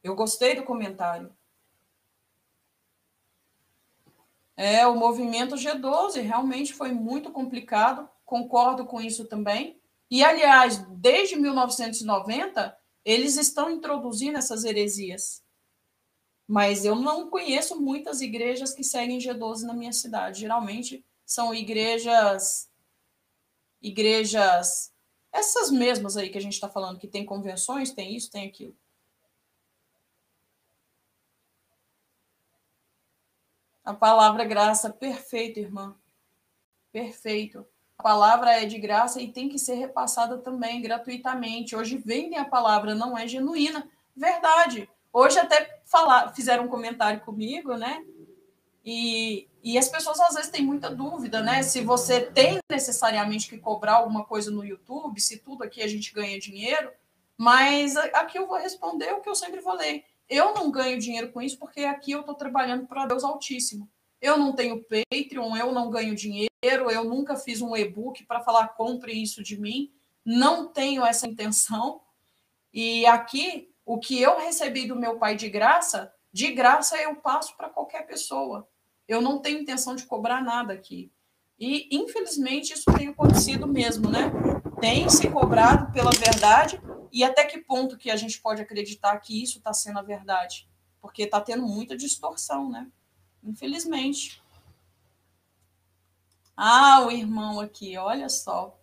Eu 0.03 0.15
gostei 0.15 0.55
do 0.55 0.63
comentário. 0.63 1.35
É, 4.55 4.85
o 4.85 4.95
movimento 4.95 5.55
G12 5.55 6.21
realmente 6.21 6.73
foi 6.73 6.91
muito 6.91 7.31
complicado, 7.31 8.09
concordo 8.25 8.85
com 8.85 9.01
isso 9.01 9.25
também. 9.25 9.81
E, 10.11 10.23
aliás, 10.23 10.85
desde 10.89 11.35
1990, 11.35 12.77
eles 13.05 13.37
estão 13.37 13.69
introduzindo 13.69 14.37
essas 14.37 14.63
heresias. 14.63 15.43
Mas 16.47 16.83
eu 16.83 16.95
não 16.95 17.29
conheço 17.29 17.79
muitas 17.79 18.21
igrejas 18.21 18.73
que 18.73 18.83
seguem 18.83 19.19
G12 19.19 19.61
na 19.61 19.73
minha 19.73 19.93
cidade. 19.93 20.41
Geralmente 20.41 21.05
são 21.25 21.53
igrejas. 21.53 22.69
Igrejas. 23.81 24.91
Essas 25.31 25.71
mesmas 25.71 26.17
aí 26.17 26.29
que 26.29 26.37
a 26.37 26.41
gente 26.41 26.53
está 26.53 26.67
falando, 26.67 26.99
que 26.99 27.07
tem 27.07 27.25
convenções, 27.25 27.91
tem 27.91 28.15
isso, 28.15 28.31
tem 28.31 28.47
aquilo. 28.47 28.75
A 33.83 33.93
palavra 33.93 34.43
graça, 34.43 34.89
perfeito, 34.89 35.59
irmã. 35.59 35.95
Perfeito. 36.91 37.65
A 37.97 38.03
palavra 38.03 38.51
é 38.51 38.65
de 38.65 38.77
graça 38.77 39.21
e 39.21 39.31
tem 39.31 39.49
que 39.49 39.59
ser 39.59 39.75
repassada 39.75 40.37
também 40.37 40.81
gratuitamente. 40.81 41.75
Hoje 41.75 41.97
vendem 41.97 42.37
a 42.37 42.45
palavra, 42.45 42.95
não 42.95 43.17
é 43.17 43.27
genuína. 43.27 43.89
Verdade. 44.15 44.89
Hoje 45.11 45.39
até 45.39 45.81
falar, 45.85 46.33
fizeram 46.33 46.65
um 46.65 46.69
comentário 46.69 47.21
comigo, 47.21 47.75
né? 47.75 48.05
E, 48.91 49.47
e 49.63 49.77
as 49.77 49.87
pessoas 49.87 50.19
às 50.19 50.33
vezes 50.33 50.49
têm 50.49 50.65
muita 50.65 50.89
dúvida, 50.89 51.43
né? 51.43 51.61
Se 51.61 51.79
você 51.79 52.21
tem 52.21 52.57
necessariamente 52.67 53.47
que 53.47 53.59
cobrar 53.59 53.97
alguma 53.97 54.25
coisa 54.25 54.49
no 54.49 54.65
YouTube, 54.65 55.21
se 55.21 55.37
tudo 55.37 55.63
aqui 55.63 55.83
a 55.83 55.87
gente 55.87 56.11
ganha 56.11 56.39
dinheiro. 56.39 56.91
Mas 57.37 57.95
aqui 57.95 58.39
eu 58.39 58.47
vou 58.47 58.57
responder 58.57 59.13
o 59.13 59.21
que 59.21 59.29
eu 59.29 59.35
sempre 59.35 59.61
falei. 59.61 60.05
Eu 60.27 60.55
não 60.55 60.71
ganho 60.71 60.97
dinheiro 60.97 61.31
com 61.31 61.39
isso 61.39 61.59
porque 61.59 61.81
aqui 61.81 62.13
eu 62.13 62.21
estou 62.21 62.33
trabalhando 62.33 62.87
para 62.87 63.05
Deus 63.05 63.23
Altíssimo. 63.23 63.87
Eu 64.19 64.39
não 64.39 64.53
tenho 64.53 64.83
Patreon, 64.83 65.55
eu 65.55 65.71
não 65.71 65.91
ganho 65.91 66.15
dinheiro, 66.15 66.49
eu 66.89 67.03
nunca 67.03 67.35
fiz 67.35 67.61
um 67.61 67.77
e-book 67.77 68.25
para 68.25 68.41
falar 68.41 68.69
compre 68.69 69.13
isso 69.13 69.43
de 69.43 69.55
mim. 69.61 69.93
Não 70.25 70.67
tenho 70.67 71.05
essa 71.05 71.27
intenção. 71.27 72.01
E 72.73 73.05
aqui, 73.05 73.71
o 73.85 73.99
que 73.99 74.19
eu 74.19 74.39
recebi 74.39 74.87
do 74.87 74.95
meu 74.95 75.19
pai 75.19 75.35
de 75.35 75.47
graça, 75.47 76.11
de 76.33 76.51
graça 76.51 76.97
eu 76.97 77.15
passo 77.17 77.55
para 77.55 77.69
qualquer 77.69 78.07
pessoa. 78.07 78.67
Eu 79.09 79.21
não 79.21 79.39
tenho 79.39 79.59
intenção 79.59 79.95
de 79.95 80.05
cobrar 80.05 80.39
nada 80.39 80.71
aqui. 80.71 81.11
E, 81.59 81.89
infelizmente, 81.91 82.73
isso 82.73 82.85
tem 82.95 83.07
acontecido 83.07 83.65
mesmo, 83.65 84.07
né? 84.07 84.31
Tem 84.79 85.09
se 85.09 85.27
cobrado 85.27 85.91
pela 85.91 86.11
verdade 86.11 86.79
e 87.11 87.23
até 87.23 87.43
que 87.43 87.57
ponto 87.57 87.97
que 87.97 88.11
a 88.11 88.15
gente 88.15 88.39
pode 88.39 88.61
acreditar 88.61 89.17
que 89.17 89.41
isso 89.41 89.57
está 89.57 89.73
sendo 89.73 89.97
a 89.97 90.03
verdade? 90.03 90.69
Porque 91.01 91.23
está 91.23 91.41
tendo 91.41 91.63
muita 91.63 91.97
distorção, 91.97 92.69
né? 92.69 92.87
Infelizmente. 93.43 94.43
Ah, 96.55 97.01
o 97.03 97.09
irmão 97.09 97.59
aqui, 97.59 97.97
olha 97.97 98.29
só. 98.29 98.79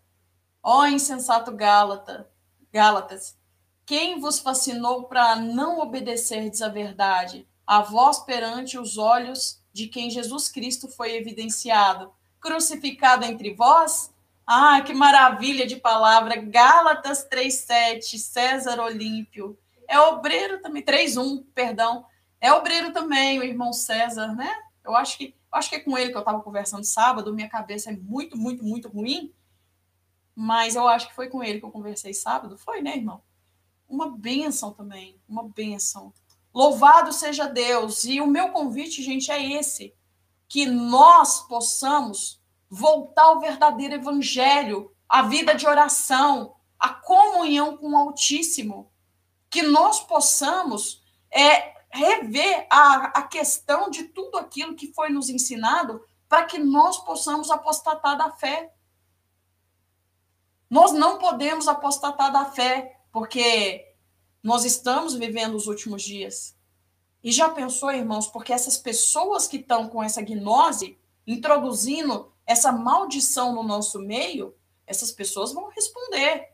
Ó, 0.61 0.81
oh, 0.81 0.87
insensato 0.87 1.53
Gálata, 1.53 2.29
Gálatas, 2.73 3.39
quem 3.87 4.19
vos 4.19 4.41
fascinou 4.41 5.05
para 5.05 5.37
não 5.37 5.79
obedecerdes 5.79 6.63
à 6.63 6.69
verdade? 6.69 7.49
A 7.65 7.81
vós 7.81 8.19
perante 8.19 8.77
os 8.77 8.99
olhos 8.99 9.65
de 9.77 9.89
quem 9.89 10.09
Jesus 10.09 10.49
Cristo 10.49 10.89
foi 10.89 11.15
evidenciado, 11.15 12.11
crucificado 12.41 13.27
entre 13.27 13.53
vós? 13.53 14.11
Ah, 14.47 14.81
que 14.81 14.95
maravilha 14.95 15.67
de 15.67 15.77
palavra! 15.77 16.37
Gálatas 16.37 17.29
3,7, 17.29 18.17
César 18.17 18.81
Olímpio. 18.81 19.59
É 19.87 20.01
obreiro 20.01 20.63
também, 20.63 20.83
3,1, 20.83 21.45
perdão. 21.55 22.07
É 22.41 22.51
obreiro 22.51 22.91
também, 22.91 23.39
o 23.39 23.43
irmão 23.43 23.71
César, 23.71 24.35
né? 24.35 24.51
Eu 24.83 24.97
acho 24.97 25.19
que, 25.19 25.35
acho 25.53 25.69
que 25.69 25.77
é 25.77 25.81
com 25.81 25.99
ele 25.99 26.11
que 26.11 26.17
eu 26.17 26.21
estava 26.21 26.41
conversando 26.41 26.85
sábado, 26.85 27.35
minha 27.35 27.49
cabeça 27.49 27.91
é 27.91 27.97
muito, 27.97 28.35
muito, 28.35 28.65
muito 28.65 28.89
ruim, 28.89 29.31
mas 30.35 30.75
eu 30.75 30.89
acho 30.89 31.09
que 31.09 31.15
foi 31.15 31.29
com 31.29 31.45
ele 31.45 31.61
que 31.61 31.67
eu 31.67 31.71
conversei 31.71 32.15
sábado. 32.15 32.57
Foi, 32.57 32.81
né, 32.81 32.97
irmão? 32.97 33.21
uma 33.89 34.11
bênção 34.11 34.73
também, 34.73 35.17
uma 35.29 35.49
bênção. 35.49 36.13
Louvado 36.57 37.13
seja 37.13 37.47
Deus! 37.47 38.07
E 38.07 38.19
o 38.19 38.27
meu 38.27 38.49
convite, 38.49 39.03
gente, 39.03 39.31
é 39.31 39.53
esse: 39.59 39.95
que 40.49 40.65
nós 40.65 41.47
possamos 41.47 42.43
voltar 42.71 43.25
ao 43.25 43.41
verdadeiro 43.41 43.97
evangelho, 43.97 44.91
a 45.07 45.21
vida 45.21 45.55
de 45.55 45.67
oração, 45.67 46.57
a 46.79 46.89
comunhão 46.89 47.77
com 47.77 47.91
o 47.91 47.97
Altíssimo. 47.99 48.91
Que 49.51 49.61
nós 49.61 50.01
possamos 50.01 51.05
é, 51.31 51.75
rever 51.91 52.67
a, 52.71 53.19
a 53.19 53.23
questão 53.25 53.91
de 53.91 54.05
tudo 54.05 54.39
aquilo 54.39 54.75
que 54.75 54.95
foi 54.95 55.11
nos 55.11 55.29
ensinado 55.29 56.03
para 56.27 56.47
que 56.47 56.57
nós 56.57 56.97
possamos 57.05 57.51
apostatar 57.51 58.17
da 58.17 58.31
fé. 58.31 58.73
Nós 60.71 60.91
não 60.91 61.19
podemos 61.19 61.69
apostatar 61.69 62.33
da 62.33 62.47
fé 62.47 62.99
porque 63.13 63.86
nós 64.47 64.65
estamos 64.65 65.13
vivendo 65.15 65.57
os 65.57 65.67
últimos 65.67 66.05
dias. 66.05 66.57
E 67.21 67.33
já 67.33 67.49
pensou, 67.49 67.91
irmãos, 67.91 68.29
porque 68.29 68.53
essas 68.53 68.79
pessoas 68.79 69.49
que 69.49 69.57
estão 69.57 69.89
com 69.89 70.01
essa 70.01 70.23
gnose, 70.23 70.97
introduzindo 71.27 72.33
essa 72.47 72.71
maldição 72.71 73.53
no 73.53 73.65
nosso 73.65 73.99
meio, 73.99 74.55
essas 74.87 75.11
pessoas 75.11 75.53
vão 75.53 75.69
responder. 75.71 76.49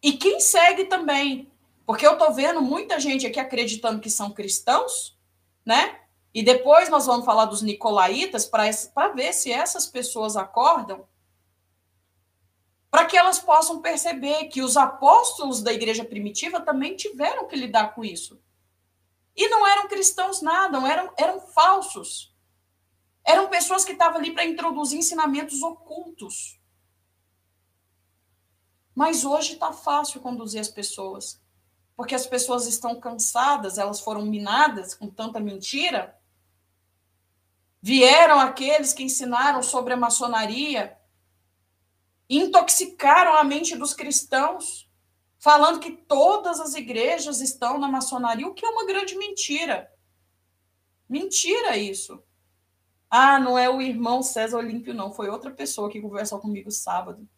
E 0.00 0.12
quem 0.12 0.38
segue 0.38 0.84
também. 0.84 1.50
Porque 1.84 2.06
eu 2.06 2.12
estou 2.12 2.32
vendo 2.32 2.62
muita 2.62 3.00
gente 3.00 3.26
aqui 3.26 3.40
acreditando 3.40 4.00
que 4.00 4.08
são 4.08 4.30
cristãos, 4.30 5.18
né? 5.66 5.98
E 6.32 6.44
depois 6.44 6.88
nós 6.88 7.06
vamos 7.06 7.26
falar 7.26 7.46
dos 7.46 7.60
nicolaítas 7.60 8.46
para 8.46 9.08
ver 9.08 9.32
se 9.32 9.50
essas 9.50 9.88
pessoas 9.88 10.36
acordam 10.36 11.04
para 12.92 13.06
que 13.06 13.16
elas 13.16 13.38
possam 13.38 13.80
perceber 13.80 14.48
que 14.48 14.60
os 14.60 14.76
apóstolos 14.76 15.62
da 15.62 15.72
igreja 15.72 16.04
primitiva 16.04 16.60
também 16.60 16.94
tiveram 16.94 17.48
que 17.48 17.56
lidar 17.56 17.94
com 17.94 18.04
isso. 18.04 18.38
E 19.34 19.48
não 19.48 19.66
eram 19.66 19.88
cristãos 19.88 20.42
nada, 20.42 20.76
eram, 20.86 21.10
eram 21.16 21.40
falsos. 21.40 22.36
Eram 23.24 23.48
pessoas 23.48 23.82
que 23.82 23.92
estavam 23.92 24.18
ali 24.18 24.34
para 24.34 24.44
introduzir 24.44 24.98
ensinamentos 24.98 25.62
ocultos. 25.62 26.60
Mas 28.94 29.24
hoje 29.24 29.54
está 29.54 29.72
fácil 29.72 30.20
conduzir 30.20 30.60
as 30.60 30.68
pessoas, 30.68 31.42
porque 31.96 32.14
as 32.14 32.26
pessoas 32.26 32.66
estão 32.66 33.00
cansadas, 33.00 33.78
elas 33.78 34.00
foram 34.00 34.20
minadas 34.26 34.92
com 34.92 35.08
tanta 35.08 35.40
mentira. 35.40 36.20
Vieram 37.80 38.38
aqueles 38.38 38.92
que 38.92 39.02
ensinaram 39.02 39.62
sobre 39.62 39.94
a 39.94 39.96
maçonaria, 39.96 41.00
intoxicaram 42.38 43.36
a 43.36 43.44
mente 43.44 43.76
dos 43.76 43.92
cristãos, 43.92 44.90
falando 45.38 45.80
que 45.80 45.90
todas 45.90 46.60
as 46.60 46.74
igrejas 46.74 47.40
estão 47.40 47.78
na 47.78 47.88
maçonaria, 47.88 48.46
o 48.46 48.54
que 48.54 48.64
é 48.64 48.68
uma 48.68 48.86
grande 48.86 49.16
mentira. 49.16 49.92
Mentira 51.08 51.76
isso. 51.76 52.22
Ah, 53.10 53.38
não 53.38 53.58
é 53.58 53.68
o 53.68 53.82
irmão 53.82 54.22
César 54.22 54.56
Olímpio, 54.56 54.94
não. 54.94 55.12
Foi 55.12 55.28
outra 55.28 55.50
pessoa 55.50 55.90
que 55.90 56.00
conversou 56.00 56.40
comigo 56.40 56.70
sábado. 56.70 57.28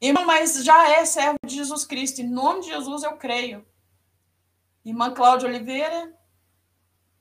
Irmão, 0.00 0.24
mas 0.24 0.64
já 0.64 0.88
é 0.88 1.04
servo 1.04 1.36
de 1.44 1.56
Jesus 1.56 1.84
Cristo. 1.84 2.20
Em 2.20 2.28
nome 2.28 2.60
de 2.62 2.68
Jesus 2.68 3.02
eu 3.02 3.16
creio. 3.18 3.66
Irmã 4.82 5.12
Cláudia 5.12 5.48
Oliveira, 5.48 6.15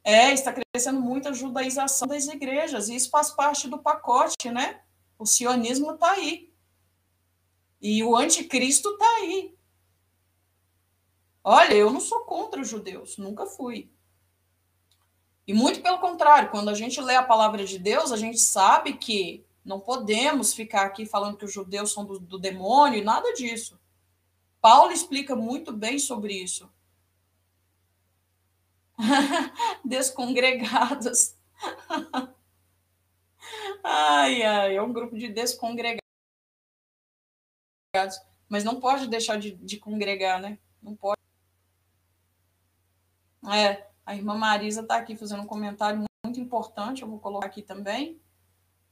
é, 0.05 0.31
está 0.31 0.53
crescendo 0.53 1.01
muito 1.01 1.27
a 1.27 1.33
judaização 1.33 2.07
das 2.07 2.27
igrejas, 2.27 2.87
e 2.87 2.95
isso 2.95 3.09
faz 3.09 3.31
parte 3.31 3.67
do 3.67 3.79
pacote, 3.79 4.51
né? 4.51 4.81
O 5.17 5.25
sionismo 5.25 5.93
está 5.93 6.11
aí. 6.11 6.53
E 7.81 8.03
o 8.03 8.15
anticristo 8.15 8.91
está 8.91 9.05
aí. 9.17 9.57
Olha, 11.43 11.73
eu 11.73 11.91
não 11.91 11.99
sou 11.99 12.19
contra 12.21 12.61
os 12.61 12.69
judeus, 12.69 13.17
nunca 13.17 13.47
fui. 13.47 13.91
E 15.47 15.53
muito 15.53 15.81
pelo 15.81 15.99
contrário, 15.99 16.51
quando 16.51 16.69
a 16.69 16.75
gente 16.75 17.01
lê 17.01 17.15
a 17.15 17.23
palavra 17.23 17.65
de 17.65 17.79
Deus, 17.79 18.11
a 18.11 18.17
gente 18.17 18.39
sabe 18.39 18.93
que 18.93 19.43
não 19.63 19.79
podemos 19.79 20.53
ficar 20.53 20.83
aqui 20.83 21.07
falando 21.07 21.37
que 21.37 21.45
os 21.45 21.53
judeus 21.53 21.91
são 21.91 22.05
do, 22.05 22.19
do 22.19 22.37
demônio 22.37 22.99
e 22.99 23.03
nada 23.03 23.33
disso. 23.33 23.79
Paulo 24.61 24.91
explica 24.91 25.35
muito 25.35 25.73
bem 25.73 25.97
sobre 25.97 26.33
isso. 26.33 26.69
descongregados. 29.83 31.35
ai, 33.83 34.43
ai, 34.43 34.75
é 34.75 34.81
um 34.81 34.93
grupo 34.93 35.17
de 35.17 35.29
descongregados. 35.29 36.01
Mas 38.47 38.63
não 38.63 38.79
pode 38.79 39.07
deixar 39.07 39.37
de, 39.37 39.51
de 39.51 39.77
congregar, 39.77 40.41
né? 40.41 40.59
Não 40.81 40.95
pode. 40.95 41.19
É, 43.53 43.87
a 44.05 44.15
irmã 44.15 44.35
Marisa 44.35 44.81
está 44.81 44.97
aqui 44.97 45.15
fazendo 45.15 45.43
um 45.43 45.47
comentário 45.47 46.03
muito 46.25 46.39
importante, 46.39 47.01
eu 47.01 47.07
vou 47.07 47.19
colocar 47.19 47.47
aqui 47.47 47.61
também. 47.61 48.19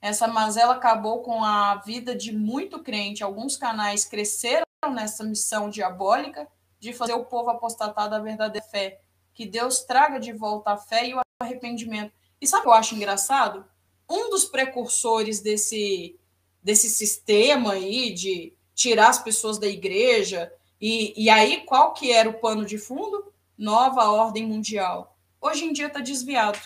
Essa 0.02 0.28
mazela 0.28 0.76
acabou 0.76 1.22
com 1.22 1.44
a 1.44 1.76
vida 1.76 2.16
de 2.16 2.36
muito 2.36 2.84
crente. 2.84 3.24
Alguns 3.24 3.56
canais 3.56 4.04
cresceram 4.04 4.66
nessa 4.94 5.24
missão 5.24 5.70
diabólica 5.70 6.48
de 6.80 6.92
fazer 6.92 7.14
o 7.14 7.24
povo 7.24 7.50
apostatar 7.50 8.10
da 8.10 8.20
verdadeira 8.20 8.68
fé 8.68 9.02
que 9.34 9.46
Deus 9.46 9.82
traga 9.82 10.20
de 10.20 10.32
volta 10.32 10.72
a 10.72 10.78
fé 10.78 11.08
e 11.08 11.14
o 11.14 11.22
arrependimento. 11.40 12.14
E 12.40 12.48
sabe 12.48 12.62
o 12.62 12.64
que 12.64 12.70
eu 12.70 12.74
acho 12.74 12.96
engraçado? 12.96 13.66
Um 14.10 14.30
dos 14.30 14.46
precursores 14.46 15.40
desse, 15.40 16.20
desse 16.62 16.90
sistema 16.90 17.74
aí 17.74 18.14
de 18.14 18.54
tirar 18.76 19.10
as 19.10 19.20
pessoas 19.20 19.58
da 19.58 19.68
igreja, 19.68 20.52
e, 20.80 21.14
e 21.16 21.30
aí 21.30 21.62
qual 21.66 21.94
que 21.94 22.12
era 22.12 22.30
o 22.30 22.40
pano 22.40 22.66
de 22.66 22.78
fundo? 22.78 23.32
Nova 23.58 24.10
ordem 24.10 24.46
mundial. 24.46 25.18
Hoje 25.40 25.66
em 25.66 25.74
dia 25.74 25.88
está 25.88 26.00
desviado. 26.00 26.60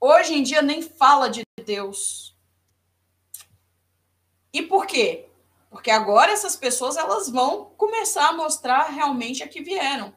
Hoje 0.00 0.34
em 0.34 0.42
dia 0.42 0.62
nem 0.62 0.82
fala 0.82 1.28
de 1.28 1.42
Deus. 1.64 2.36
E 4.52 4.62
por 4.62 4.86
quê? 4.86 5.28
Porque 5.68 5.90
agora 5.90 6.30
essas 6.30 6.54
pessoas 6.54 6.96
elas 6.96 7.28
vão 7.28 7.72
começar 7.76 8.28
a 8.28 8.32
mostrar 8.32 8.84
realmente 8.84 9.42
a 9.42 9.48
que 9.48 9.60
vieram. 9.60 10.14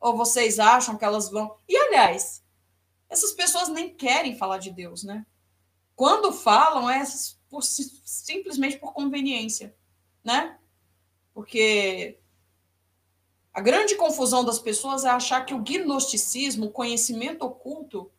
Ou 0.00 0.16
vocês 0.16 0.58
acham 0.58 0.96
que 0.96 1.04
elas 1.04 1.30
vão. 1.30 1.56
E, 1.68 1.76
aliás, 1.76 2.44
essas 3.08 3.32
pessoas 3.32 3.68
nem 3.68 3.94
querem 3.94 4.36
falar 4.36 4.58
de 4.58 4.70
Deus, 4.70 5.02
né? 5.02 5.24
Quando 5.94 6.32
falam, 6.32 6.90
é 6.90 7.02
por, 7.48 7.62
simplesmente 7.62 8.78
por 8.78 8.92
conveniência, 8.92 9.74
né? 10.22 10.58
Porque 11.32 12.18
a 13.52 13.60
grande 13.60 13.96
confusão 13.96 14.44
das 14.44 14.58
pessoas 14.58 15.04
é 15.04 15.08
achar 15.08 15.46
que 15.46 15.54
o 15.54 15.62
gnosticismo, 15.62 16.66
o 16.66 16.70
conhecimento 16.70 17.42
oculto, 17.42 18.10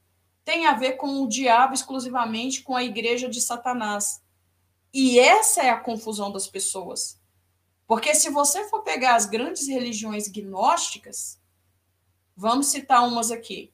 tem 0.44 0.66
a 0.66 0.74
ver 0.74 0.94
com 0.94 1.22
o 1.22 1.28
diabo 1.28 1.74
exclusivamente, 1.74 2.64
com 2.64 2.76
a 2.76 2.84
igreja 2.84 3.30
de 3.30 3.40
Satanás. 3.42 4.24
E 4.94 5.20
essa 5.20 5.62
é 5.62 5.70
a 5.70 5.80
confusão 5.80 6.32
das 6.32 6.48
pessoas. 6.48 7.22
Porque 7.86 8.16
se 8.16 8.30
você 8.30 8.68
for 8.70 8.82
pegar 8.82 9.16
as 9.16 9.26
grandes 9.26 9.68
religiões 9.68 10.28
gnósticas, 10.28 11.40
Vamos 12.40 12.68
citar 12.68 13.04
umas 13.08 13.32
aqui. 13.32 13.74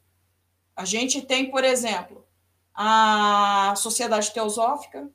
A 0.73 0.85
gente 0.85 1.21
tem, 1.21 1.51
por 1.51 1.65
exemplo, 1.65 2.25
a 2.73 3.73
Sociedade 3.75 4.33
Teosófica, 4.33 5.11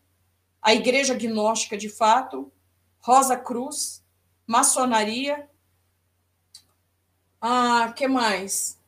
a 0.60 0.74
Igreja 0.74 1.14
Gnóstica 1.14 1.74
de 1.74 1.88
Fato, 1.88 2.52
Rosa 3.00 3.38
Cruz, 3.38 4.04
Maçonaria. 4.46 5.48
Ah, 7.40 7.90
que 7.96 8.06
mais? 8.06 8.78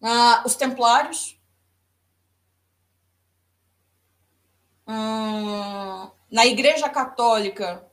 Ah, 0.00 0.44
os 0.46 0.54
templários. 0.54 1.36
Na 6.30 6.46
Igreja 6.46 6.88
Católica, 6.88 7.84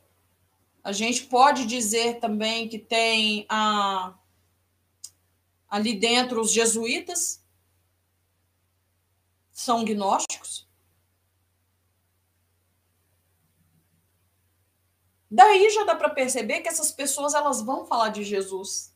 a 0.83 0.91
gente 0.91 1.23
pode 1.23 1.65
dizer 1.65 2.19
também 2.19 2.69
que 2.69 2.77
tem 2.77 3.47
a, 3.49 4.13
ali 5.73 5.95
dentro 5.95 6.39
os 6.39 6.53
jesuítas, 6.53 7.43
são 9.51 9.83
gnósticos. 9.83 10.69
Daí 15.31 15.71
já 15.71 15.83
dá 15.83 15.95
para 15.95 16.11
perceber 16.11 16.61
que 16.61 16.69
essas 16.69 16.91
pessoas 16.91 17.33
elas 17.33 17.59
vão 17.59 17.87
falar 17.87 18.09
de 18.09 18.23
Jesus. 18.23 18.95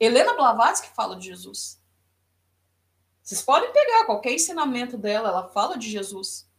Helena 0.00 0.32
Blavatsky 0.32 0.88
fala 0.94 1.14
de 1.14 1.26
Jesus. 1.26 1.78
Vocês 3.22 3.42
podem 3.42 3.70
pegar 3.70 4.06
qualquer 4.06 4.32
ensinamento 4.32 4.96
dela, 4.96 5.28
ela 5.28 5.48
fala 5.50 5.76
de 5.76 5.90
Jesus. 5.90 6.49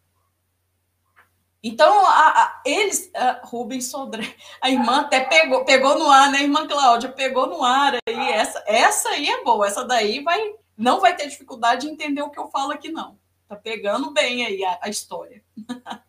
Então, 1.64 2.06
a, 2.08 2.44
a, 2.44 2.62
eles, 2.66 3.12
a 3.14 3.42
Rubens 3.44 3.86
Sodré, 3.86 4.36
a 4.60 4.70
irmã 4.70 5.02
até 5.02 5.20
pegou, 5.20 5.64
pegou 5.64 5.98
no 5.98 6.10
ar, 6.10 6.32
né, 6.32 6.42
irmã 6.42 6.68
Cláudia? 6.68 7.12
Pegou 7.12 7.48
no 7.48 7.64
ar 7.64 7.98
aí. 8.08 8.32
Essa, 8.32 8.64
essa 8.66 9.10
aí 9.10 9.30
é 9.30 9.44
boa, 9.44 9.68
essa 9.68 9.86
daí 9.86 10.24
vai, 10.24 10.56
não 10.76 11.00
vai 11.00 11.16
ter 11.16 11.28
dificuldade 11.28 11.86
de 11.86 11.94
entender 11.94 12.22
o 12.24 12.32
que 12.32 12.40
eu 12.40 12.48
falo 12.48 12.72
aqui, 12.72 12.90
não. 12.90 13.20
Tá 13.48 13.56
pegando 13.56 14.12
bem 14.12 14.46
aí 14.46 14.64
a, 14.66 14.80
a 14.82 14.90
história. 14.90 15.44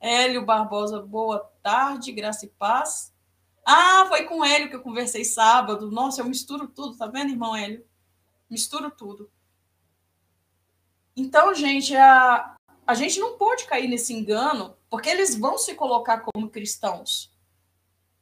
Hélio 0.00 0.44
Barbosa, 0.44 1.00
boa 1.00 1.50
tarde, 1.62 2.10
graça 2.10 2.44
e 2.44 2.48
paz. 2.48 3.14
Ah, 3.64 4.04
foi 4.08 4.24
com 4.24 4.40
o 4.40 4.44
Hélio 4.44 4.68
que 4.68 4.76
eu 4.76 4.82
conversei 4.82 5.24
sábado. 5.24 5.90
Nossa, 5.90 6.20
eu 6.20 6.26
misturo 6.26 6.66
tudo, 6.66 6.96
tá 6.96 7.06
vendo, 7.06 7.30
irmão 7.30 7.56
Hélio? 7.56 7.86
Misturo 8.50 8.90
tudo. 8.90 9.30
Então, 11.16 11.54
gente, 11.54 11.94
a, 11.96 12.56
a 12.86 12.94
gente 12.94 13.18
não 13.18 13.38
pode 13.38 13.64
cair 13.64 13.88
nesse 13.88 14.12
engano, 14.12 14.76
porque 14.90 15.08
eles 15.08 15.34
vão 15.34 15.56
se 15.56 15.74
colocar 15.74 16.20
como 16.20 16.50
cristãos. 16.50 17.34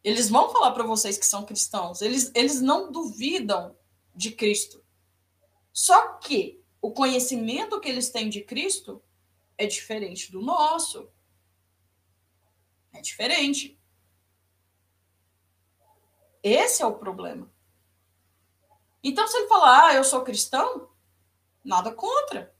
Eles 0.04 0.28
vão 0.28 0.50
falar 0.50 0.72
para 0.72 0.84
vocês 0.84 1.16
que 1.16 1.26
são 1.26 1.44
cristãos. 1.44 2.02
Eles, 2.02 2.30
eles 2.34 2.60
não 2.60 2.90
duvidam 2.90 3.76
de 4.14 4.32
Cristo. 4.32 4.84
Só 5.72 6.14
que 6.14 6.62
o 6.80 6.92
conhecimento 6.92 7.80
que 7.80 7.88
eles 7.88 8.10
têm 8.10 8.28
de 8.28 8.42
Cristo 8.42 9.02
é 9.56 9.66
diferente 9.66 10.30
do 10.30 10.42
nosso. 10.42 11.08
É 12.92 13.00
diferente. 13.00 13.80
Esse 16.42 16.82
é 16.82 16.86
o 16.86 16.98
problema. 16.98 17.50
Então, 19.02 19.26
se 19.26 19.36
ele 19.36 19.48
falar, 19.48 19.86
ah, 19.86 19.94
eu 19.94 20.04
sou 20.04 20.22
cristão, 20.22 20.88
nada 21.64 21.92
contra. 21.92 22.54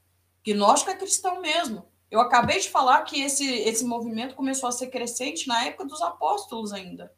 Gnóstico 0.45 0.91
é 0.91 0.97
cristão 0.97 1.41
mesmo. 1.41 1.92
Eu 2.13 2.21
acabei 2.21 2.61
de 2.61 2.69
falar 2.69 3.05
que 3.05 3.23
esse, 3.23 3.51
esse 3.61 3.87
movimento 3.87 4.35
começou 4.35 4.69
a 4.69 4.73
ser 4.73 4.89
crescente 4.89 5.49
na 5.49 5.65
época 5.65 5.87
dos 5.87 6.03
apóstolos 6.03 6.71
ainda. 6.71 7.11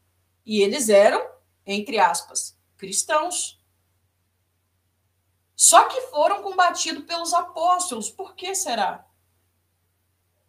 E 0.47 0.61
eles 0.63 0.89
eram, 0.89 1.21
entre 1.67 1.99
aspas, 1.99 2.57
cristãos. 2.77 3.61
Só 5.57 5.89
que 5.89 6.01
foram 6.03 6.45
combatidos 6.45 7.05
pelos 7.07 7.35
apóstolos. 7.35 8.09
Por 8.09 8.37
que 8.37 8.55
será? 8.55 9.05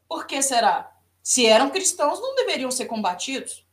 Por 0.07 0.27
que 0.27 0.39
será? 0.43 0.95
Se 1.23 1.47
eram 1.47 1.71
cristãos, 1.71 2.19
não 2.19 2.35
deveriam 2.35 2.69
ser 2.69 2.85
combatidos. 2.85 3.65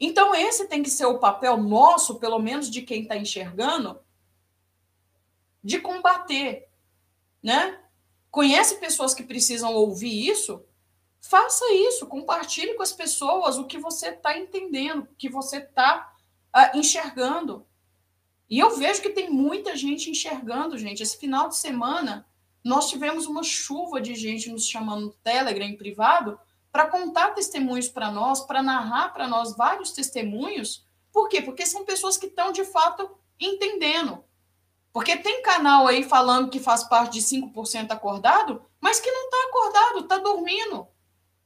Então, 0.00 0.34
esse 0.34 0.66
tem 0.66 0.82
que 0.82 0.88
ser 0.88 1.04
o 1.04 1.18
papel 1.18 1.58
nosso, 1.58 2.18
pelo 2.18 2.38
menos 2.38 2.70
de 2.70 2.80
quem 2.80 3.02
está 3.02 3.18
enxergando, 3.18 4.00
de 5.62 5.78
combater, 5.78 6.70
né? 7.42 7.82
Conhece 8.36 8.74
pessoas 8.76 9.14
que 9.14 9.22
precisam 9.22 9.72
ouvir 9.72 10.28
isso? 10.28 10.62
Faça 11.22 11.72
isso, 11.72 12.06
compartilhe 12.06 12.74
com 12.74 12.82
as 12.82 12.92
pessoas 12.92 13.56
o 13.56 13.64
que 13.64 13.78
você 13.78 14.08
está 14.08 14.36
entendendo, 14.36 15.04
o 15.04 15.14
que 15.16 15.30
você 15.30 15.56
está 15.56 16.12
uh, 16.48 16.48
ah, 16.52 16.72
enxergando. 16.74 17.66
E 18.50 18.58
eu 18.58 18.76
vejo 18.76 19.00
que 19.00 19.08
tem 19.08 19.30
muita 19.30 19.74
gente 19.74 20.10
enxergando, 20.10 20.76
gente. 20.76 21.02
Esse 21.02 21.16
final 21.16 21.48
de 21.48 21.56
semana, 21.56 22.26
nós 22.62 22.90
tivemos 22.90 23.24
uma 23.24 23.42
chuva 23.42 24.02
de 24.02 24.14
gente 24.14 24.50
nos 24.50 24.68
chamando 24.68 25.06
no 25.06 25.12
Telegram 25.24 25.64
em 25.64 25.74
privado 25.74 26.38
para 26.70 26.88
contar 26.88 27.30
testemunhos 27.30 27.88
para 27.88 28.10
nós, 28.10 28.42
para 28.42 28.62
narrar 28.62 29.14
para 29.14 29.26
nós 29.26 29.56
vários 29.56 29.92
testemunhos. 29.92 30.84
Por 31.10 31.30
quê? 31.30 31.40
Porque 31.40 31.64
são 31.64 31.86
pessoas 31.86 32.18
que 32.18 32.26
estão 32.26 32.52
de 32.52 32.66
fato 32.66 33.16
entendendo. 33.40 34.22
Porque 34.96 35.14
tem 35.14 35.42
canal 35.42 35.86
aí 35.86 36.02
falando 36.02 36.48
que 36.48 36.58
faz 36.58 36.82
parte 36.82 37.20
de 37.20 37.20
5% 37.20 37.90
acordado, 37.90 38.64
mas 38.80 38.98
que 38.98 39.10
não 39.10 39.24
está 39.26 39.36
acordado, 39.46 39.98
está 39.98 40.16
dormindo. 40.16 40.88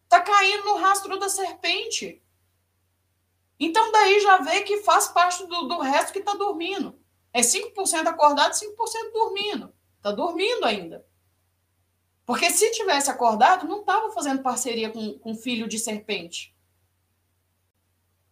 Está 0.04 0.20
caindo 0.20 0.66
no 0.66 0.76
rastro 0.76 1.18
da 1.18 1.28
serpente. 1.28 2.22
Então, 3.58 3.90
daí 3.90 4.20
já 4.20 4.36
vê 4.36 4.62
que 4.62 4.76
faz 4.82 5.08
parte 5.08 5.44
do, 5.48 5.64
do 5.64 5.80
resto 5.80 6.12
que 6.12 6.20
está 6.20 6.34
dormindo. 6.34 6.96
É 7.32 7.40
5% 7.40 8.06
acordado, 8.06 8.52
5% 8.52 9.12
dormindo. 9.12 9.74
Está 9.96 10.12
dormindo 10.12 10.64
ainda. 10.64 11.04
Porque 12.24 12.50
se 12.50 12.70
tivesse 12.70 13.10
acordado, 13.10 13.66
não 13.66 13.80
estava 13.80 14.12
fazendo 14.12 14.44
parceria 14.44 14.90
com, 14.90 15.18
com 15.18 15.34
filho 15.34 15.66
de 15.66 15.76
serpente. 15.76 16.54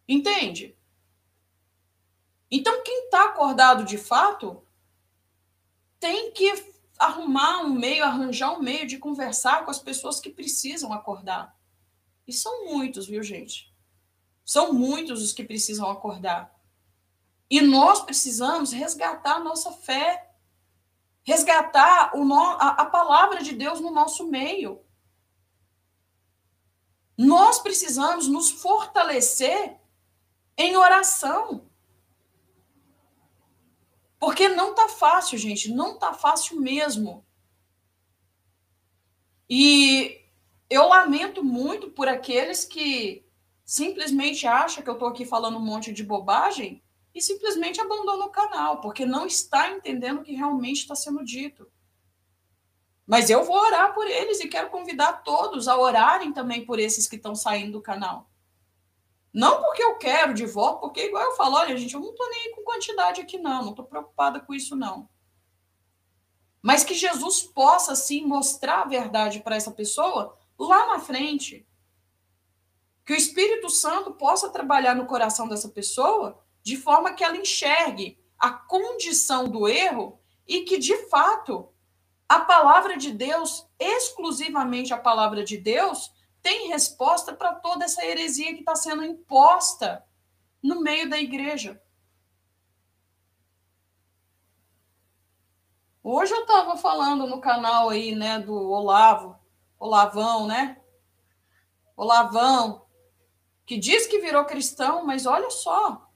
Entende? 0.07 0.79
Então, 2.49 2.85
quem 2.85 3.07
está 3.07 3.25
acordado 3.25 3.83
de 3.83 3.99
fato 3.99 4.63
tem 6.01 6.33
que 6.33 6.73
arrumar 6.99 7.63
um 7.63 7.71
meio, 7.71 8.05
arranjar 8.05 8.53
um 8.53 8.63
meio 8.63 8.87
de 8.87 8.99
conversar 8.99 9.65
com 9.65 9.71
as 9.71 9.79
pessoas 9.79 10.21
que 10.21 10.31
precisam 10.31 10.93
acordar. 10.93 11.57
E 12.27 12.33
são 12.33 12.67
muitos, 12.67 13.07
viu, 13.07 13.23
gente? 13.23 13.75
São 14.45 14.73
muitos 14.73 15.23
os 15.23 15.33
que 15.33 15.45
precisam 15.45 15.91
acordar. 15.91 16.55
E 17.51 17.61
nós 17.61 18.03
precisamos 18.03 18.73
resgatar 18.73 19.37
a 19.37 19.41
nossa 19.41 19.73
fé 19.73 20.29
resgatar 21.29 22.17
o 22.17 22.25
no, 22.25 22.41
a, 22.41 22.69
a 22.69 22.87
palavra 22.87 23.43
de 23.43 23.55
Deus 23.55 23.81
no 23.81 23.91
nosso 23.91 24.27
meio. 24.29 24.83
Nós 27.19 27.59
precisamos 27.59 28.27
nos 28.27 28.51
fortalecer 28.51 29.79
em 30.57 30.75
oração. 30.75 31.68
Porque 34.19 34.49
não 34.49 34.75
tá 34.75 34.89
fácil, 34.89 35.39
gente, 35.39 35.73
não 35.73 35.99
tá 35.99 36.13
fácil 36.13 36.61
mesmo. 36.61 37.25
E 39.49 40.21
eu 40.69 40.89
lamento 40.89 41.43
muito 41.43 41.91
por 41.91 42.09
aqueles 42.09 42.65
que 42.65 43.25
simplesmente 43.65 44.47
acham 44.47 44.83
que 44.83 44.91
eu 44.91 44.95
estou 44.95 45.09
aqui 45.09 45.25
falando 45.25 45.57
um 45.57 45.65
monte 45.65 45.93
de 45.93 46.03
bobagem 46.03 46.83
e 47.15 47.23
simplesmente 47.23 47.81
abandona 47.81 48.27
o 48.27 48.31
canal, 48.31 48.81
porque 48.81 49.07
não 49.07 49.27
está 49.27 49.71
entendendo 49.71 50.21
o 50.21 50.23
que 50.23 50.35
realmente 50.35 50.79
está 50.79 50.95
sendo 50.95 51.25
dito. 51.25 51.71
Mas 53.07 53.31
eu 53.31 53.43
vou 53.43 53.57
orar 53.57 53.95
por 53.95 54.07
eles 54.07 54.41
e 54.41 54.49
quero 54.49 54.69
convidar 54.69 55.23
todos 55.23 55.67
a 55.67 55.79
orarem 55.79 56.33
também 56.33 56.67
por 56.67 56.79
esses 56.79 57.09
que 57.09 57.17
estão 57.17 57.35
saindo 57.35 57.73
do 57.73 57.81
canal. 57.81 58.28
Não 59.33 59.61
porque 59.61 59.83
eu 59.83 59.97
quero 59.97 60.35
de 60.35 60.47
volta, 60.47 60.81
porque 60.81 61.07
igual 61.07 61.23
eu 61.23 61.37
falo, 61.37 61.57
olha, 61.57 61.77
gente, 61.77 61.95
eu 61.95 62.01
não 62.01 62.11
estou 62.11 62.29
nem 62.31 62.53
com 62.55 62.63
quantidade 62.63 63.21
aqui, 63.21 63.39
não, 63.39 63.63
não 63.63 63.71
estou 63.71 63.85
preocupada 63.85 64.41
com 64.41 64.55
isso, 64.55 64.75
não. 64.75 65.09
Mas 66.63 66.83
que 66.83 66.95
Jesus 66.95 67.43
possa, 67.43 67.95
sim, 67.95 68.25
mostrar 68.25 68.83
a 68.83 68.89
verdade 68.89 69.41
para 69.41 69.57
essa 69.57 69.71
pessoa 69.71 70.37
lá 70.59 70.87
na 70.89 70.99
frente. 70.99 71.67
Que 73.05 73.13
o 73.13 73.17
Espírito 73.17 73.71
Santo 73.71 74.13
possa 74.13 74.51
trabalhar 74.51 74.95
no 74.95 75.07
coração 75.07 75.49
dessa 75.49 75.69
pessoa 75.69 76.43
de 76.63 76.77
forma 76.77 77.15
que 77.15 77.25
ela 77.25 77.37
enxergue 77.37 78.19
a 78.39 78.51
condição 78.51 79.49
do 79.49 79.69
erro 79.69 80.21
e 80.47 80.63
que, 80.63 80.79
de 80.79 80.97
fato, 81.09 81.69
a 82.29 82.41
palavra 82.41 82.97
de 82.97 83.11
Deus, 83.11 83.67
exclusivamente 83.79 84.93
a 84.93 84.99
palavra 84.99 85.43
de 85.43 85.57
Deus, 85.57 86.13
tem 86.43 86.69
resposta 86.69 87.33
para 87.33 87.55
toda 87.55 87.85
essa 87.85 88.05
heresia 88.05 88.55
que 88.55 88.61
está 88.61 88.75
sendo 88.75 89.05
imposta 89.05 90.05
no 90.63 90.81
meio 90.81 91.09
da 91.09 91.19
igreja. 91.19 91.81
Hoje 96.03 96.33
eu 96.33 96.43
estava 96.43 96.77
falando 96.77 97.27
no 97.27 97.41
canal 97.41 97.91
aí, 97.91 98.15
né, 98.15 98.39
do 98.39 98.55
Olavo, 98.55 99.37
Olavão, 99.79 100.47
né? 100.47 100.81
Olavão, 101.97 102.87
que 103.67 103.77
diz 103.77 104.07
que 104.07 104.21
virou 104.21 104.45
cristão, 104.45 105.05
mas 105.05 105.27
olha 105.27 105.51
só, 105.51 106.09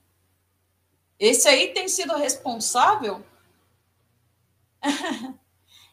esse 1.19 1.47
aí 1.47 1.73
tem 1.73 1.87
sido 1.87 2.15
responsável. 2.15 3.23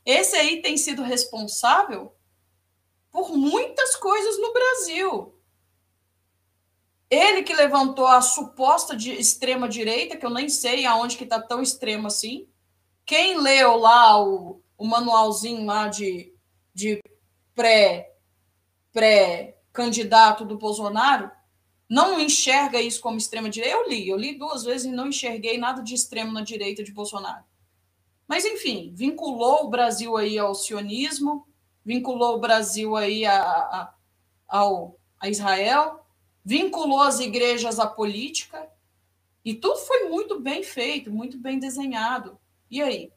Esse 0.05 0.35
aí 0.35 0.62
tem 0.62 0.76
sido 0.76 1.03
responsável 1.03 2.12
por 3.11 3.36
muitas 3.36 3.96
coisas 3.96 4.38
no 4.38 4.52
Brasil. 4.52 5.34
Ele 7.11 7.42
que 7.42 7.52
levantou 7.52 8.06
a 8.06 8.22
suposta 8.22 8.96
de 8.96 9.12
extrema 9.12 9.68
direita, 9.68 10.16
que 10.16 10.24
eu 10.24 10.30
nem 10.30 10.48
sei 10.48 10.86
aonde 10.86 11.16
que 11.16 11.24
está 11.24 11.40
tão 11.40 11.61
extremo 11.61 12.06
assim. 12.06 12.48
Quem 13.04 13.36
leu 13.38 13.76
lá 13.76 14.22
o, 14.22 14.62
o 14.78 14.86
manualzinho 14.86 15.66
lá 15.66 15.88
de, 15.88 16.32
de 16.72 17.02
pré, 17.52 18.14
pré-candidato 18.92 20.44
do 20.44 20.56
Bolsonaro, 20.56 21.30
não 21.88 22.20
enxerga 22.20 22.80
isso 22.80 23.00
como 23.00 23.18
extrema 23.18 23.50
direita. 23.50 23.76
Eu 23.76 23.88
li, 23.88 24.08
eu 24.08 24.16
li 24.16 24.38
duas 24.38 24.62
vezes 24.62 24.86
e 24.86 24.94
não 24.94 25.08
enxerguei 25.08 25.58
nada 25.58 25.82
de 25.82 25.92
extremo 25.92 26.30
na 26.30 26.42
direita 26.42 26.84
de 26.84 26.92
Bolsonaro. 26.92 27.44
Mas, 28.28 28.44
enfim, 28.44 28.92
vinculou 28.94 29.64
o 29.64 29.68
Brasil 29.68 30.16
aí 30.16 30.38
ao 30.38 30.54
sionismo, 30.54 31.48
vinculou 31.91 32.36
o 32.36 32.38
Brasil 32.38 32.95
aí 32.95 33.26
a, 33.26 33.43
a, 33.43 33.95
ao, 34.47 34.97
a 35.18 35.28
Israel, 35.28 36.07
vinculou 36.45 37.01
as 37.01 37.18
igrejas 37.18 37.80
à 37.80 37.86
política, 37.88 38.70
e 39.45 39.55
tudo 39.55 39.76
foi 39.80 40.09
muito 40.09 40.38
bem 40.38 40.62
feito, 40.62 41.11
muito 41.11 41.36
bem 41.36 41.59
desenhado. 41.59 42.38
E 42.70 42.80
aí? 42.80 43.12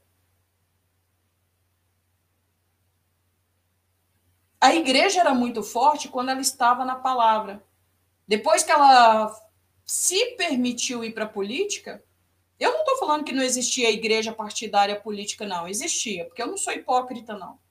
A 4.59 4.73
igreja 4.73 5.19
era 5.19 5.35
muito 5.35 5.61
forte 5.61 6.07
quando 6.07 6.29
ela 6.29 6.41
estava 6.41 6.83
na 6.83 6.95
palavra. 6.95 7.63
Depois 8.27 8.63
que 8.63 8.71
ela 8.71 9.31
se 9.85 10.35
permitiu 10.35 11.03
ir 11.03 11.13
para 11.13 11.25
a 11.25 11.29
política, 11.29 12.03
eu 12.59 12.71
não 12.71 12.79
estou 12.79 12.97
falando 12.97 13.23
que 13.23 13.33
não 13.33 13.43
existia 13.43 13.91
igreja 13.91 14.33
partidária 14.33 14.99
política, 14.99 15.45
não. 15.45 15.67
Existia, 15.67 16.25
porque 16.25 16.41
eu 16.41 16.47
não 16.47 16.57
sou 16.57 16.73
hipócrita, 16.73 17.37
não. 17.37 17.61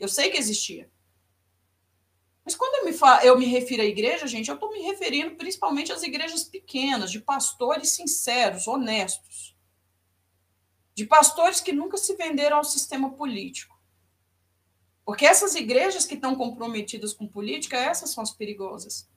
Eu 0.00 0.08
sei 0.08 0.30
que 0.30 0.38
existia. 0.38 0.90
Mas 2.44 2.56
quando 2.56 2.76
eu 2.76 2.84
me, 2.86 2.92
fa... 2.92 3.24
eu 3.24 3.38
me 3.38 3.44
refiro 3.44 3.82
à 3.82 3.84
igreja, 3.84 4.26
gente, 4.26 4.48
eu 4.48 4.54
estou 4.54 4.72
me 4.72 4.80
referindo 4.80 5.36
principalmente 5.36 5.92
às 5.92 6.02
igrejas 6.02 6.42
pequenas, 6.42 7.12
de 7.12 7.20
pastores 7.20 7.90
sinceros, 7.90 8.66
honestos. 8.66 9.54
De 10.94 11.06
pastores 11.06 11.60
que 11.60 11.72
nunca 11.72 11.98
se 11.98 12.16
venderam 12.16 12.56
ao 12.56 12.64
sistema 12.64 13.10
político. 13.12 13.78
Porque 15.04 15.26
essas 15.26 15.54
igrejas 15.54 16.06
que 16.06 16.14
estão 16.14 16.34
comprometidas 16.34 17.12
com 17.12 17.28
política, 17.28 17.76
essas 17.76 18.10
são 18.10 18.22
as 18.22 18.30
perigosas. 18.30 19.08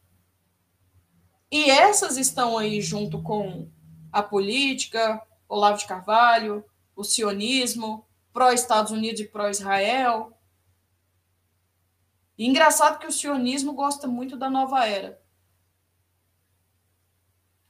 E 1.50 1.70
essas 1.70 2.18
estão 2.18 2.58
aí 2.58 2.82
junto 2.82 3.22
com 3.22 3.70
a 4.12 4.22
política, 4.22 5.22
Olavo 5.48 5.78
de 5.78 5.86
Carvalho, 5.86 6.66
o 6.96 7.04
sionismo, 7.04 8.06
pró-Estados 8.34 8.92
Unidos 8.92 9.22
e 9.22 9.28
pró-Israel. 9.28 10.33
Engraçado 12.38 13.00
que 13.00 13.08
o 13.08 13.12
sionismo 13.12 13.74
gosta 13.74 14.08
muito 14.08 14.36
da 14.36 14.50
nova 14.50 14.86
era. 14.86 15.22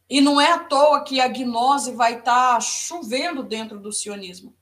E 0.09 0.22
não 0.22 0.39
é 0.39 0.51
à 0.51 0.59
toa 0.59 1.03
que 1.03 1.20
a 1.20 1.28
gnose 1.28 1.93
vai 1.93 2.20
estar 2.20 2.53
tá 2.53 2.59
chovendo 2.59 3.43
dentro 3.43 3.80
do 3.80 3.91
sionismo. 3.91 4.55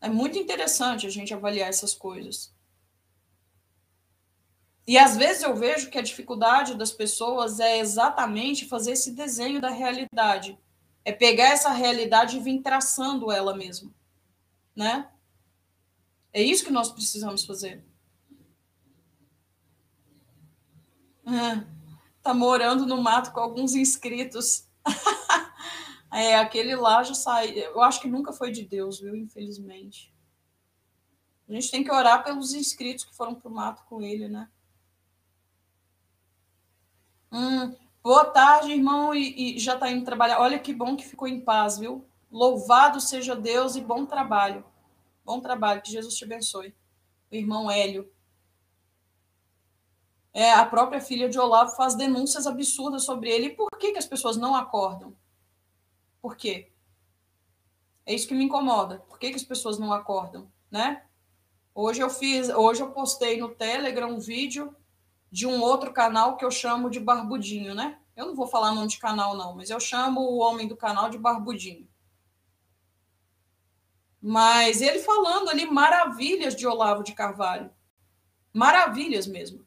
É 0.00 0.08
muito 0.08 0.38
interessante 0.38 1.06
a 1.06 1.10
gente 1.10 1.32
avaliar 1.32 1.68
essas 1.68 1.94
coisas. 1.94 2.54
E 4.86 4.98
às 4.98 5.16
vezes 5.16 5.42
eu 5.42 5.56
vejo 5.56 5.90
que 5.90 5.96
a 5.96 6.02
dificuldade 6.02 6.74
das 6.74 6.92
pessoas 6.92 7.58
é 7.58 7.78
exatamente 7.78 8.66
fazer 8.66 8.92
esse 8.92 9.12
desenho 9.12 9.60
da 9.60 9.70
realidade. 9.70 10.58
É 11.04 11.12
pegar 11.12 11.50
essa 11.50 11.70
realidade 11.70 12.36
e 12.36 12.40
vir 12.40 12.60
traçando 12.60 13.32
ela 13.32 13.56
mesmo. 13.56 13.94
Né? 14.76 15.08
É 16.34 16.42
isso 16.42 16.64
que 16.64 16.72
nós 16.72 16.90
precisamos 16.90 17.44
fazer. 17.44 17.84
Ah, 21.24 21.64
tá 22.20 22.34
morando 22.34 22.84
no 22.84 23.00
mato 23.00 23.32
com 23.32 23.38
alguns 23.38 23.76
inscritos. 23.76 24.68
é, 26.12 26.36
aquele 26.36 26.74
lá 26.74 27.04
já 27.04 27.14
sai. 27.14 27.56
Eu 27.56 27.80
acho 27.80 28.00
que 28.00 28.08
nunca 28.08 28.32
foi 28.32 28.50
de 28.50 28.64
Deus, 28.64 28.98
viu? 28.98 29.14
Infelizmente. 29.14 30.12
A 31.48 31.52
gente 31.52 31.70
tem 31.70 31.84
que 31.84 31.92
orar 31.92 32.24
pelos 32.24 32.52
inscritos 32.52 33.04
que 33.04 33.14
foram 33.14 33.36
pro 33.36 33.48
mato 33.48 33.84
com 33.84 34.02
ele, 34.02 34.28
né? 34.28 34.50
Hum, 37.30 37.76
boa 38.02 38.24
tarde, 38.24 38.72
irmão, 38.72 39.14
e, 39.14 39.56
e 39.56 39.58
já 39.60 39.74
está 39.74 39.88
indo 39.88 40.04
trabalhar. 40.04 40.40
Olha 40.40 40.58
que 40.58 40.74
bom 40.74 40.96
que 40.96 41.06
ficou 41.06 41.28
em 41.28 41.40
paz, 41.40 41.78
viu? 41.78 42.04
Louvado 42.28 43.00
seja 43.00 43.36
Deus 43.36 43.76
e 43.76 43.80
bom 43.80 44.04
trabalho. 44.04 44.64
Bom 45.24 45.40
trabalho, 45.40 45.80
que 45.80 45.90
Jesus 45.90 46.14
te 46.14 46.24
abençoe. 46.24 46.74
O 47.30 47.34
irmão 47.34 47.70
Hélio. 47.70 48.12
É, 50.32 50.52
a 50.52 50.66
própria 50.66 51.00
filha 51.00 51.28
de 51.28 51.38
Olavo 51.38 51.74
faz 51.76 51.94
denúncias 51.94 52.46
absurdas 52.46 53.04
sobre 53.04 53.30
ele. 53.30 53.46
E 53.46 53.56
por 53.56 53.70
que, 53.78 53.92
que 53.92 53.98
as 53.98 54.06
pessoas 54.06 54.36
não 54.36 54.54
acordam? 54.54 55.16
Por 56.20 56.36
quê? 56.36 56.72
É 58.04 58.12
isso 58.12 58.28
que 58.28 58.34
me 58.34 58.44
incomoda. 58.44 58.98
Por 59.08 59.18
que, 59.18 59.30
que 59.30 59.36
as 59.36 59.44
pessoas 59.44 59.78
não 59.78 59.92
acordam, 59.92 60.50
né? 60.70 61.04
Hoje 61.74 62.02
eu 62.02 62.10
fiz, 62.10 62.48
hoje 62.50 62.82
eu 62.82 62.90
postei 62.90 63.38
no 63.38 63.48
Telegram 63.48 64.10
um 64.10 64.20
vídeo 64.20 64.76
de 65.30 65.46
um 65.46 65.60
outro 65.62 65.92
canal 65.92 66.36
que 66.36 66.44
eu 66.44 66.50
chamo 66.50 66.90
de 66.90 67.00
Barbudinho, 67.00 67.74
né? 67.74 67.98
Eu 68.14 68.26
não 68.26 68.34
vou 68.34 68.46
falar 68.46 68.72
nome 68.72 68.88
de 68.88 68.98
canal, 68.98 69.36
não, 69.36 69.56
mas 69.56 69.70
eu 69.70 69.80
chamo 69.80 70.20
o 70.20 70.38
homem 70.38 70.68
do 70.68 70.76
canal 70.76 71.08
de 71.08 71.18
Barbudinho. 71.18 71.88
Mas 74.26 74.80
ele 74.80 75.00
falando 75.00 75.50
ali 75.50 75.66
maravilhas 75.66 76.56
de 76.56 76.66
Olavo 76.66 77.02
de 77.02 77.12
Carvalho. 77.12 77.70
Maravilhas 78.54 79.26
mesmo. 79.26 79.66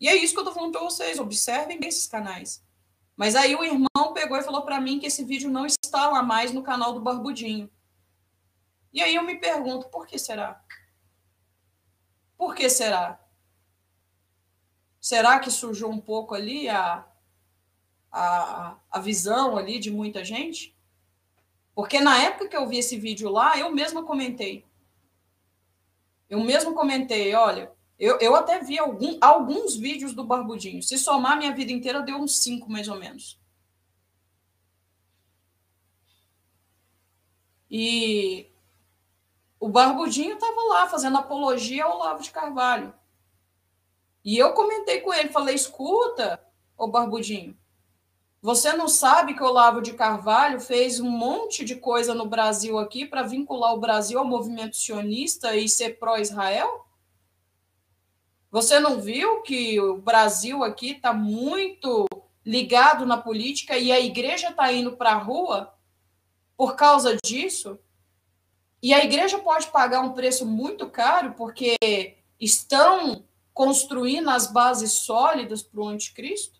E 0.00 0.08
é 0.08 0.14
isso 0.14 0.32
que 0.32 0.40
eu 0.40 0.44
tô 0.44 0.52
falando 0.52 0.72
para 0.72 0.80
vocês. 0.80 1.18
Observem 1.18 1.78
esses 1.82 2.06
canais. 2.06 2.64
Mas 3.14 3.36
aí 3.36 3.54
o 3.54 3.62
irmão 3.62 4.14
pegou 4.14 4.38
e 4.38 4.42
falou 4.42 4.62
para 4.62 4.80
mim 4.80 4.98
que 4.98 5.08
esse 5.08 5.22
vídeo 5.22 5.50
não 5.50 5.66
está 5.66 6.08
lá 6.08 6.22
mais 6.22 6.52
no 6.52 6.62
canal 6.62 6.94
do 6.94 7.02
Barbudinho. 7.02 7.70
E 8.90 9.02
aí 9.02 9.14
eu 9.14 9.22
me 9.22 9.38
pergunto, 9.38 9.90
por 9.90 10.06
que 10.06 10.18
será? 10.18 10.64
Por 12.38 12.54
que 12.54 12.70
será? 12.70 13.20
Será 14.98 15.38
que 15.38 15.50
surgiu 15.50 15.90
um 15.90 16.00
pouco 16.00 16.34
ali 16.34 16.66
a, 16.66 17.06
a, 18.10 18.78
a 18.90 19.00
visão 19.00 19.58
ali 19.58 19.78
de 19.78 19.90
muita 19.90 20.24
gente? 20.24 20.73
Porque 21.74 22.00
na 22.00 22.22
época 22.22 22.48
que 22.48 22.56
eu 22.56 22.68
vi 22.68 22.78
esse 22.78 22.98
vídeo 22.98 23.28
lá, 23.28 23.58
eu 23.58 23.72
mesma 23.72 24.04
comentei. 24.04 24.64
Eu 26.30 26.40
mesmo 26.40 26.74
comentei, 26.74 27.34
olha, 27.34 27.72
eu, 27.98 28.18
eu 28.18 28.34
até 28.34 28.60
vi 28.60 28.78
algum, 28.78 29.18
alguns 29.20 29.76
vídeos 29.76 30.14
do 30.14 30.24
Barbudinho. 30.24 30.82
Se 30.82 30.98
somar 30.98 31.36
minha 31.36 31.54
vida 31.54 31.72
inteira, 31.72 32.02
deu 32.02 32.16
uns 32.16 32.36
cinco, 32.36 32.70
mais 32.70 32.88
ou 32.88 32.96
menos. 32.96 33.38
E 37.70 38.52
o 39.58 39.68
Barbudinho 39.68 40.34
estava 40.34 40.62
lá 40.68 40.88
fazendo 40.88 41.18
apologia 41.18 41.84
ao 41.84 41.96
Olavo 41.96 42.22
de 42.22 42.30
Carvalho. 42.30 42.94
E 44.24 44.38
eu 44.38 44.52
comentei 44.54 45.00
com 45.00 45.12
ele, 45.12 45.28
falei: 45.28 45.54
escuta, 45.54 46.40
ô 46.76 46.86
Barbudinho, 46.86 47.58
você 48.44 48.74
não 48.74 48.88
sabe 48.88 49.32
que 49.32 49.42
o 49.42 49.46
Olavo 49.46 49.80
de 49.80 49.94
Carvalho 49.94 50.60
fez 50.60 51.00
um 51.00 51.08
monte 51.08 51.64
de 51.64 51.76
coisa 51.76 52.14
no 52.14 52.26
Brasil 52.26 52.78
aqui 52.78 53.06
para 53.06 53.22
vincular 53.22 53.72
o 53.72 53.80
Brasil 53.80 54.18
ao 54.18 54.24
movimento 54.26 54.76
sionista 54.76 55.56
e 55.56 55.66
ser 55.66 55.98
pró-Israel? 55.98 56.84
Você 58.50 58.78
não 58.78 59.00
viu 59.00 59.40
que 59.40 59.80
o 59.80 59.96
Brasil 59.96 60.62
aqui 60.62 60.90
está 60.90 61.10
muito 61.10 62.04
ligado 62.44 63.06
na 63.06 63.16
política 63.16 63.78
e 63.78 63.90
a 63.90 63.98
igreja 63.98 64.50
está 64.50 64.70
indo 64.70 64.94
para 64.94 65.12
a 65.12 65.18
rua 65.18 65.74
por 66.54 66.76
causa 66.76 67.16
disso? 67.24 67.78
E 68.82 68.92
a 68.92 69.02
igreja 69.02 69.38
pode 69.38 69.68
pagar 69.68 70.02
um 70.02 70.12
preço 70.12 70.44
muito 70.44 70.90
caro 70.90 71.32
porque 71.32 71.76
estão 72.38 73.24
construindo 73.54 74.28
as 74.28 74.52
bases 74.52 74.92
sólidas 74.92 75.62
para 75.62 75.80
o 75.80 75.88
anticristo? 75.88 76.53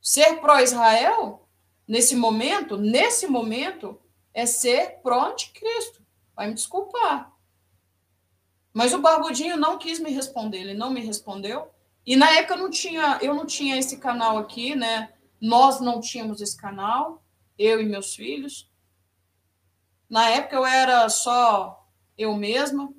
Ser 0.00 0.40
pró-Israel, 0.40 1.48
nesse 1.86 2.14
momento, 2.14 2.76
nesse 2.76 3.26
momento, 3.26 4.00
é 4.32 4.46
ser 4.46 5.00
pró-anticristo. 5.02 6.02
Vai 6.34 6.48
me 6.48 6.54
desculpar. 6.54 7.32
Mas 8.72 8.94
o 8.94 9.00
Barbudinho 9.00 9.56
não 9.56 9.78
quis 9.78 9.98
me 9.98 10.10
responder, 10.10 10.58
ele 10.58 10.74
não 10.74 10.90
me 10.90 11.00
respondeu. 11.00 11.70
E 12.06 12.16
na 12.16 12.30
época 12.30 12.54
eu 12.54 12.58
não 12.58 12.70
tinha, 12.70 13.18
eu 13.20 13.34
não 13.34 13.44
tinha 13.44 13.76
esse 13.76 13.98
canal 13.98 14.38
aqui, 14.38 14.74
né? 14.74 15.12
Nós 15.40 15.80
não 15.80 16.00
tínhamos 16.00 16.40
esse 16.40 16.56
canal, 16.56 17.24
eu 17.58 17.80
e 17.80 17.84
meus 17.86 18.14
filhos. 18.14 18.70
Na 20.08 20.30
época 20.30 20.56
eu 20.56 20.64
era 20.64 21.08
só 21.08 21.86
eu 22.16 22.34
mesma, 22.34 22.92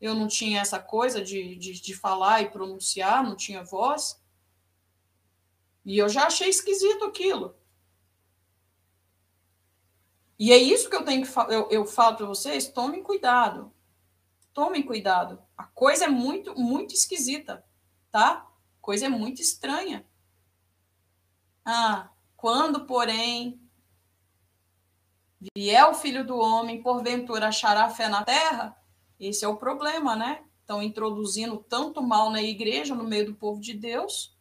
eu 0.00 0.14
não 0.14 0.28
tinha 0.28 0.60
essa 0.60 0.78
coisa 0.78 1.22
de, 1.22 1.56
de, 1.56 1.80
de 1.80 1.94
falar 1.94 2.42
e 2.42 2.50
pronunciar, 2.50 3.22
não 3.22 3.36
tinha 3.36 3.64
voz. 3.64 4.20
E 5.84 5.98
eu 5.98 6.08
já 6.08 6.26
achei 6.26 6.48
esquisito 6.48 7.04
aquilo. 7.04 7.56
E 10.38 10.52
é 10.52 10.56
isso 10.56 10.90
que 10.90 10.96
eu 10.96 11.04
tenho 11.04 11.24
que 11.24 11.38
eu, 11.52 11.70
eu 11.70 11.86
falo 11.86 12.16
para 12.16 12.26
vocês, 12.26 12.66
tomem 12.68 13.02
cuidado. 13.02 13.72
Tomem 14.52 14.82
cuidado. 14.82 15.42
A 15.56 15.64
coisa 15.64 16.04
é 16.04 16.08
muito, 16.08 16.54
muito 16.58 16.94
esquisita. 16.94 17.64
tá? 18.10 18.48
Coisa 18.80 19.06
é 19.06 19.08
muito 19.08 19.40
estranha. 19.40 20.06
Ah, 21.64 22.10
quando, 22.36 22.86
porém, 22.86 23.60
vier 25.56 25.84
o 25.86 25.94
filho 25.94 26.26
do 26.26 26.36
homem, 26.36 26.82
porventura 26.82 27.48
achará 27.48 27.88
fé 27.90 28.08
na 28.08 28.22
terra? 28.24 28.76
Esse 29.18 29.44
é 29.44 29.48
o 29.48 29.56
problema, 29.56 30.14
né? 30.14 30.44
Estão 30.60 30.82
introduzindo 30.82 31.58
tanto 31.58 32.02
mal 32.02 32.30
na 32.30 32.42
igreja, 32.42 32.94
no 32.94 33.04
meio 33.04 33.26
do 33.26 33.34
povo 33.34 33.60
de 33.60 33.74
Deus, 33.74 34.33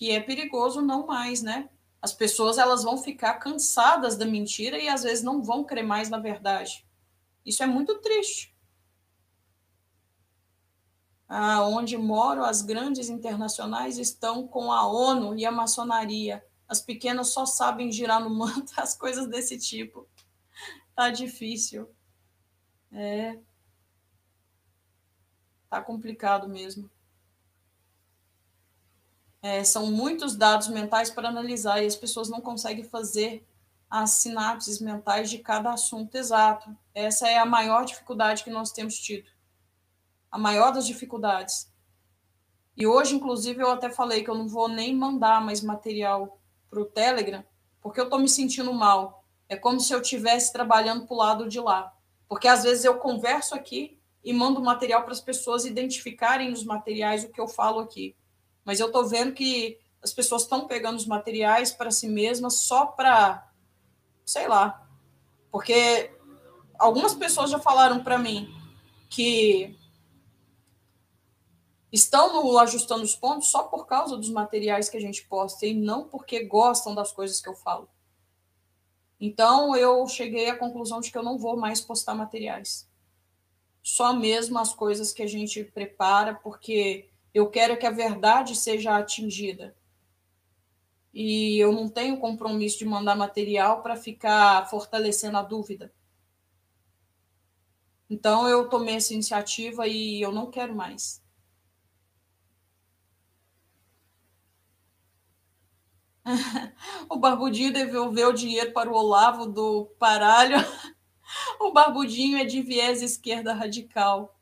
que 0.00 0.10
é 0.10 0.18
perigoso 0.18 0.80
não 0.80 1.06
mais, 1.06 1.42
né? 1.42 1.68
As 2.00 2.10
pessoas 2.10 2.56
elas 2.56 2.82
vão 2.82 2.96
ficar 2.96 3.34
cansadas 3.34 4.16
da 4.16 4.24
mentira 4.24 4.78
e 4.78 4.88
às 4.88 5.02
vezes 5.02 5.22
não 5.22 5.42
vão 5.42 5.62
crer 5.62 5.84
mais 5.84 6.08
na 6.08 6.18
verdade. 6.18 6.88
Isso 7.44 7.62
é 7.62 7.66
muito 7.66 8.00
triste. 8.00 8.56
Ah, 11.28 11.62
onde 11.66 11.98
moram 11.98 12.42
as 12.42 12.62
grandes 12.62 13.10
internacionais 13.10 13.98
estão 13.98 14.48
com 14.48 14.72
a 14.72 14.86
ONU 14.86 15.38
e 15.38 15.44
a 15.44 15.52
maçonaria. 15.52 16.42
As 16.66 16.80
pequenas 16.80 17.28
só 17.28 17.44
sabem 17.44 17.92
girar 17.92 18.24
no 18.24 18.30
manto, 18.30 18.72
as 18.80 18.96
coisas 18.96 19.28
desse 19.28 19.58
tipo. 19.58 20.08
Tá 20.94 21.10
difícil. 21.10 21.94
É. 22.90 23.38
Tá 25.68 25.82
complicado 25.82 26.48
mesmo. 26.48 26.90
É, 29.42 29.64
são 29.64 29.86
muitos 29.90 30.36
dados 30.36 30.68
mentais 30.68 31.10
para 31.10 31.28
analisar 31.28 31.82
e 31.82 31.86
as 31.86 31.96
pessoas 31.96 32.28
não 32.28 32.40
conseguem 32.40 32.84
fazer 32.84 33.46
as 33.88 34.10
sinapses 34.10 34.80
mentais 34.80 35.28
de 35.28 35.38
cada 35.38 35.72
assunto 35.72 36.14
exato. 36.14 36.76
Essa 36.94 37.28
é 37.28 37.38
a 37.38 37.46
maior 37.46 37.84
dificuldade 37.84 38.44
que 38.44 38.50
nós 38.50 38.70
temos 38.70 38.98
tido. 38.98 39.28
A 40.30 40.38
maior 40.38 40.70
das 40.70 40.86
dificuldades. 40.86 41.72
E 42.76 42.86
hoje, 42.86 43.16
inclusive, 43.16 43.62
eu 43.62 43.70
até 43.70 43.90
falei 43.90 44.22
que 44.22 44.30
eu 44.30 44.34
não 44.34 44.48
vou 44.48 44.68
nem 44.68 44.94
mandar 44.94 45.44
mais 45.44 45.60
material 45.60 46.40
para 46.70 46.80
o 46.80 46.84
Telegram, 46.84 47.44
porque 47.80 47.98
eu 47.98 48.04
estou 48.04 48.18
me 48.18 48.28
sentindo 48.28 48.72
mal. 48.72 49.24
É 49.48 49.56
como 49.56 49.80
se 49.80 49.92
eu 49.92 50.00
estivesse 50.00 50.52
trabalhando 50.52 51.06
para 51.06 51.14
o 51.14 51.18
lado 51.18 51.48
de 51.48 51.58
lá. 51.58 51.92
Porque 52.28 52.46
às 52.46 52.62
vezes 52.62 52.84
eu 52.84 52.98
converso 52.98 53.56
aqui 53.56 54.00
e 54.22 54.32
mando 54.32 54.62
material 54.62 55.02
para 55.02 55.12
as 55.12 55.20
pessoas 55.20 55.64
identificarem 55.64 56.50
nos 56.50 56.62
materiais 56.62 57.24
o 57.24 57.28
que 57.28 57.40
eu 57.40 57.48
falo 57.48 57.80
aqui. 57.80 58.14
Mas 58.64 58.80
eu 58.80 58.86
estou 58.86 59.06
vendo 59.06 59.32
que 59.32 59.78
as 60.02 60.12
pessoas 60.12 60.42
estão 60.42 60.66
pegando 60.66 60.96
os 60.96 61.06
materiais 61.06 61.72
para 61.72 61.90
si 61.90 62.08
mesmas 62.08 62.54
só 62.54 62.86
para, 62.86 63.50
sei 64.24 64.48
lá, 64.48 64.88
porque 65.50 66.10
algumas 66.78 67.14
pessoas 67.14 67.50
já 67.50 67.58
falaram 67.58 68.02
para 68.02 68.18
mim 68.18 68.54
que 69.08 69.76
estão 71.92 72.32
no 72.32 72.58
ajustando 72.58 73.02
os 73.02 73.16
pontos 73.16 73.48
só 73.48 73.64
por 73.64 73.86
causa 73.86 74.16
dos 74.16 74.30
materiais 74.30 74.88
que 74.88 74.96
a 74.96 75.00
gente 75.00 75.26
posta 75.26 75.66
e 75.66 75.74
não 75.74 76.08
porque 76.08 76.44
gostam 76.44 76.94
das 76.94 77.12
coisas 77.12 77.40
que 77.40 77.48
eu 77.48 77.54
falo. 77.54 77.88
Então 79.20 79.76
eu 79.76 80.06
cheguei 80.06 80.48
à 80.48 80.56
conclusão 80.56 81.00
de 81.00 81.10
que 81.10 81.18
eu 81.18 81.22
não 81.22 81.36
vou 81.36 81.56
mais 81.56 81.80
postar 81.80 82.14
materiais. 82.14 82.88
Só 83.82 84.12
mesmo 84.14 84.58
as 84.58 84.72
coisas 84.72 85.12
que 85.12 85.22
a 85.22 85.26
gente 85.26 85.64
prepara, 85.64 86.34
porque 86.34 87.09
eu 87.32 87.48
quero 87.48 87.78
que 87.78 87.86
a 87.86 87.90
verdade 87.90 88.56
seja 88.56 88.96
atingida. 88.96 89.76
E 91.12 91.58
eu 91.58 91.72
não 91.72 91.88
tenho 91.88 92.18
compromisso 92.18 92.78
de 92.78 92.84
mandar 92.84 93.16
material 93.16 93.82
para 93.82 93.96
ficar 93.96 94.68
fortalecendo 94.68 95.36
a 95.36 95.42
dúvida. 95.42 95.92
Então 98.08 98.48
eu 98.48 98.68
tomei 98.68 98.96
essa 98.96 99.12
iniciativa 99.14 99.86
e 99.86 100.20
eu 100.20 100.32
não 100.32 100.50
quero 100.50 100.74
mais. 100.74 101.22
o 107.08 107.16
Barbudinho 107.16 107.72
devolveu 107.72 108.30
o 108.30 108.34
dinheiro 108.34 108.72
para 108.72 108.90
o 108.90 108.94
Olavo 108.94 109.46
do 109.46 109.86
Paralho. 109.98 110.56
o 111.60 111.72
Barbudinho 111.72 112.38
é 112.38 112.44
de 112.44 112.62
viés 112.62 113.02
esquerda 113.02 113.52
radical. 113.52 114.36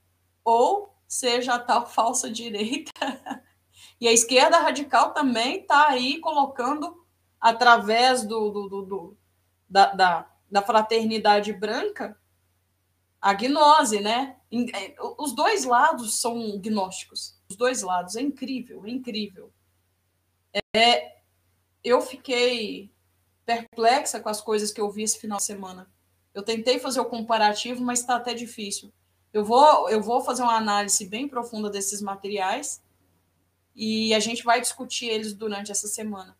Ou 0.44 0.97
seja 1.08 1.54
a 1.54 1.58
tal 1.58 1.86
falsa 1.88 2.30
direita. 2.30 2.92
e 3.98 4.06
a 4.06 4.12
esquerda 4.12 4.58
radical 4.58 5.14
também 5.14 5.60
está 5.60 5.88
aí 5.88 6.20
colocando, 6.20 7.04
através 7.40 8.22
do, 8.24 8.50
do, 8.50 8.68
do, 8.68 8.82
do 8.82 9.18
da, 9.68 9.92
da, 9.92 10.30
da, 10.50 10.62
fraternidade 10.62 11.52
branca, 11.52 12.18
a 13.20 13.32
gnose, 13.32 14.00
né? 14.00 14.36
É, 14.74 14.94
os 15.18 15.32
dois 15.34 15.64
lados 15.64 16.20
são 16.20 16.58
gnósticos. 16.58 17.40
Os 17.48 17.56
dois 17.56 17.82
lados. 17.82 18.16
É 18.16 18.22
incrível, 18.22 18.84
é 18.84 18.90
incrível. 18.90 19.52
É, 20.74 21.18
eu 21.82 22.00
fiquei 22.00 22.92
perplexa 23.44 24.20
com 24.20 24.28
as 24.28 24.40
coisas 24.40 24.72
que 24.72 24.80
eu 24.80 24.90
vi 24.90 25.02
esse 25.02 25.18
final 25.18 25.38
de 25.38 25.44
semana. 25.44 25.90
Eu 26.34 26.42
tentei 26.42 26.78
fazer 26.78 27.00
o 27.00 27.04
comparativo, 27.04 27.82
mas 27.82 28.00
está 28.00 28.16
até 28.16 28.34
difícil. 28.34 28.92
Eu 29.32 29.44
vou, 29.44 29.88
eu 29.90 30.02
vou 30.02 30.20
fazer 30.22 30.42
uma 30.42 30.56
análise 30.56 31.06
bem 31.06 31.28
profunda 31.28 31.68
desses 31.68 32.00
materiais 32.00 32.82
e 33.74 34.12
a 34.14 34.20
gente 34.20 34.42
vai 34.42 34.60
discutir 34.60 35.06
eles 35.06 35.32
durante 35.32 35.70
essa 35.70 35.86
semana. 35.86 36.36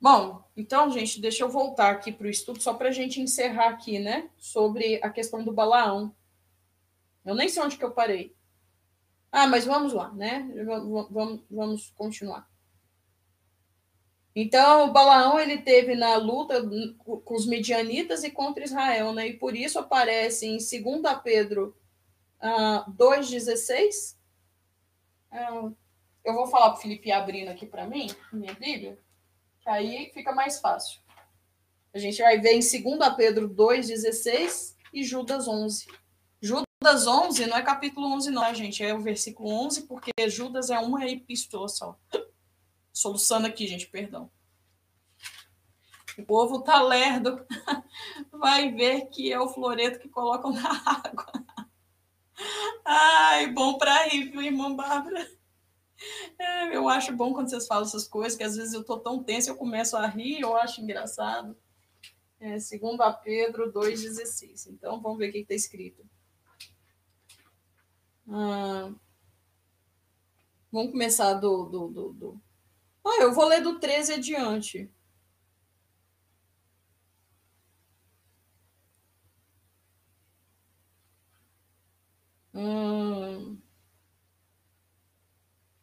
Bom, 0.00 0.42
então, 0.56 0.90
gente, 0.90 1.20
deixa 1.20 1.44
eu 1.44 1.48
voltar 1.50 1.90
aqui 1.90 2.10
para 2.10 2.26
o 2.26 2.30
estudo, 2.30 2.62
só 2.62 2.72
para 2.72 2.88
a 2.88 2.92
gente 2.92 3.20
encerrar 3.20 3.68
aqui, 3.68 3.98
né? 3.98 4.30
Sobre 4.38 4.98
a 5.02 5.10
questão 5.10 5.44
do 5.44 5.52
Balaão. 5.52 6.14
Eu 7.22 7.34
nem 7.34 7.48
sei 7.48 7.62
onde 7.62 7.76
que 7.76 7.84
eu 7.84 7.90
parei. 7.90 8.34
Ah, 9.30 9.46
mas 9.46 9.66
vamos 9.66 9.92
lá, 9.92 10.10
né? 10.12 10.50
Vamos, 11.10 11.44
vamos 11.50 11.90
continuar. 11.90 12.49
Então, 14.34 14.92
Balaão 14.92 15.40
ele 15.40 15.58
teve 15.58 15.94
na 15.94 16.16
luta 16.16 16.62
com 17.04 17.34
os 17.34 17.46
medianitas 17.46 18.22
e 18.22 18.30
contra 18.30 18.64
Israel, 18.64 19.12
né? 19.12 19.28
E 19.28 19.36
por 19.36 19.56
isso 19.56 19.78
aparece 19.78 20.46
em 20.46 20.56
2 20.56 21.20
Pedro 21.22 21.76
uh, 22.40 22.90
2,16. 22.92 24.16
Uh, 25.32 25.76
eu 26.24 26.34
vou 26.34 26.46
falar 26.46 26.70
para 26.70 26.78
o 26.78 26.82
Felipe 26.82 27.10
abrindo 27.10 27.48
aqui 27.48 27.66
para 27.66 27.86
mim, 27.86 28.08
minha 28.32 28.54
Bíblia, 28.54 28.98
que 29.60 29.68
aí 29.68 30.10
fica 30.14 30.32
mais 30.32 30.60
fácil. 30.60 31.00
A 31.92 31.98
gente 31.98 32.22
vai 32.22 32.38
ver 32.38 32.52
em 32.52 32.60
2 32.60 33.14
Pedro 33.16 33.48
2,16 33.48 34.76
e 34.92 35.02
Judas 35.02 35.48
11. 35.48 35.86
Judas 36.40 37.06
11 37.06 37.46
não 37.46 37.56
é 37.56 37.62
capítulo 37.62 38.06
11, 38.14 38.30
não, 38.30 38.42
tá, 38.42 38.54
gente? 38.54 38.82
É 38.82 38.94
o 38.94 39.00
versículo 39.00 39.50
11, 39.50 39.82
porque 39.82 40.12
Judas 40.28 40.70
é 40.70 40.78
uma 40.78 41.06
epístola 41.06 41.68
só. 41.68 41.98
Soluçando 42.92 43.46
aqui, 43.46 43.66
gente, 43.66 43.86
perdão. 43.86 44.30
O 46.18 46.24
povo 46.24 46.60
tá 46.60 46.82
lerdo. 46.82 47.44
Vai 48.32 48.72
ver 48.72 49.06
que 49.06 49.32
é 49.32 49.40
o 49.40 49.48
floreto 49.48 49.98
que 49.98 50.08
colocam 50.08 50.52
na 50.52 50.70
água. 50.84 51.32
Ai, 52.84 53.52
bom 53.52 53.78
para 53.78 54.04
rir, 54.04 54.30
viu, 54.30 54.42
irmã 54.42 54.74
Bárbara? 54.74 55.30
É, 56.38 56.76
eu 56.76 56.88
acho 56.88 57.14
bom 57.14 57.32
quando 57.32 57.50
vocês 57.50 57.66
falam 57.66 57.84
essas 57.84 58.08
coisas, 58.08 58.36
que 58.36 58.44
às 58.44 58.56
vezes 58.56 58.72
eu 58.72 58.82
tô 58.82 58.98
tão 58.98 59.22
tensa, 59.22 59.50
eu 59.50 59.56
começo 59.56 59.96
a 59.96 60.06
rir, 60.06 60.40
eu 60.40 60.56
acho 60.56 60.80
engraçado. 60.80 61.56
É, 62.38 62.58
segundo 62.58 63.02
a 63.02 63.12
Pedro 63.12 63.70
2,16. 63.70 64.68
Então, 64.70 65.00
vamos 65.00 65.18
ver 65.18 65.28
o 65.28 65.32
que 65.32 65.38
está 65.38 65.54
escrito. 65.54 66.02
Ah, 68.28 68.90
vamos 70.72 70.92
começar 70.92 71.34
do, 71.34 71.66
do, 71.66 71.88
do, 71.88 72.12
do, 72.12 72.40
ah, 73.04 73.22
eu 73.22 73.32
vou 73.32 73.46
ler 73.46 73.62
do 73.62 73.78
13 73.78 74.14
adiante. 74.14 74.90
Hum... 82.54 83.60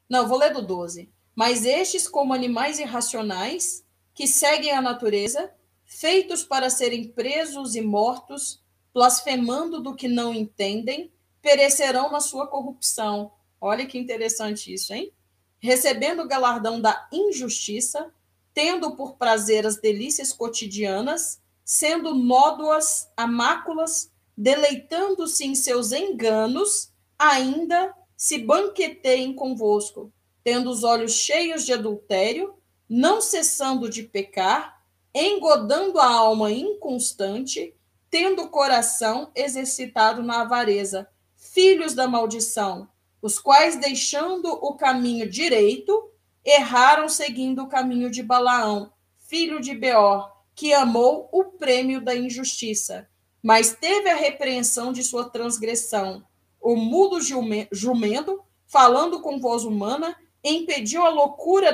Não, 0.10 0.28
vou 0.28 0.38
ler 0.38 0.54
do 0.54 0.62
12. 0.62 1.12
Mas 1.36 1.66
estes, 1.66 2.08
como 2.08 2.34
animais 2.34 2.80
irracionais, 2.80 3.86
que 4.14 4.26
seguem 4.28 4.72
a 4.72 4.82
natureza, 4.82 5.52
feitos 5.86 6.44
para 6.44 6.70
serem 6.70 7.10
presos 7.10 7.76
e 7.76 7.82
mortos, 7.82 8.64
blasfemando 8.94 9.82
do 9.82 9.96
que 9.96 10.08
não 10.08 10.34
entendem, 10.34 11.12
perecerão 11.42 12.12
na 12.12 12.20
sua 12.20 12.48
corrupção. 12.48 13.32
Olha 13.62 13.86
que 13.86 13.98
interessante 13.98 14.74
isso, 14.74 14.94
hein? 14.94 15.14
Recebendo 15.60 16.24
o 16.24 16.28
galardão 16.28 16.80
da 16.80 17.08
injustiça, 17.12 18.12
tendo 18.54 18.96
por 18.96 19.16
prazer 19.16 19.66
as 19.66 19.78
delícias 19.78 20.34
cotidianas, 20.34 21.40
sendo 21.64 22.14
nódoas 22.14 23.10
a 23.16 23.28
máculas, 23.28 24.12
deleitando-se 24.36 25.46
em 25.46 25.56
seus 25.56 25.92
enganos, 25.92 26.92
ainda 27.18 27.94
se 28.16 28.38
banqueteiem 28.40 29.34
convosco, 29.34 30.12
tendo 30.44 30.70
os 30.70 30.84
olhos 30.84 31.14
cheios 31.14 31.66
de 31.66 31.74
adultério, 31.74 32.56
não 32.90 33.20
cessando 33.20 33.90
de 33.90 34.04
pecar, 34.04 34.82
engodando 35.14 36.00
a 36.00 36.10
alma 36.10 36.52
inconstante, 36.52 37.76
tendo 38.10 38.44
o 38.44 38.50
coração 38.50 39.32
exercitado 39.36 40.24
na 40.24 40.42
avareza, 40.42 41.08
filhos 41.36 41.94
da 41.94 42.08
maldição, 42.08 42.88
os 43.28 43.38
quais, 43.40 43.76
deixando 43.76 44.48
o 44.54 44.76
caminho 44.76 45.30
direito, 45.30 46.10
erraram 46.46 47.10
seguindo 47.10 47.62
o 47.62 47.68
caminho 47.68 48.10
de 48.10 48.24
Balaão, 48.24 48.94
filho 49.18 49.60
de 49.60 49.76
Beor, 49.76 50.32
que 50.56 50.74
amou 50.74 51.28
o 51.34 51.44
prêmio 51.44 52.00
da 52.00 52.16
injustiça, 52.16 53.10
mas 53.44 53.76
teve 53.76 54.10
a 54.10 54.16
repreensão 54.16 54.94
de 54.94 55.04
sua 55.04 55.30
transgressão. 55.30 56.26
O 56.60 56.78
mudo 56.78 57.20
jumento, 57.22 58.42
falando 58.66 59.22
com 59.22 59.42
voz 59.42 59.66
humana, 59.66 60.16
impediu 60.42 61.06
a 61.06 61.10
loucura 61.10 61.74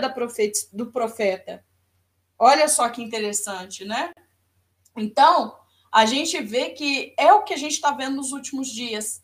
do 0.74 0.92
profeta. 0.92 1.64
Olha 2.38 2.68
só 2.68 2.90
que 2.90 3.04
interessante, 3.04 3.86
né? 3.86 4.12
Então, 4.98 5.56
a 5.92 6.08
gente 6.08 6.42
vê 6.42 6.72
que 6.72 7.14
é 7.16 7.32
o 7.32 7.44
que 7.44 7.54
a 7.54 7.58
gente 7.58 7.74
está 7.74 7.92
vendo 7.92 8.16
nos 8.16 8.32
últimos 8.32 8.70
dias. 8.70 9.23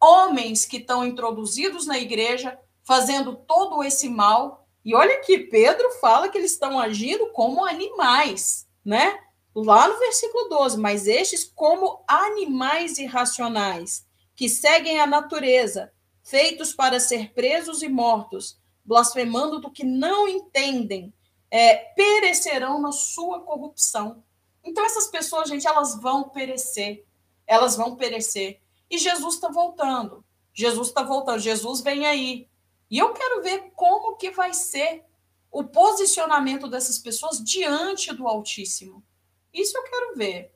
Homens 0.00 0.64
que 0.64 0.78
estão 0.78 1.04
introduzidos 1.04 1.86
na 1.86 1.98
igreja, 1.98 2.58
fazendo 2.84 3.36
todo 3.36 3.82
esse 3.82 4.08
mal. 4.08 4.66
E 4.84 4.94
olha 4.94 5.20
que 5.20 5.38
Pedro 5.38 5.90
fala 6.00 6.28
que 6.28 6.38
eles 6.38 6.52
estão 6.52 6.78
agindo 6.78 7.30
como 7.32 7.64
animais, 7.64 8.66
né? 8.84 9.18
Lá 9.54 9.88
no 9.88 9.98
versículo 9.98 10.48
12, 10.48 10.78
mas 10.78 11.06
estes 11.06 11.44
como 11.44 12.04
animais 12.06 12.98
irracionais, 12.98 14.06
que 14.36 14.48
seguem 14.48 15.00
a 15.00 15.06
natureza, 15.06 15.92
feitos 16.22 16.72
para 16.72 17.00
ser 17.00 17.32
presos 17.32 17.82
e 17.82 17.88
mortos, 17.88 18.58
blasfemando 18.84 19.60
do 19.60 19.70
que 19.70 19.84
não 19.84 20.28
entendem, 20.28 21.12
é, 21.50 21.74
perecerão 21.94 22.80
na 22.80 22.92
sua 22.92 23.40
corrupção. 23.40 24.22
Então, 24.62 24.84
essas 24.84 25.08
pessoas, 25.08 25.48
gente, 25.48 25.66
elas 25.66 26.00
vão 26.00 26.28
perecer. 26.28 27.04
Elas 27.46 27.76
vão 27.76 27.96
perecer. 27.96 28.60
E 28.90 28.98
Jesus 28.98 29.34
está 29.34 29.48
voltando. 29.48 30.24
Jesus 30.52 30.88
está 30.88 31.02
voltando. 31.02 31.38
Jesus 31.38 31.80
vem 31.80 32.06
aí. 32.06 32.48
E 32.90 32.98
eu 32.98 33.12
quero 33.12 33.42
ver 33.42 33.70
como 33.74 34.16
que 34.16 34.30
vai 34.30 34.54
ser 34.54 35.04
o 35.50 35.64
posicionamento 35.64 36.68
dessas 36.68 36.98
pessoas 36.98 37.42
diante 37.42 38.14
do 38.14 38.26
Altíssimo. 38.26 39.04
Isso 39.52 39.76
eu 39.76 39.82
quero 39.84 40.16
ver. 40.16 40.54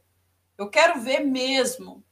Eu 0.57 0.69
quero 0.69 1.01
ver 1.01 1.21
mesmo. 1.21 2.05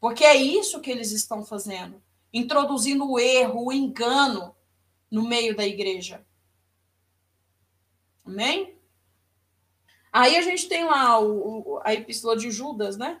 Porque 0.00 0.24
é 0.24 0.36
isso 0.36 0.80
que 0.80 0.90
eles 0.90 1.10
estão 1.10 1.44
fazendo 1.44 2.02
introduzindo 2.32 3.10
o 3.10 3.18
erro, 3.18 3.66
o 3.66 3.72
engano 3.72 4.54
no 5.10 5.26
meio 5.26 5.56
da 5.56 5.66
igreja. 5.66 6.24
Amém? 8.24 8.76
Aí 10.12 10.36
a 10.36 10.42
gente 10.42 10.68
tem 10.68 10.84
lá 10.84 11.18
o, 11.18 11.76
o, 11.76 11.80
a 11.82 11.94
epístola 11.94 12.36
de 12.36 12.50
Judas, 12.50 12.96
né? 12.96 13.20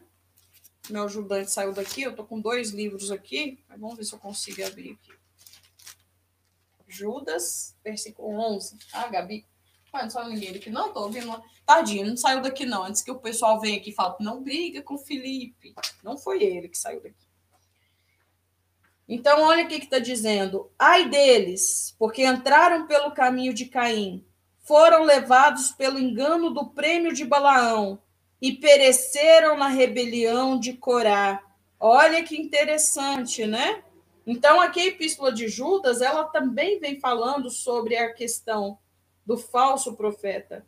Meu 0.90 1.04
ajudante 1.04 1.50
saiu 1.50 1.72
daqui, 1.72 2.02
eu 2.02 2.16
tô 2.16 2.24
com 2.24 2.40
dois 2.40 2.70
livros 2.70 3.10
aqui, 3.10 3.62
vamos 3.68 3.96
ver 3.96 4.04
se 4.04 4.14
eu 4.14 4.18
consigo 4.18 4.64
abrir 4.64 4.92
aqui. 4.92 5.12
Judas, 6.86 7.76
versículo 7.84 8.30
11. 8.30 8.78
Ah, 8.92 9.08
Gabi, 9.08 9.46
ah, 9.92 10.02
não 10.02 10.10
saiu 10.10 10.28
ninguém 10.28 10.56
aqui, 10.56 10.70
não, 10.70 10.92
tô 10.92 11.02
ouvindo. 11.02 11.42
Tadinho, 11.66 12.06
não 12.06 12.16
saiu 12.16 12.40
daqui 12.40 12.64
não, 12.64 12.84
antes 12.84 13.02
que 13.02 13.10
o 13.10 13.18
pessoal 13.18 13.60
venha 13.60 13.76
aqui 13.76 13.90
e 13.90 13.94
fale, 13.94 14.16
não 14.20 14.42
briga 14.42 14.82
com 14.82 14.94
o 14.94 14.98
Felipe. 14.98 15.74
Não 16.02 16.16
foi 16.16 16.42
ele 16.42 16.68
que 16.68 16.78
saiu 16.78 17.02
daqui. 17.02 17.28
Então, 19.06 19.42
olha 19.42 19.64
o 19.64 19.68
que 19.68 19.76
está 19.76 19.98
dizendo. 19.98 20.70
Ai 20.78 21.08
deles, 21.08 21.94
porque 21.98 22.26
entraram 22.26 22.86
pelo 22.86 23.12
caminho 23.12 23.54
de 23.54 23.66
Caim, 23.66 24.26
foram 24.60 25.04
levados 25.04 25.70
pelo 25.72 25.98
engano 25.98 26.50
do 26.50 26.70
prêmio 26.70 27.12
de 27.12 27.24
Balaão 27.24 28.02
e 28.40 28.52
pereceram 28.52 29.56
na 29.56 29.68
rebelião 29.68 30.58
de 30.58 30.74
Corá. 30.74 31.42
Olha 31.78 32.22
que 32.22 32.36
interessante, 32.36 33.46
né? 33.46 33.82
Então, 34.26 34.60
aqui 34.60 34.80
a 34.80 34.86
epístola 34.86 35.32
de 35.32 35.48
Judas, 35.48 36.00
ela 36.02 36.24
também 36.24 36.78
vem 36.78 37.00
falando 37.00 37.50
sobre 37.50 37.96
a 37.96 38.12
questão 38.12 38.78
do 39.24 39.36
falso 39.36 39.94
profeta, 39.94 40.64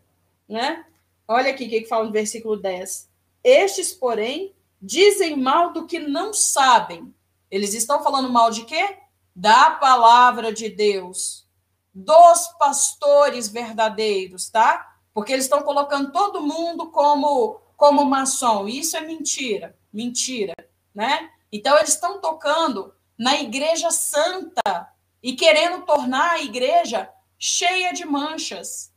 né? 0.48 0.84
Olha 1.28 1.50
aqui 1.50 1.66
o 1.66 1.68
que 1.68 1.84
fala 1.84 2.06
no 2.06 2.12
versículo 2.12 2.56
10. 2.56 3.08
Estes, 3.44 3.92
porém, 3.92 4.54
dizem 4.80 5.36
mal 5.36 5.72
do 5.72 5.86
que 5.86 5.98
não 5.98 6.32
sabem 6.32 7.14
eles 7.50 7.74
estão 7.74 8.02
falando 8.02 8.30
mal 8.30 8.50
de 8.50 8.64
quê? 8.64 8.98
Da 9.34 9.72
palavra 9.72 10.52
de 10.52 10.68
Deus, 10.68 11.46
dos 11.92 12.46
pastores 12.58 13.48
verdadeiros, 13.48 14.48
tá? 14.48 14.89
Porque 15.12 15.32
eles 15.32 15.44
estão 15.44 15.62
colocando 15.62 16.12
todo 16.12 16.40
mundo 16.42 16.90
como 16.90 17.60
como 17.80 18.04
maçom. 18.04 18.68
Isso 18.68 18.94
é 18.94 19.00
mentira, 19.00 19.74
mentira, 19.90 20.54
né? 20.94 21.30
Então 21.50 21.78
eles 21.78 21.94
estão 21.94 22.20
tocando 22.20 22.94
na 23.18 23.40
igreja 23.40 23.90
santa 23.90 24.92
e 25.22 25.32
querendo 25.34 25.86
tornar 25.86 26.32
a 26.32 26.42
igreja 26.42 27.10
cheia 27.38 27.92
de 27.94 28.04
manchas. 28.04 28.92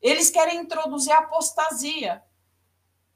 Eles 0.00 0.28
querem 0.28 0.58
introduzir 0.58 1.12
apostasia. 1.12 2.22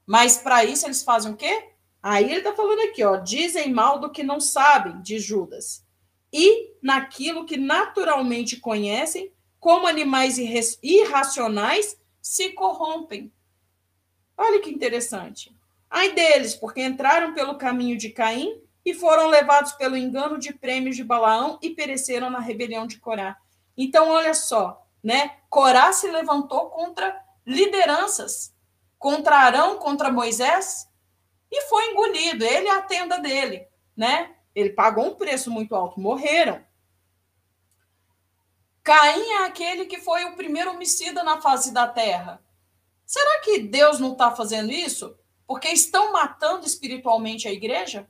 Mas 0.07 0.39
para 0.39 0.65
isso 0.65 0.87
eles 0.87 1.03
fazem 1.03 1.33
o 1.33 1.37
quê? 1.37 1.73
Aí 2.03 2.25
ele 2.25 2.39
está 2.39 2.55
falando 2.55 2.81
aqui, 2.89 3.05
ó, 3.05 3.17
dizem 3.17 3.71
mal 3.71 3.99
do 3.99 4.11
que 4.11 4.23
não 4.23 4.41
sabem, 4.41 5.03
de 5.03 5.19
Judas. 5.19 5.85
E 6.33 6.75
naquilo 6.83 7.45
que 7.45 7.59
naturalmente 7.59 8.57
conhecem, 8.57 9.31
como 9.61 9.87
animais 9.87 10.39
irracionais, 10.83 11.99
se 12.27 12.51
corrompem. 12.51 13.33
Olha 14.37 14.61
que 14.61 14.69
interessante. 14.69 15.57
Ai 15.89 16.11
deles, 16.13 16.57
porque 16.57 16.83
entraram 16.83 17.33
pelo 17.33 17.57
caminho 17.57 17.97
de 17.97 18.11
Caim 18.11 18.61
e 18.85 18.93
foram 18.93 19.29
levados 19.29 19.71
pelo 19.75 19.97
engano 19.97 20.37
de 20.37 20.53
prêmios 20.53 20.97
de 20.97 21.05
Balaão 21.05 21.57
e 21.63 21.71
pereceram 21.71 22.29
na 22.29 22.41
rebelião 22.41 22.85
de 22.85 22.99
Corá. 22.99 23.37
Então, 23.79 24.09
olha 24.09 24.35
só, 24.35 24.85
né? 25.01 25.37
Corá 25.49 25.93
se 25.93 26.11
levantou 26.11 26.69
contra 26.71 27.17
lideranças, 27.47 28.53
contra 28.99 29.37
Arão, 29.39 29.79
contra 29.79 30.11
Moisés, 30.11 30.91
e 31.49 31.63
foi 31.69 31.93
engolido, 31.93 32.45
ele 32.45 32.67
e 32.67 32.71
a 32.71 32.83
tenda 32.83 33.21
dele, 33.21 33.69
né? 33.97 34.35
Ele 34.53 34.71
pagou 34.71 35.07
um 35.07 35.15
preço 35.15 35.49
muito 35.49 35.77
alto, 35.77 36.01
morreram. 36.01 36.61
Caim 38.87 39.31
é 39.31 39.45
aquele 39.47 39.87
que 39.87 39.99
foi 39.99 40.25
o 40.27 40.37
primeiro 40.37 40.71
homicida 40.71 41.25
na 41.25 41.41
face 41.41 41.73
da 41.73 41.89
terra. 41.89 42.41
Será 43.05 43.41
que 43.41 43.59
Deus 43.59 43.99
não 43.99 44.13
está 44.13 44.31
fazendo 44.31 44.71
isso? 44.71 45.19
Porque 45.45 45.67
estão 45.67 46.13
matando 46.13 46.65
espiritualmente 46.65 47.49
a 47.49 47.53
igreja? 47.53 48.09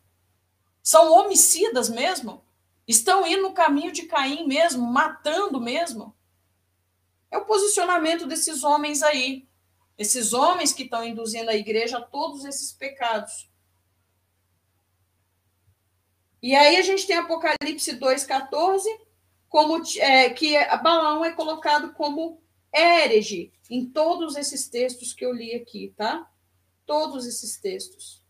São 0.82 1.10
homicidas 1.14 1.88
mesmo? 1.88 2.44
Estão 2.86 3.26
indo 3.26 3.40
no 3.40 3.54
caminho 3.54 3.90
de 3.90 4.02
Caim 4.02 4.46
mesmo, 4.46 4.86
matando 4.86 5.58
mesmo? 5.58 6.14
É 7.30 7.38
o 7.38 7.46
posicionamento 7.46 8.26
desses 8.26 8.62
homens 8.62 9.02
aí. 9.02 9.48
Esses 9.96 10.34
homens 10.34 10.74
que 10.74 10.82
estão 10.82 11.02
induzindo 11.02 11.48
a 11.48 11.56
igreja 11.56 11.96
a 11.96 12.02
todos 12.02 12.44
esses 12.44 12.70
pecados. 12.70 13.48
E 16.42 16.54
aí 16.54 16.76
a 16.76 16.82
gente 16.82 17.06
tem 17.06 17.16
Apocalipse 17.16 17.98
2,14, 17.98 19.05
como 19.48 19.82
é, 19.98 20.30
que 20.30 20.56
Balaão 20.82 21.24
é 21.24 21.32
colocado 21.32 21.92
como 21.94 22.40
herege 22.72 23.52
em 23.70 23.86
todos 23.86 24.36
esses 24.36 24.68
textos 24.68 25.12
que 25.12 25.24
eu 25.24 25.32
li 25.32 25.54
aqui, 25.54 25.94
tá? 25.96 26.28
Todos 26.84 27.26
esses 27.26 27.58
textos. 27.58 28.22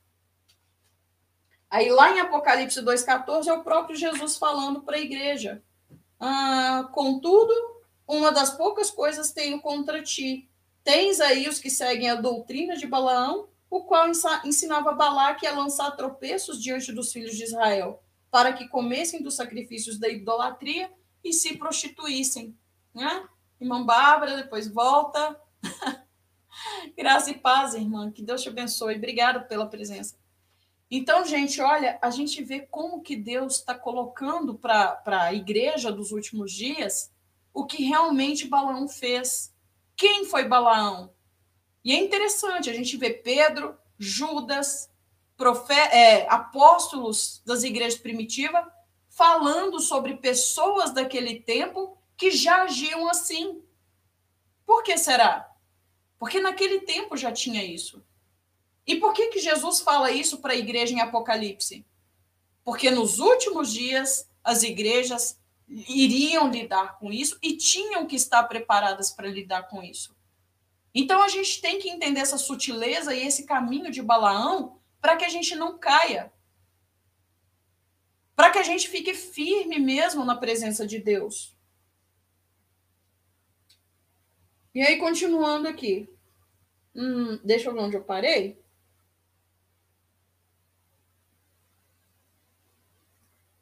Aí 1.69 1.91
lá 1.91 2.13
em 2.13 2.21
Apocalipse 2.21 2.81
2,14 2.81 3.49
é 3.49 3.53
o 3.53 3.65
próprio 3.65 3.97
Jesus 3.97 4.37
falando 4.37 4.83
para 4.83 4.97
a 4.97 5.01
igreja. 5.01 5.63
Ah, 6.19 6.89
contudo, 6.93 7.53
uma 8.07 8.31
das 8.31 8.51
poucas 8.57 8.91
coisas 8.91 9.33
tenho 9.33 9.61
contra 9.61 10.03
ti, 10.03 10.49
Tens 10.87 11.21
aí 11.21 11.49
os 11.49 11.59
que 11.59 11.69
seguem 11.69 12.09
a 12.09 12.15
doutrina 12.15 12.77
de 12.77 12.87
Balaão, 12.87 13.49
o 13.69 13.83
qual 13.83 14.07
ensinava 14.45 14.93
Balaque 14.93 15.45
a 15.45 15.53
lançar 15.53 15.91
tropeços 15.97 16.63
diante 16.63 16.93
dos 16.93 17.11
filhos 17.11 17.35
de 17.37 17.43
Israel, 17.43 18.01
para 18.31 18.53
que 18.53 18.69
comessem 18.69 19.21
dos 19.21 19.35
sacrifícios 19.35 19.99
da 19.99 20.09
idolatria 20.09 20.89
e 21.29 21.33
se 21.33 21.57
prostituíssem. 21.57 22.57
Né? 22.95 23.29
Irmã 23.61 23.85
Bárbara, 23.85 24.37
depois 24.37 24.69
volta. 24.69 25.41
Graça 26.97 27.31
e 27.31 27.35
paz, 27.35 27.75
irmã. 27.75 28.11
Que 28.11 28.23
Deus 28.23 28.43
te 28.43 28.49
abençoe. 28.49 28.97
Obrigada 28.97 29.41
pela 29.41 29.67
presença. 29.67 30.17
Então, 30.91 31.25
gente, 31.25 31.61
olha, 31.61 31.99
a 32.01 32.11
gente 32.11 32.43
vê 32.43 32.61
como 32.61 33.03
que 33.03 33.17
Deus 33.17 33.57
está 33.57 33.75
colocando 33.75 34.55
para 34.55 35.01
a 35.07 35.35
igreja 35.35 35.91
dos 35.91 36.13
últimos 36.13 36.53
dias 36.53 37.11
o 37.53 37.65
que 37.65 37.83
realmente 37.83 38.47
Balaão 38.47 38.87
fez. 38.87 39.53
Quem 39.97 40.27
foi 40.27 40.45
Balaão? 40.45 41.13
E 41.83 41.93
é 41.93 41.99
interessante, 41.99 42.69
a 42.69 42.75
gente 42.75 42.97
vê 42.97 43.11
Pedro, 43.11 43.77
Judas, 43.99 44.91
é, 45.91 46.29
apóstolos 46.29 47.43
das 47.45 47.63
igrejas 47.63 47.99
primitivas, 47.99 48.65
falando 49.17 49.81
sobre 49.81 50.19
pessoas 50.19 50.93
daquele 50.93 51.41
tempo 51.41 51.97
que 52.19 52.31
já 52.31 52.65
agiam 52.65 53.09
assim. 53.09 53.63
Por 54.67 54.83
que 54.83 54.99
será? 54.99 55.51
Porque 56.19 56.39
naquele 56.39 56.81
tempo 56.81 57.17
já 57.17 57.33
tinha 57.33 57.65
isso. 57.65 58.05
E 58.87 58.97
por 58.97 59.15
que, 59.15 59.29
que 59.29 59.39
Jesus 59.39 59.81
fala 59.81 60.11
isso 60.11 60.39
para 60.39 60.53
a 60.53 60.57
igreja 60.57 60.93
em 60.93 61.01
Apocalipse? 61.01 61.87
Porque 62.63 62.91
nos 62.91 63.19
últimos 63.19 63.73
dias 63.73 64.31
as 64.45 64.63
igrejas 64.63 65.41
iriam 65.67 66.51
lidar 66.51 66.99
com 66.99 67.11
isso 67.11 67.39
e 67.43 67.57
tinham 67.57 68.07
que 68.07 68.17
estar 68.17 68.43
preparadas 68.45 69.11
para 69.11 69.29
lidar 69.29 69.63
com 69.63 69.83
isso. 69.83 70.15
Então 70.95 71.23
a 71.23 71.29
gente 71.29 71.63
tem 71.63 71.79
que 71.79 71.89
entender 71.89 72.21
essa 72.21 72.37
sutileza 72.37 73.15
e 73.15 73.27
esse 73.27 73.47
caminho 73.47 73.91
de 73.91 74.03
Balaão 74.03 74.79
para 75.01 75.17
que 75.17 75.25
a 75.25 75.29
gente 75.31 75.55
não 75.57 75.79
caia. 75.79 76.31
Para 78.37 78.51
que 78.51 78.59
a 78.59 78.63
gente 78.63 78.89
fique 78.89 79.15
firme 79.15 79.79
mesmo 79.79 80.25
na 80.25 80.37
presença 80.37 80.87
de 80.87 80.99
Deus. 80.99 81.57
E 84.75 84.83
aí, 84.83 84.99
continuando 84.99 85.67
aqui. 85.67 86.07
Hum, 86.95 87.41
deixa 87.43 87.71
eu 87.71 87.75
ver 87.75 87.81
onde 87.81 87.97
eu 87.97 88.05
parei. 88.05 88.63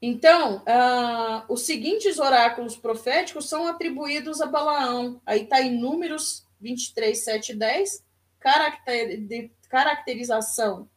Então, 0.02 0.56
uh, 0.58 1.44
os 1.48 1.62
seguintes 1.62 2.18
oráculos 2.18 2.76
proféticos 2.76 3.48
são 3.48 3.66
atribuídos 3.66 4.40
a 4.42 4.46
Balaão. 4.46 5.22
Aí 5.24 5.44
está 5.44 5.62
em 5.62 5.78
Números 5.78 6.46
23, 6.60 7.16
7 7.16 7.52
e 7.52 7.54
10. 7.54 8.04
Caracter, 8.40 9.20
de, 9.22 9.50
caracterização 9.68 10.90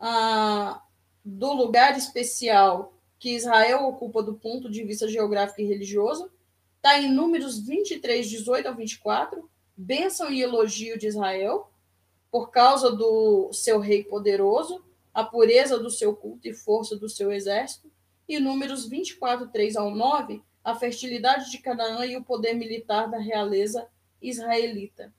uh, 0.00 0.80
do 1.24 1.52
lugar 1.52 1.96
especial 1.96 2.99
que 3.20 3.36
Israel 3.36 3.84
ocupa 3.84 4.22
do 4.22 4.34
ponto 4.34 4.70
de 4.70 4.82
vista 4.82 5.06
geográfico 5.06 5.60
e 5.60 5.66
religioso. 5.66 6.32
Está 6.76 6.98
em 6.98 7.12
Números 7.12 7.58
23, 7.60 8.28
18 8.28 8.66
ao 8.66 8.74
24. 8.74 9.48
Bênção 9.76 10.30
e 10.30 10.42
elogio 10.42 10.98
de 10.98 11.06
Israel, 11.06 11.70
por 12.30 12.50
causa 12.50 12.90
do 12.90 13.52
seu 13.52 13.78
rei 13.78 14.02
poderoso, 14.02 14.82
a 15.12 15.22
pureza 15.22 15.78
do 15.78 15.90
seu 15.90 16.16
culto 16.16 16.48
e 16.48 16.54
força 16.54 16.96
do 16.96 17.08
seu 17.08 17.30
exército 17.30 17.90
e 18.26 18.38
Números 18.38 18.86
24, 18.86 19.48
3 19.48 19.76
ao 19.76 19.90
9, 19.90 20.42
a 20.64 20.74
fertilidade 20.74 21.50
de 21.50 21.58
Canaã 21.58 22.06
e 22.06 22.16
o 22.16 22.24
poder 22.24 22.54
militar 22.54 23.10
da 23.10 23.18
realeza 23.18 23.86
israelita. 24.22 25.12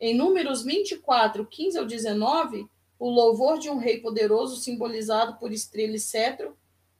Em 0.00 0.14
Números 0.16 0.64
24, 0.64 1.46
15 1.46 1.78
ao 1.78 1.84
19, 1.84 2.66
o 2.98 3.08
louvor 3.08 3.58
de 3.58 3.68
um 3.68 3.76
rei 3.76 4.00
poderoso 4.00 4.56
simbolizado 4.56 5.38
por 5.38 5.52
estrela 5.52 5.96
e 5.96 6.00
cetro, 6.00 6.56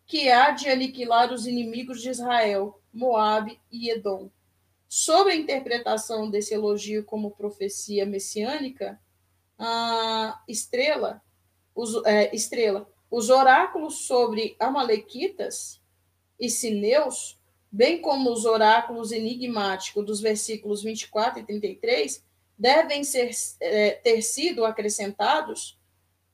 que 0.06 0.30
há 0.30 0.50
de 0.52 0.68
aniquilar 0.68 1.32
os 1.32 1.46
inimigos 1.46 2.00
de 2.00 2.10
Israel, 2.10 2.80
Moabe 2.92 3.60
e 3.70 3.90
Edom. 3.90 4.30
Sobre 4.88 5.32
a 5.32 5.36
interpretação 5.36 6.30
desse 6.30 6.54
elogio 6.54 7.04
como 7.04 7.32
profecia 7.32 8.06
messiânica, 8.06 9.00
a 9.58 10.40
estrela, 10.48 11.20
os, 11.74 12.04
é, 12.04 12.34
estrela 12.34 12.88
os 13.10 13.30
oráculos 13.30 14.06
sobre 14.06 14.56
Amalequitas 14.58 15.80
e 16.38 16.48
Sineus, 16.50 17.38
bem 17.70 18.00
como 18.00 18.30
os 18.32 18.44
oráculos 18.44 19.12
enigmáticos 19.12 20.04
dos 20.04 20.20
versículos 20.20 20.82
24 20.82 21.40
e 21.40 21.44
33, 21.44 22.24
devem 22.58 23.04
ser, 23.04 23.30
é, 23.60 23.92
ter 23.92 24.22
sido 24.22 24.64
acrescentados 24.64 25.78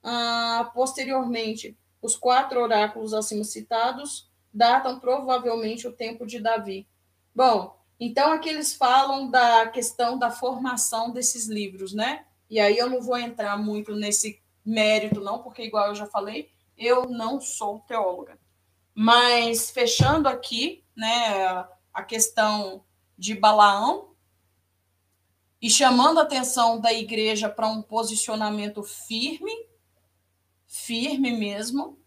ah, 0.03 0.71
posteriormente. 0.75 1.77
Os 2.03 2.17
quatro 2.17 2.61
oráculos 2.61 3.15
acima 3.15 3.45
citados 3.45 4.29
datam 4.53 4.99
provavelmente 4.99 5.87
o 5.87 5.93
tempo 5.93 6.27
de 6.27 6.41
Davi. 6.41 6.87
Bom, 7.35 7.81
então 7.99 8.33
aqui 8.33 8.49
eles 8.49 8.75
falam 8.75 9.31
da 9.31 9.69
questão 9.69 10.19
da 10.19 10.31
formação 10.31 11.13
desses 11.13 11.47
livros, 11.47 11.95
né? 11.95 12.27
E 12.51 12.59
aí 12.61 12.77
eu 12.77 12.91
não 12.91 13.01
vou 13.01 13.17
entrar 13.17 13.57
muito 13.57 13.95
nesse 13.95 14.43
mérito, 14.65 15.21
não, 15.21 15.43
porque, 15.43 15.63
igual 15.63 15.89
eu 15.89 15.95
já 15.95 16.07
falei, 16.07 16.51
eu 16.77 17.07
não 17.09 17.41
sou 17.41 17.79
teóloga. 17.81 18.39
Mas 18.95 19.71
fechando 19.71 20.29
aqui, 20.29 20.85
né, 20.95 21.65
a 21.95 22.03
questão 22.03 22.85
de 23.17 23.35
Balaão 23.35 24.11
e 25.61 25.71
chamando 25.71 26.19
a 26.19 26.25
atenção 26.25 26.81
da 26.81 26.93
igreja 26.93 27.49
para 27.49 27.69
um 27.69 27.81
posicionamento 27.81 28.83
firme, 28.83 29.53
firme 30.87 31.33
mesmo, 31.33 31.99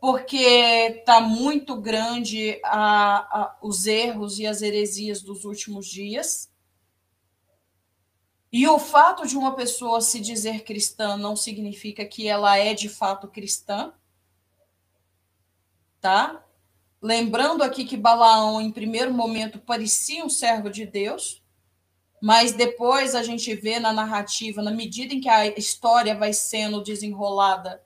porque 0.00 0.36
está 0.36 1.20
muito 1.20 1.80
grande 1.80 2.60
a, 2.64 3.16
a, 3.16 3.58
os 3.62 3.86
erros 3.86 4.38
e 4.38 4.46
as 4.46 4.62
heresias 4.62 5.22
dos 5.22 5.44
últimos 5.44 5.86
dias. 5.86 6.50
E 8.52 8.66
o 8.68 8.78
fato 8.78 9.26
de 9.26 9.36
uma 9.36 9.54
pessoa 9.54 10.00
se 10.00 10.20
dizer 10.20 10.62
cristã 10.62 11.16
não 11.16 11.34
significa 11.34 12.04
que 12.04 12.28
ela 12.28 12.56
é 12.56 12.74
de 12.74 12.88
fato 12.88 13.28
cristã. 13.28 13.92
Tá? 16.00 16.44
Lembrando 17.02 17.62
aqui 17.62 17.84
que 17.84 17.96
Balaão, 17.96 18.60
em 18.60 18.70
primeiro 18.70 19.12
momento, 19.12 19.58
parecia 19.58 20.24
um 20.24 20.30
servo 20.30 20.70
de 20.70 20.86
Deus, 20.86 21.42
mas 22.20 22.52
depois 22.52 23.14
a 23.14 23.22
gente 23.22 23.54
vê 23.54 23.78
na 23.78 23.92
narrativa, 23.92 24.62
na 24.62 24.70
medida 24.70 25.14
em 25.14 25.20
que 25.20 25.28
a 25.28 25.46
história 25.46 26.14
vai 26.14 26.32
sendo 26.32 26.82
desenrolada, 26.82 27.82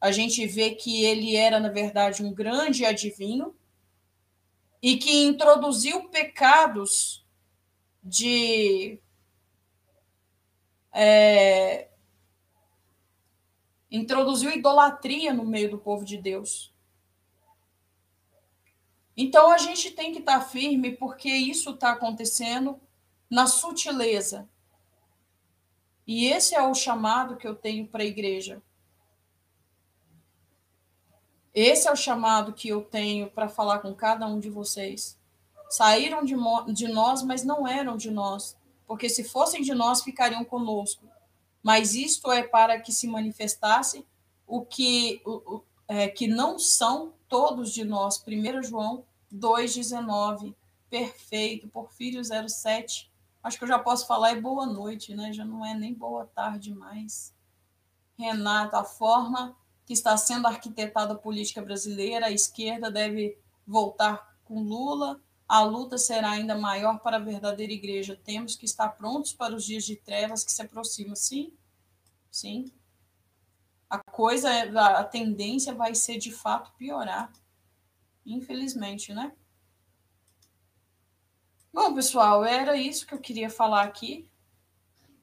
a 0.00 0.10
gente 0.10 0.46
vê 0.46 0.70
que 0.70 1.04
ele 1.04 1.36
era, 1.36 1.60
na 1.60 1.68
verdade, 1.68 2.22
um 2.22 2.32
grande 2.32 2.84
adivinho 2.84 3.54
e 4.82 4.96
que 4.96 5.24
introduziu 5.24 6.08
pecados 6.08 7.24
de 8.02 8.98
é, 10.92 11.88
introduziu 13.90 14.50
idolatria 14.50 15.34
no 15.34 15.44
meio 15.44 15.70
do 15.70 15.78
povo 15.78 16.04
de 16.04 16.16
Deus. 16.16 16.72
Então 19.16 19.52
a 19.52 19.58
gente 19.58 19.90
tem 19.90 20.12
que 20.12 20.20
estar 20.20 20.40
firme 20.40 20.92
porque 20.92 21.28
isso 21.28 21.70
está 21.70 21.92
acontecendo 21.92 22.80
na 23.30 23.46
sutileza. 23.46 24.48
E 26.06 26.26
esse 26.26 26.54
é 26.54 26.62
o 26.62 26.74
chamado 26.74 27.36
que 27.36 27.46
eu 27.46 27.54
tenho 27.54 27.86
para 27.86 28.02
a 28.02 28.06
igreja. 28.06 28.60
Esse 31.54 31.88
é 31.88 31.92
o 31.92 31.96
chamado 31.96 32.52
que 32.52 32.68
eu 32.68 32.82
tenho 32.82 33.30
para 33.30 33.48
falar 33.48 33.78
com 33.78 33.94
cada 33.94 34.26
um 34.26 34.40
de 34.40 34.50
vocês. 34.50 35.18
Saíram 35.68 36.24
de, 36.24 36.34
de 36.72 36.88
nós, 36.88 37.22
mas 37.22 37.44
não 37.44 37.66
eram 37.66 37.96
de 37.96 38.10
nós 38.10 38.58
porque 38.90 39.08
se 39.08 39.22
fossem 39.22 39.62
de 39.62 39.72
nós, 39.72 40.02
ficariam 40.02 40.44
conosco. 40.44 41.06
Mas 41.62 41.94
isto 41.94 42.32
é 42.32 42.42
para 42.42 42.80
que 42.80 42.92
se 42.92 43.06
manifestasse 43.06 44.04
o 44.44 44.62
que, 44.64 45.22
o, 45.24 45.30
o, 45.30 45.64
é, 45.86 46.08
que 46.08 46.26
não 46.26 46.58
são 46.58 47.12
todos 47.28 47.72
de 47.72 47.84
nós. 47.84 48.20
1 48.26 48.64
João 48.64 49.04
2,19. 49.32 50.56
Perfeito. 50.90 51.68
Porfírio 51.68 52.20
07. 52.24 53.08
Acho 53.42 53.58
que 53.58 53.64
eu 53.64 53.68
já 53.68 53.78
posso 53.78 54.06
falar 54.06 54.30
é 54.32 54.40
boa 54.40 54.66
noite, 54.66 55.14
né? 55.14 55.32
Já 55.32 55.44
não 55.44 55.64
é 55.64 55.74
nem 55.74 55.94
boa 55.94 56.26
tarde 56.26 56.74
mais. 56.74 57.34
Renata, 58.18 58.80
a 58.80 58.84
forma 58.84 59.56
que 59.86 59.94
está 59.94 60.16
sendo 60.16 60.46
arquitetada 60.46 61.14
a 61.14 61.18
política 61.18 61.62
brasileira, 61.62 62.26
a 62.26 62.30
esquerda 62.30 62.90
deve 62.90 63.38
voltar 63.66 64.36
com 64.44 64.62
Lula, 64.62 65.20
a 65.48 65.62
luta 65.62 65.98
será 65.98 66.30
ainda 66.30 66.56
maior 66.56 67.00
para 67.00 67.16
a 67.16 67.20
verdadeira 67.20 67.72
igreja. 67.72 68.20
Temos 68.22 68.54
que 68.54 68.64
estar 68.64 68.90
prontos 68.90 69.32
para 69.32 69.54
os 69.54 69.64
dias 69.64 69.84
de 69.84 69.96
trevas 69.96 70.44
que 70.44 70.52
se 70.52 70.62
aproximam. 70.62 71.16
Sim, 71.16 71.52
sim. 72.30 72.72
A 73.88 73.98
coisa, 73.98 74.48
a 74.98 75.02
tendência 75.02 75.74
vai 75.74 75.94
ser 75.94 76.18
de 76.18 76.30
fato 76.30 76.72
piorar. 76.76 77.32
Infelizmente, 78.24 79.12
né? 79.12 79.32
Bom, 81.72 81.94
pessoal, 81.94 82.44
era 82.44 82.76
isso 82.76 83.06
que 83.06 83.14
eu 83.14 83.20
queria 83.20 83.48
falar 83.48 83.84
aqui. 83.84 84.28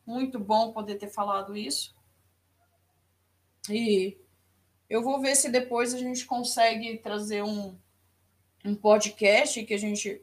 Muito 0.06 0.40
bom 0.40 0.72
poder 0.72 0.96
ter 0.96 1.10
falado 1.10 1.58
isso. 1.58 1.94
E 3.70 4.18
eu 4.90 5.04
vou 5.04 5.20
ver 5.20 5.36
se 5.36 5.50
depois 5.50 5.94
a 5.94 5.98
gente 5.98 6.26
consegue 6.26 6.98
trazer 7.00 7.44
um, 7.44 7.78
um 8.64 8.74
podcast 8.74 9.62
que 9.66 9.74
a 9.74 9.78
gente 9.78 10.22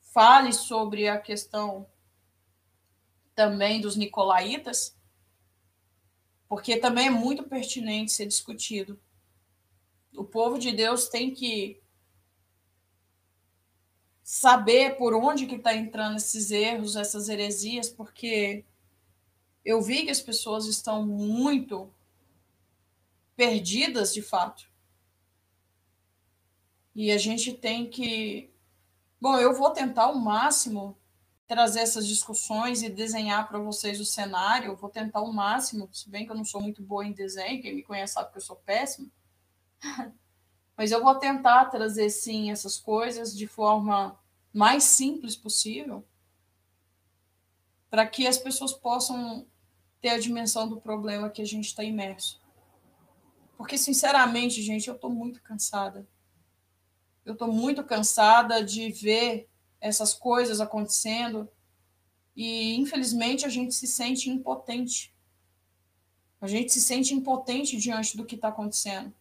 fale 0.00 0.52
sobre 0.52 1.08
a 1.08 1.18
questão 1.18 1.90
também 3.34 3.80
dos 3.80 3.96
nicolaítas, 3.96 4.96
porque 6.48 6.76
também 6.76 7.08
é 7.08 7.10
muito 7.10 7.42
pertinente 7.42 8.12
ser 8.12 8.26
discutido. 8.26 9.00
O 10.14 10.22
povo 10.22 10.56
de 10.56 10.70
Deus 10.70 11.08
tem 11.08 11.34
que 11.34 11.81
saber 14.22 14.96
por 14.96 15.14
onde 15.14 15.46
que 15.46 15.56
está 15.56 15.74
entrando 15.74 16.16
esses 16.16 16.50
erros, 16.50 16.96
essas 16.96 17.28
heresias, 17.28 17.88
porque 17.88 18.64
eu 19.64 19.80
vi 19.80 20.04
que 20.04 20.10
as 20.10 20.20
pessoas 20.20 20.66
estão 20.66 21.04
muito 21.06 21.92
perdidas 23.36 24.12
de 24.14 24.22
fato. 24.22 24.70
E 26.94 27.10
a 27.10 27.18
gente 27.18 27.52
tem 27.52 27.88
que. 27.88 28.50
Bom, 29.20 29.38
eu 29.38 29.54
vou 29.54 29.70
tentar 29.70 30.04
ao 30.04 30.14
máximo 30.14 30.96
trazer 31.46 31.80
essas 31.80 32.06
discussões 32.06 32.82
e 32.82 32.88
desenhar 32.88 33.48
para 33.48 33.58
vocês 33.58 34.00
o 34.00 34.04
cenário. 34.04 34.72
Eu 34.72 34.76
vou 34.76 34.90
tentar 34.90 35.20
ao 35.20 35.32
máximo, 35.32 35.88
se 35.92 36.08
bem 36.08 36.24
que 36.24 36.32
eu 36.32 36.36
não 36.36 36.44
sou 36.44 36.60
muito 36.60 36.82
boa 36.82 37.04
em 37.04 37.12
desenho, 37.12 37.62
quem 37.62 37.74
me 37.74 37.82
conhece 37.82 38.14
sabe 38.14 38.30
que 38.30 38.38
eu 38.38 38.42
sou 38.42 38.56
péssima. 38.56 39.08
Mas 40.76 40.90
eu 40.90 41.02
vou 41.02 41.14
tentar 41.16 41.66
trazer, 41.66 42.10
sim, 42.10 42.50
essas 42.50 42.78
coisas 42.78 43.36
de 43.36 43.46
forma 43.46 44.18
mais 44.52 44.84
simples 44.84 45.36
possível, 45.36 46.04
para 47.90 48.06
que 48.06 48.26
as 48.26 48.38
pessoas 48.38 48.72
possam 48.72 49.46
ter 50.00 50.10
a 50.10 50.18
dimensão 50.18 50.68
do 50.68 50.80
problema 50.80 51.30
que 51.30 51.42
a 51.42 51.44
gente 51.44 51.66
está 51.66 51.84
imerso. 51.84 52.40
Porque, 53.56 53.78
sinceramente, 53.78 54.62
gente, 54.62 54.88
eu 54.88 54.94
estou 54.94 55.10
muito 55.10 55.40
cansada. 55.42 56.06
Eu 57.24 57.34
estou 57.34 57.48
muito 57.48 57.84
cansada 57.84 58.64
de 58.64 58.90
ver 58.90 59.48
essas 59.80 60.12
coisas 60.12 60.60
acontecendo 60.60 61.48
e, 62.34 62.74
infelizmente, 62.76 63.44
a 63.44 63.48
gente 63.48 63.74
se 63.74 63.86
sente 63.86 64.28
impotente. 64.30 65.14
A 66.40 66.46
gente 66.48 66.72
se 66.72 66.80
sente 66.80 67.14
impotente 67.14 67.76
diante 67.76 68.16
do 68.16 68.24
que 68.24 68.34
está 68.34 68.48
acontecendo. 68.48 69.14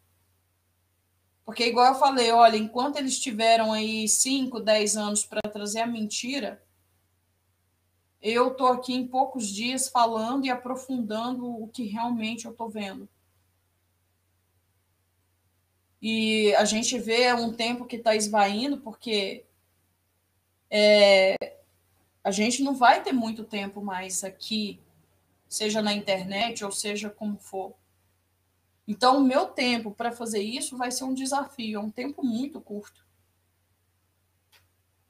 Porque, 1.52 1.66
igual 1.66 1.88
eu 1.88 2.00
falei, 2.00 2.32
olha, 2.32 2.56
enquanto 2.56 2.96
eles 2.96 3.20
tiveram 3.20 3.74
aí 3.74 4.08
5, 4.08 4.58
10 4.62 4.96
anos 4.96 5.26
para 5.26 5.42
trazer 5.52 5.82
a 5.82 5.86
mentira, 5.86 6.64
eu 8.22 8.54
estou 8.54 8.68
aqui 8.68 8.94
em 8.94 9.06
poucos 9.06 9.48
dias 9.48 9.90
falando 9.90 10.46
e 10.46 10.50
aprofundando 10.50 11.46
o 11.46 11.68
que 11.68 11.84
realmente 11.84 12.46
eu 12.46 12.52
estou 12.52 12.70
vendo. 12.70 13.06
E 16.02 16.56
a 16.56 16.64
gente 16.64 16.98
vê 16.98 17.34
um 17.34 17.52
tempo 17.52 17.84
que 17.84 17.98
está 17.98 18.16
esvaindo, 18.16 18.78
porque 18.78 19.44
é, 20.70 21.36
a 22.24 22.32
gente 22.32 22.64
não 22.64 22.76
vai 22.76 23.04
ter 23.04 23.12
muito 23.12 23.44
tempo 23.44 23.82
mais 23.82 24.24
aqui, 24.24 24.80
seja 25.50 25.82
na 25.82 25.94
internet 25.94 26.64
ou 26.64 26.72
seja 26.72 27.10
como 27.10 27.38
for. 27.38 27.76
Então, 28.92 29.20
o 29.20 29.24
meu 29.24 29.46
tempo 29.46 29.90
para 29.90 30.12
fazer 30.12 30.42
isso 30.42 30.76
vai 30.76 30.92
ser 30.92 31.06
um 31.06 31.14
desafio, 31.14 31.80
é 31.80 31.82
um 31.82 31.90
tempo 31.90 32.26
muito 32.26 32.60
curto. 32.60 33.08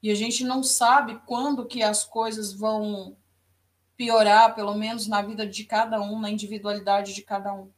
E 0.04 0.12
a 0.12 0.14
gente 0.14 0.44
não 0.44 0.62
sabe 0.62 1.20
quando 1.26 1.66
que 1.66 1.82
as 1.82 2.06
coisas 2.06 2.54
vão 2.54 3.18
piorar, 3.98 4.54
pelo 4.54 4.76
menos 4.76 5.08
na 5.08 5.24
vida 5.24 5.48
de 5.48 5.64
cada 5.64 6.00
um, 6.00 6.20
na 6.20 6.30
individualidade 6.30 7.16
de 7.16 7.24
cada 7.24 7.56
um. 7.56 7.72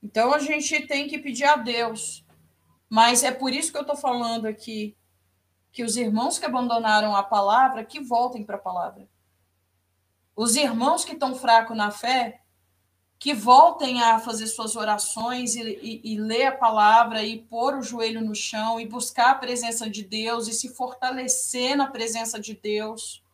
Então 0.00 0.32
a 0.32 0.38
gente 0.38 0.86
tem 0.86 1.08
que 1.08 1.18
pedir 1.18 1.42
a 1.46 1.56
Deus. 1.56 2.24
Mas 2.88 3.24
é 3.24 3.32
por 3.32 3.52
isso 3.52 3.72
que 3.72 3.78
eu 3.78 3.82
estou 3.82 3.96
falando 3.96 4.46
aqui 4.46 4.96
que 5.72 5.82
os 5.82 5.96
irmãos 5.96 6.38
que 6.38 6.46
abandonaram 6.46 7.16
a 7.16 7.22
palavra, 7.24 7.84
que 7.84 7.98
voltem 7.98 8.44
para 8.44 8.54
a 8.54 8.60
palavra. 8.60 9.08
Os 10.36 10.54
irmãos 10.54 11.02
que 11.02 11.14
estão 11.14 11.34
fracos 11.34 11.74
na 11.74 11.90
fé, 11.90 12.42
que 13.18 13.32
voltem 13.32 14.02
a 14.02 14.18
fazer 14.18 14.46
suas 14.46 14.76
orações 14.76 15.56
e, 15.56 15.62
e, 15.62 16.12
e, 16.12 16.18
ler 16.18 16.48
a 16.48 16.56
palavra 16.56 17.24
e 17.24 17.42
pôr 17.42 17.74
o 17.74 17.82
joelho 17.82 18.20
no 18.20 18.34
chão 18.34 18.78
e 18.78 18.86
buscar 18.86 19.30
a 19.30 19.34
presença 19.36 19.88
de 19.88 20.02
Deus 20.02 20.46
e 20.46 20.52
se 20.52 20.68
fortalecer 20.68 21.74
na 21.74 21.86
presença 21.86 22.38
de 22.38 22.54
Deus. 22.54 23.24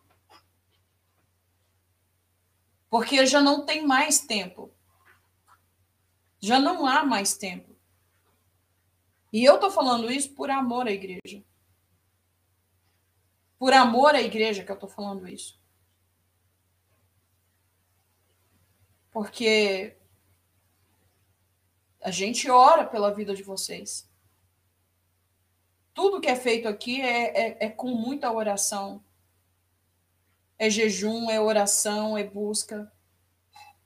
Porque 2.89 3.27
já 3.27 3.41
não 3.41 3.67
tem 3.67 3.85
mais 3.85 4.21
tempo. 4.21 4.71
Já 6.41 6.61
não 6.61 6.87
há 6.87 7.05
mais 7.05 7.37
tempo. 7.37 7.75
E 9.33 9.43
eu 9.45 9.57
estou 9.57 9.71
falando 9.71 10.13
isso 10.13 10.33
por 10.35 10.51
amor 10.51 10.87
à 10.87 10.93
igreja. 10.93 11.43
Por 13.59 13.73
amor 13.73 14.15
à 14.15 14.21
igreja 14.21 14.63
que 14.63 14.71
eu 14.71 14.75
estou 14.75 14.89
falando 14.89 15.27
isso. 15.27 15.62
Porque 19.13 19.95
a 22.01 22.11
gente 22.11 22.51
ora 22.51 22.85
pela 22.85 23.15
vida 23.15 23.35
de 23.35 23.43
vocês. 23.43 24.11
Tudo 25.95 26.21
que 26.21 26.29
é 26.29 26.35
feito 26.35 26.67
aqui 26.67 27.01
é, 27.03 27.49
é, 27.49 27.67
é 27.67 27.69
com 27.69 27.89
muita 27.89 28.33
oração. 28.33 29.05
É 30.59 30.71
jejum, 30.71 31.31
é 31.31 31.39
oração, 31.39 32.17
é 32.17 32.25
busca. 32.25 32.91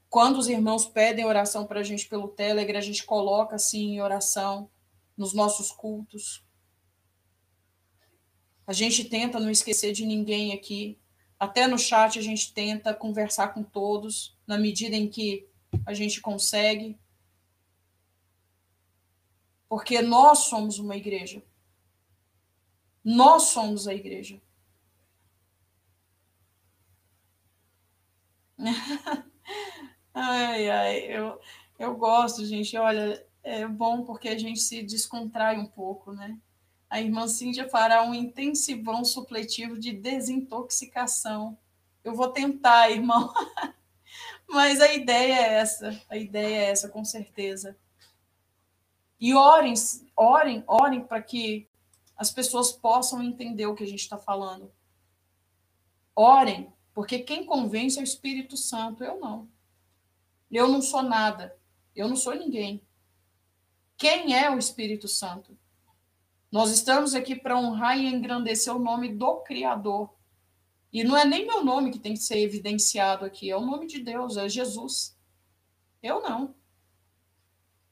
Quando 0.09 0.39
os 0.39 0.49
irmãos 0.49 0.87
pedem 0.87 1.25
oração 1.25 1.67
para 1.67 1.81
a 1.81 1.83
gente 1.83 2.09
pelo 2.09 2.29
Telegram, 2.29 2.79
a 2.79 2.83
gente 2.83 3.05
coloca 3.05 3.57
assim 3.57 3.95
em 3.95 4.01
oração 4.01 4.71
nos 5.17 5.35
nossos 5.35 5.73
cultos. 5.73 6.45
A 8.67 8.73
gente 8.73 9.05
tenta 9.05 9.41
não 9.41 9.51
esquecer 9.51 9.93
de 9.93 10.07
ninguém 10.07 10.53
aqui. 10.53 10.99
Até 11.39 11.67
no 11.67 11.79
chat 11.79 12.19
a 12.19 12.23
gente 12.23 12.55
tenta 12.55 12.95
conversar 12.95 13.49
com 13.49 13.63
todos 13.63 14.36
na 14.47 14.59
medida 14.59 14.95
em 14.95 15.09
que 15.09 15.49
a 15.85 15.93
gente 15.93 16.21
consegue. 16.21 16.99
Porque 19.69 20.01
nós 20.01 20.41
somos 20.41 20.79
uma 20.79 20.97
igreja. 20.97 21.43
Nós 23.05 23.45
somos 23.45 23.87
a 23.89 23.95
igreja. 23.95 24.41
ai, 30.15 30.71
ai, 30.71 30.99
eu, 31.17 31.41
eu 31.79 31.97
gosto, 31.97 32.45
gente. 32.45 32.77
Olha, 32.77 33.25
é 33.43 33.67
bom 33.67 34.03
porque 34.05 34.29
a 34.29 34.39
gente 34.39 34.61
se 34.61 34.83
descontrai 34.83 35.59
um 35.59 35.67
pouco, 35.67 36.13
né? 36.13 36.39
A 36.89 37.01
irmã 37.01 37.27
Cíntia 37.27 37.69
fará 37.69 38.03
um 38.03 38.15
intensivão 38.15 39.05
supletivo 39.05 39.79
de 39.79 39.93
desintoxicação. 39.93 41.59
Eu 42.03 42.15
vou 42.15 42.29
tentar, 42.29 42.91
irmão. 42.91 43.33
Mas 44.49 44.81
a 44.81 44.93
ideia 44.95 45.35
é 45.35 45.53
essa. 45.55 46.03
A 46.09 46.17
ideia 46.17 46.57
é 46.57 46.71
essa, 46.71 46.89
com 46.89 47.05
certeza. 47.05 47.77
E 49.19 49.35
orem, 49.35 49.75
orem, 50.17 50.63
orem 50.67 51.05
para 51.05 51.23
que 51.23 51.69
as 52.17 52.31
pessoas 52.31 52.73
possam 52.73 53.23
entender 53.23 53.67
o 53.67 53.75
que 53.75 53.85
a 53.85 53.87
gente 53.87 54.01
está 54.01 54.19
falando. 54.19 54.73
Orem, 56.15 56.73
porque 56.95 57.19
quem 57.19 57.45
convence 57.45 57.99
é 57.99 58.01
o 58.01 58.05
Espírito 58.05 58.57
Santo, 58.57 59.05
eu 59.05 59.21
não. 59.21 59.49
Eu 60.51 60.69
não 60.69 60.81
sou 60.81 61.03
nada. 61.03 61.57
Eu 61.95 62.09
não 62.09 62.17
sou 62.17 62.35
ninguém. 62.35 62.83
Quem 63.97 64.35
é 64.35 64.51
o 64.51 64.59
Espírito 64.59 65.09
Santo? 65.09 65.59
Nós 66.51 66.71
estamos 66.71 67.15
aqui 67.15 67.35
para 67.35 67.59
honrar 67.59 67.99
e 67.99 68.07
engrandecer 68.07 68.75
o 68.75 68.79
nome 68.79 69.13
do 69.13 69.37
Criador. 69.41 70.16
E 70.97 71.05
não 71.05 71.15
é 71.15 71.27
nem 71.27 71.47
meu 71.47 71.63
nome 71.63 71.91
que 71.91 71.99
tem 71.99 72.15
que 72.15 72.21
ser 72.21 72.39
evidenciado 72.39 73.27
aqui, 73.27 73.51
é 73.51 73.55
o 73.55 73.61
nome 73.61 73.87
de 73.87 73.99
Deus, 73.99 74.39
é 74.39 74.49
Jesus. 74.49 75.15
Eu 76.03 76.23
não. 76.23 76.55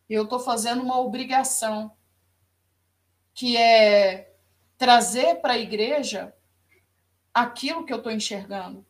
Eu 0.08 0.22
estou 0.22 0.38
fazendo 0.38 0.82
uma 0.82 0.98
obrigação, 0.98 1.94
que 3.34 3.58
é 3.58 4.34
trazer 4.78 5.42
para 5.42 5.52
a 5.52 5.58
igreja 5.58 6.34
aquilo 7.34 7.84
que 7.84 7.92
eu 7.92 7.98
estou 7.98 8.10
enxergando. 8.10 8.86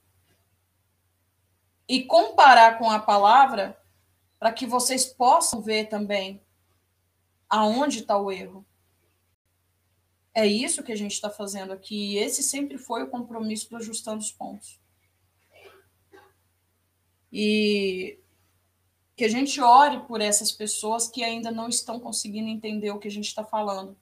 E 1.88 2.04
comparar 2.04 2.78
com 2.78 2.88
a 2.88 3.00
palavra, 3.00 3.76
para 4.38 4.52
que 4.52 4.64
vocês 4.64 5.04
possam 5.04 5.60
ver 5.60 5.88
também 5.88 6.40
aonde 7.50 8.02
está 8.02 8.16
o 8.16 8.30
erro. 8.30 8.64
É 10.34 10.46
isso 10.46 10.82
que 10.82 10.90
a 10.90 10.96
gente 10.96 11.12
está 11.12 11.30
fazendo 11.30 11.72
aqui. 11.72 12.14
E 12.14 12.18
esse 12.18 12.42
sempre 12.42 12.76
foi 12.76 13.04
o 13.04 13.08
compromisso 13.08 13.70
do 13.70 13.76
Ajustando 13.76 14.18
os 14.18 14.32
Pontos. 14.32 14.80
E 17.32 18.18
que 19.16 19.24
a 19.24 19.28
gente 19.28 19.60
ore 19.60 20.00
por 20.06 20.20
essas 20.20 20.50
pessoas 20.50 21.08
que 21.08 21.22
ainda 21.22 21.52
não 21.52 21.68
estão 21.68 22.00
conseguindo 22.00 22.48
entender 22.48 22.90
o 22.90 22.98
que 22.98 23.06
a 23.06 23.10
gente 23.10 23.28
está 23.28 23.44
falando. 23.44 23.96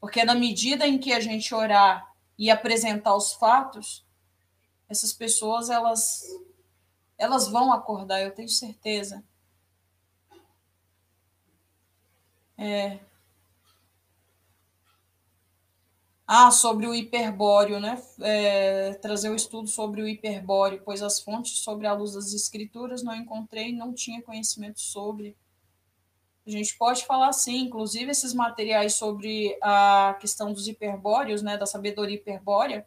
Porque 0.00 0.24
na 0.24 0.34
medida 0.34 0.86
em 0.86 0.98
que 0.98 1.12
a 1.12 1.20
gente 1.20 1.52
orar 1.52 2.12
e 2.38 2.50
apresentar 2.50 3.14
os 3.16 3.32
fatos, 3.32 4.06
essas 4.88 5.12
pessoas 5.12 5.68
elas 5.68 6.22
elas 7.18 7.46
vão 7.46 7.72
acordar, 7.72 8.20
eu 8.20 8.34
tenho 8.34 8.48
certeza. 8.48 9.24
É, 12.58 12.98
Ah, 16.34 16.50
sobre 16.50 16.86
o 16.86 16.94
hiperbóreo, 16.94 17.78
né? 17.78 18.02
É, 18.22 18.94
trazer 18.94 19.28
o 19.28 19.34
estudo 19.34 19.68
sobre 19.68 20.00
o 20.00 20.08
hiperbóreo, 20.08 20.80
pois 20.82 21.02
as 21.02 21.20
fontes 21.20 21.58
sobre 21.58 21.86
a 21.86 21.92
luz 21.92 22.14
das 22.14 22.32
escrituras 22.32 23.02
não 23.02 23.14
encontrei, 23.14 23.70
não 23.70 23.92
tinha 23.92 24.22
conhecimento 24.22 24.80
sobre. 24.80 25.36
A 26.46 26.50
gente 26.50 26.74
pode 26.78 27.04
falar 27.04 27.34
sim, 27.34 27.58
inclusive 27.58 28.10
esses 28.10 28.32
materiais 28.32 28.94
sobre 28.94 29.58
a 29.60 30.16
questão 30.18 30.54
dos 30.54 30.66
hiperbóreos, 30.66 31.42
né, 31.42 31.58
da 31.58 31.66
sabedoria 31.66 32.16
hiperbórea, 32.16 32.86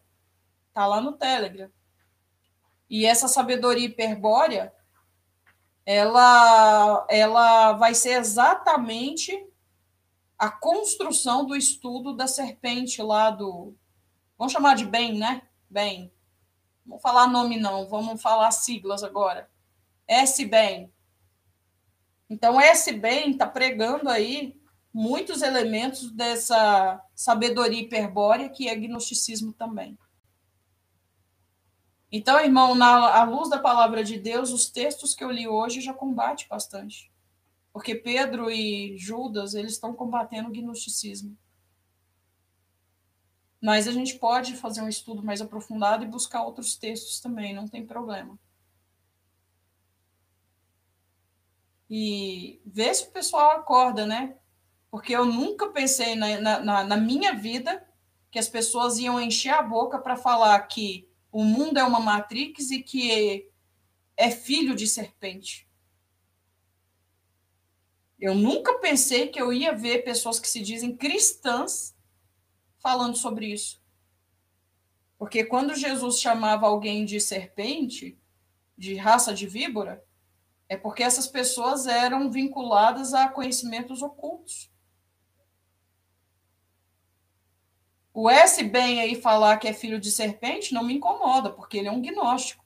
tá 0.73 0.87
lá 0.87 0.99
no 0.99 1.11
Telegram. 1.11 1.69
E 2.89 3.05
essa 3.05 3.27
sabedoria 3.27 3.85
hiperbórea, 3.85 4.73
ela, 5.85 7.05
ela 7.07 7.73
vai 7.73 7.93
ser 7.93 8.19
exatamente 8.19 9.39
a 10.37 10.49
construção 10.49 11.45
do 11.45 11.55
estudo 11.55 12.13
da 12.13 12.27
serpente 12.27 13.01
lá 13.01 13.29
do. 13.29 13.73
Vamos 14.37 14.53
chamar 14.53 14.75
de 14.75 14.85
bem, 14.85 15.17
né? 15.17 15.41
Bem. 15.69 16.11
Vou 16.85 16.99
falar 16.99 17.27
nome, 17.27 17.57
não, 17.57 17.87
vamos 17.87 18.21
falar 18.21 18.51
siglas 18.51 19.03
agora. 19.03 19.49
S-Bem. 20.07 20.93
Então, 22.29 22.59
esse 22.59 22.91
bem 22.93 23.31
está 23.31 23.47
pregando 23.47 24.09
aí 24.09 24.59
muitos 24.93 25.41
elementos 25.41 26.11
dessa 26.11 27.03
sabedoria 27.13 27.81
hiperbórea 27.81 28.49
que 28.49 28.67
é 28.67 28.75
gnosticismo 28.75 29.53
também. 29.53 29.97
Então, 32.11 32.39
irmão, 32.39 32.75
na 32.75 33.19
à 33.19 33.23
luz 33.23 33.49
da 33.49 33.59
palavra 33.59 34.03
de 34.03 34.17
Deus, 34.17 34.51
os 34.51 34.69
textos 34.69 35.13
que 35.13 35.23
eu 35.23 35.31
li 35.31 35.47
hoje 35.47 35.81
já 35.81 35.93
combate 35.93 36.47
bastante. 36.47 37.11
Porque 37.75 37.93
Pedro 37.93 38.49
e 38.49 38.97
Judas, 38.97 39.53
eles 39.53 39.73
estão 39.73 39.93
combatendo 39.93 40.47
o 40.47 40.51
gnosticismo. 40.53 41.37
Mas 43.61 43.85
a 43.85 43.91
gente 43.91 44.17
pode 44.17 44.55
fazer 44.55 44.81
um 44.81 44.87
estudo 44.87 45.21
mais 45.21 45.41
aprofundado 45.41 46.05
e 46.05 46.07
buscar 46.07 46.45
outros 46.45 46.77
textos 46.77 47.19
também, 47.19 47.53
não 47.53 47.67
tem 47.67 47.85
problema. 47.85 48.39
E 51.89 52.61
ver 52.65 52.95
se 52.95 53.09
o 53.09 53.11
pessoal 53.11 53.57
acorda, 53.57 54.05
né? 54.05 54.37
Porque 54.89 55.13
eu 55.13 55.25
nunca 55.25 55.67
pensei 55.67 56.15
na, 56.15 56.61
na, 56.61 56.83
na 56.85 56.95
minha 56.95 57.35
vida 57.35 57.85
que 58.31 58.39
as 58.39 58.47
pessoas 58.47 58.99
iam 58.99 59.19
encher 59.19 59.53
a 59.53 59.61
boca 59.61 59.99
para 59.99 60.15
falar 60.15 60.57
que 60.61 61.09
o 61.29 61.43
mundo 61.43 61.77
é 61.77 61.83
uma 61.83 61.99
matrix 61.99 62.71
e 62.71 62.81
que 62.81 63.51
é 64.15 64.31
filho 64.31 64.73
de 64.73 64.87
serpente. 64.87 65.64
Eu 68.19 68.33
nunca 68.33 68.79
pensei 68.79 69.27
que 69.27 69.41
eu 69.41 69.51
ia 69.51 69.73
ver 69.73 70.03
pessoas 70.03 70.39
que 70.39 70.47
se 70.47 70.61
dizem 70.61 70.95
cristãs 70.95 71.95
falando 72.79 73.17
sobre 73.17 73.47
isso. 73.47 73.83
Porque 75.17 75.43
quando 75.43 75.75
Jesus 75.75 76.19
chamava 76.19 76.65
alguém 76.65 77.05
de 77.05 77.19
serpente, 77.19 78.17
de 78.77 78.95
raça 78.95 79.33
de 79.33 79.47
víbora, 79.47 80.03
é 80.67 80.75
porque 80.75 81.03
essas 81.03 81.27
pessoas 81.27 81.87
eram 81.87 82.31
vinculadas 82.31 83.13
a 83.13 83.27
conhecimentos 83.27 84.01
ocultos. 84.01 84.71
O 88.13 88.29
S 88.29 88.63
bem 88.63 89.01
aí 89.01 89.15
falar 89.21 89.57
que 89.57 89.67
é 89.67 89.73
filho 89.73 89.99
de 89.99 90.09
serpente 90.09 90.73
não 90.73 90.83
me 90.83 90.93
incomoda, 90.93 91.51
porque 91.51 91.77
ele 91.77 91.89
é 91.89 91.91
um 91.91 92.01
gnóstico. 92.01 92.64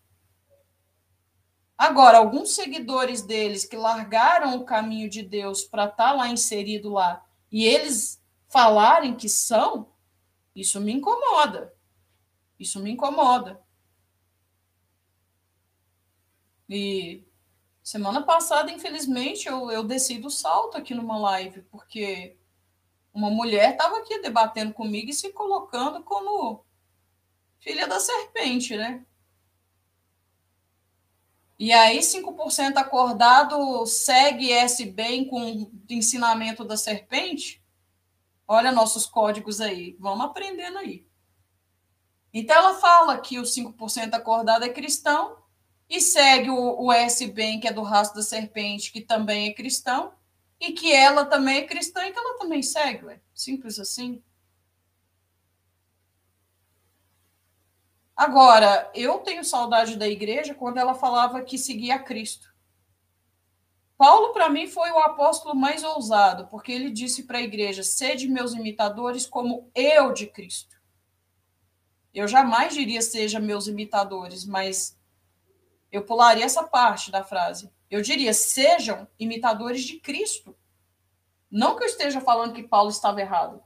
Agora, 1.79 2.17
alguns 2.17 2.55
seguidores 2.55 3.21
deles 3.21 3.63
que 3.63 3.77
largaram 3.77 4.57
o 4.57 4.65
caminho 4.65 5.09
de 5.09 5.23
Deus 5.23 5.63
para 5.63 5.85
estar 5.85 6.09
tá 6.09 6.11
lá 6.11 6.27
inserido 6.27 6.89
lá, 6.89 7.25
e 7.49 7.63
eles 7.65 8.21
falarem 8.49 9.15
que 9.15 9.29
são, 9.29 9.89
isso 10.53 10.81
me 10.81 10.91
incomoda. 10.91 11.73
Isso 12.59 12.81
me 12.81 12.91
incomoda. 12.91 13.63
E 16.67 17.25
semana 17.81 18.23
passada, 18.23 18.69
infelizmente, 18.69 19.47
eu, 19.47 19.71
eu 19.71 19.81
desci 19.81 20.17
do 20.17 20.29
salto 20.29 20.77
aqui 20.77 20.93
numa 20.93 21.17
live, 21.17 21.61
porque 21.71 22.37
uma 23.13 23.29
mulher 23.29 23.71
estava 23.71 23.99
aqui 23.99 24.19
debatendo 24.19 24.73
comigo 24.73 25.11
e 25.11 25.13
se 25.13 25.31
colocando 25.31 26.03
como 26.03 26.65
filha 27.57 27.87
da 27.87 28.01
serpente, 28.01 28.75
né? 28.75 29.05
E 31.59 31.73
aí, 31.73 31.99
5% 31.99 32.77
acordado 32.77 33.85
segue 33.85 34.49
esse 34.49 34.85
bem 34.85 35.25
com 35.25 35.63
o 35.63 35.71
ensinamento 35.89 36.63
da 36.63 36.77
serpente? 36.77 37.61
Olha 38.47 38.71
nossos 38.71 39.05
códigos 39.05 39.59
aí, 39.59 39.97
vamos 39.99 40.25
aprendendo 40.25 40.77
aí. 40.77 41.05
Então, 42.33 42.55
ela 42.55 42.75
fala 42.75 43.17
que 43.17 43.37
o 43.39 43.43
5% 43.43 44.13
acordado 44.13 44.63
é 44.63 44.69
cristão 44.69 45.35
e 45.89 45.99
segue 45.99 46.49
o, 46.49 46.85
o 46.85 46.93
S 46.93 47.27
bem, 47.27 47.59
que 47.59 47.67
é 47.67 47.73
do 47.73 47.81
rastro 47.81 48.21
da 48.21 48.23
serpente, 48.23 48.91
que 48.93 49.01
também 49.01 49.49
é 49.49 49.53
cristão, 49.53 50.13
e 50.61 50.71
que 50.71 50.93
ela 50.93 51.25
também 51.25 51.57
é 51.57 51.67
cristã 51.67 52.05
e 52.05 52.13
que 52.13 52.19
ela 52.19 52.37
também 52.37 52.63
segue, 52.63 53.05
ué. 53.05 53.19
Simples 53.33 53.79
assim. 53.79 54.23
Agora, 58.19 58.91
eu 58.93 59.19
tenho 59.19 59.45
saudade 59.45 59.95
da 59.95 60.05
igreja 60.05 60.53
quando 60.53 60.77
ela 60.77 60.93
falava 60.93 61.41
que 61.41 61.57
seguia 61.57 61.97
Cristo. 61.97 62.53
Paulo, 63.97 64.33
para 64.33 64.49
mim, 64.49 64.67
foi 64.67 64.91
o 64.91 64.99
apóstolo 64.99 65.55
mais 65.55 65.85
ousado, 65.85 66.45
porque 66.47 66.69
ele 66.69 66.89
disse 66.91 67.23
para 67.23 67.37
a 67.37 67.41
igreja: 67.41 67.81
sede 67.81 68.27
meus 68.27 68.53
imitadores 68.53 69.25
como 69.25 69.71
eu 69.73 70.11
de 70.11 70.27
Cristo. 70.27 70.75
Eu 72.13 72.27
jamais 72.27 72.73
diria 72.73 73.01
seja 73.01 73.39
meus 73.39 73.67
imitadores, 73.67 74.43
mas 74.43 74.99
eu 75.89 76.03
pularia 76.03 76.43
essa 76.43 76.63
parte 76.63 77.09
da 77.09 77.23
frase. 77.23 77.71
Eu 77.89 78.01
diria: 78.01 78.33
sejam 78.33 79.07
imitadores 79.17 79.83
de 79.83 79.97
Cristo. 79.97 80.53
Não 81.49 81.77
que 81.77 81.83
eu 81.83 81.87
esteja 81.87 82.19
falando 82.19 82.51
que 82.51 82.63
Paulo 82.63 82.89
estava 82.89 83.21
errado. 83.21 83.63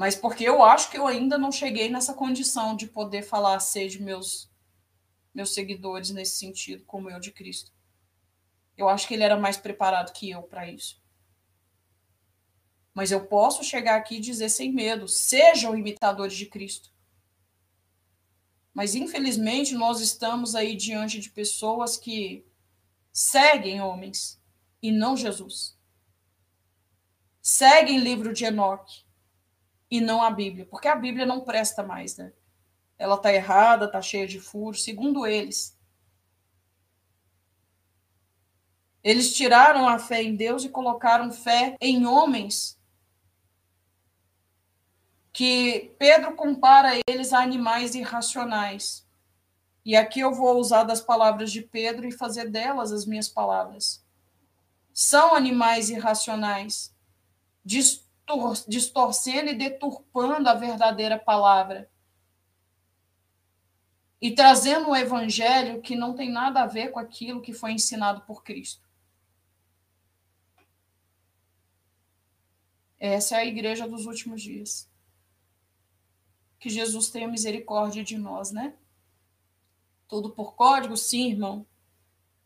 Mas 0.00 0.14
porque 0.16 0.44
eu 0.44 0.62
acho 0.62 0.90
que 0.90 0.96
eu 0.96 1.06
ainda 1.06 1.36
não 1.36 1.52
cheguei 1.52 1.90
nessa 1.90 2.14
condição 2.14 2.74
de 2.74 2.86
poder 2.86 3.20
falar 3.20 3.60
seja 3.60 4.02
meus 4.02 4.50
meus 5.34 5.52
seguidores 5.52 6.08
nesse 6.08 6.38
sentido, 6.38 6.86
como 6.86 7.10
eu 7.10 7.20
de 7.20 7.30
Cristo. 7.30 7.70
Eu 8.78 8.88
acho 8.88 9.06
que 9.06 9.12
ele 9.12 9.24
era 9.24 9.38
mais 9.38 9.58
preparado 9.58 10.14
que 10.14 10.30
eu 10.30 10.42
para 10.42 10.70
isso. 10.70 10.98
Mas 12.94 13.12
eu 13.12 13.26
posso 13.26 13.62
chegar 13.62 13.96
aqui 13.96 14.16
e 14.16 14.20
dizer 14.20 14.48
sem 14.48 14.72
medo: 14.72 15.06
sejam 15.06 15.76
imitadores 15.76 16.34
de 16.34 16.46
Cristo. 16.46 16.90
Mas 18.72 18.94
infelizmente 18.94 19.74
nós 19.74 20.00
estamos 20.00 20.54
aí 20.54 20.76
diante 20.76 21.20
de 21.20 21.28
pessoas 21.28 21.98
que 21.98 22.42
seguem 23.12 23.82
homens 23.82 24.40
e 24.80 24.90
não 24.90 25.14
Jesus. 25.14 25.78
Seguem 27.42 27.98
livro 27.98 28.32
de 28.32 28.46
Enoque 28.46 29.09
e 29.90 30.00
não 30.00 30.22
a 30.22 30.30
Bíblia, 30.30 30.66
porque 30.66 30.86
a 30.86 30.94
Bíblia 30.94 31.26
não 31.26 31.40
presta 31.40 31.82
mais, 31.82 32.16
né? 32.16 32.32
Ela 32.96 33.16
está 33.16 33.32
errada, 33.32 33.86
está 33.86 34.00
cheia 34.00 34.26
de 34.26 34.38
furos, 34.38 34.84
segundo 34.84 35.26
eles. 35.26 35.76
Eles 39.02 39.34
tiraram 39.34 39.88
a 39.88 39.98
fé 39.98 40.22
em 40.22 40.36
Deus 40.36 40.62
e 40.62 40.68
colocaram 40.68 41.32
fé 41.32 41.76
em 41.80 42.06
homens 42.06 42.78
que 45.32 45.94
Pedro 45.98 46.34
compara 46.34 47.00
eles 47.08 47.32
a 47.32 47.40
animais 47.40 47.94
irracionais. 47.94 49.08
E 49.82 49.96
aqui 49.96 50.20
eu 50.20 50.34
vou 50.34 50.58
usar 50.58 50.84
das 50.84 51.00
palavras 51.00 51.50
de 51.50 51.62
Pedro 51.62 52.06
e 52.06 52.12
fazer 52.12 52.50
delas 52.50 52.92
as 52.92 53.06
minhas 53.06 53.28
palavras. 53.28 54.04
São 54.92 55.34
animais 55.34 55.88
irracionais, 55.88 56.94
distor 57.64 58.09
distorcendo 58.68 59.50
e 59.50 59.54
deturpando 59.54 60.48
a 60.48 60.54
verdadeira 60.54 61.18
palavra. 61.18 61.90
E 64.20 64.30
trazendo 64.32 64.90
um 64.90 64.96
evangelho 64.96 65.80
que 65.80 65.96
não 65.96 66.14
tem 66.14 66.30
nada 66.30 66.62
a 66.62 66.66
ver 66.66 66.90
com 66.90 66.98
aquilo 66.98 67.40
que 67.40 67.52
foi 67.52 67.72
ensinado 67.72 68.20
por 68.22 68.42
Cristo. 68.42 68.88
Essa 72.98 73.36
é 73.36 73.40
a 73.40 73.46
igreja 73.46 73.88
dos 73.88 74.04
últimos 74.04 74.42
dias 74.42 74.90
que 76.60 76.68
Jesus 76.68 77.08
tenha 77.08 77.26
misericórdia 77.26 78.04
de 78.04 78.18
nós, 78.18 78.52
né? 78.52 78.74
Tudo 80.06 80.30
por 80.30 80.54
código? 80.54 80.94
Sim, 80.94 81.30
irmão. 81.30 81.66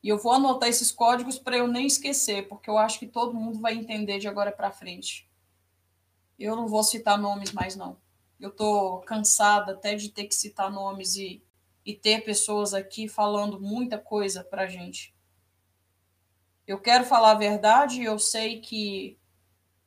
E 0.00 0.08
eu 0.08 0.16
vou 0.16 0.32
anotar 0.32 0.68
esses 0.68 0.92
códigos 0.92 1.38
para 1.38 1.56
eu 1.56 1.66
nem 1.66 1.86
esquecer, 1.86 2.46
porque 2.46 2.70
eu 2.70 2.78
acho 2.78 3.00
que 3.00 3.08
todo 3.08 3.34
mundo 3.34 3.58
vai 3.58 3.74
entender 3.74 4.20
de 4.20 4.28
agora 4.28 4.52
para 4.52 4.70
frente. 4.70 5.28
Eu 6.38 6.56
não 6.56 6.66
vou 6.66 6.82
citar 6.82 7.18
nomes 7.18 7.52
mais, 7.52 7.76
não. 7.76 7.96
Eu 8.40 8.50
estou 8.50 9.00
cansada 9.00 9.72
até 9.72 9.94
de 9.94 10.10
ter 10.10 10.24
que 10.24 10.34
citar 10.34 10.70
nomes 10.70 11.16
e, 11.16 11.42
e 11.84 11.94
ter 11.94 12.24
pessoas 12.24 12.74
aqui 12.74 13.08
falando 13.08 13.60
muita 13.60 13.98
coisa 13.98 14.42
para 14.42 14.66
gente. 14.66 15.14
Eu 16.66 16.80
quero 16.80 17.04
falar 17.04 17.32
a 17.32 17.38
verdade 17.38 18.00
e 18.00 18.04
eu 18.04 18.18
sei 18.18 18.60
que 18.60 19.18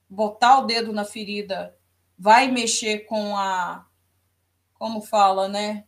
botar 0.10 0.60
o 0.60 0.66
dedo 0.66 0.94
na 0.94 1.04
ferida 1.04 1.76
vai 2.18 2.50
mexer 2.50 3.00
com 3.00 3.36
a 3.36 3.86
como 4.74 5.02
fala, 5.02 5.48
né? 5.48 5.86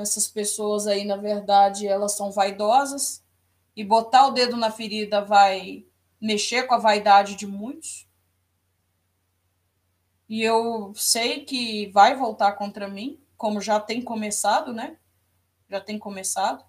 Essas 0.00 0.28
pessoas 0.28 0.86
aí, 0.86 1.04
na 1.04 1.16
verdade, 1.16 1.86
elas 1.86 2.12
são 2.12 2.30
vaidosas 2.30 3.24
e 3.74 3.82
botar 3.82 4.26
o 4.26 4.30
dedo 4.30 4.56
na 4.56 4.70
ferida 4.70 5.24
vai 5.24 5.86
mexer 6.20 6.64
com 6.64 6.74
a 6.74 6.78
vaidade 6.78 7.34
de 7.34 7.46
muitos. 7.46 8.06
E 10.32 10.40
eu 10.42 10.94
sei 10.94 11.44
que 11.44 11.88
vai 11.88 12.16
voltar 12.16 12.52
contra 12.52 12.88
mim, 12.88 13.22
como 13.36 13.60
já 13.60 13.78
tem 13.78 14.00
começado, 14.00 14.72
né? 14.72 14.96
Já 15.68 15.78
tem 15.78 15.98
começado. 15.98 16.64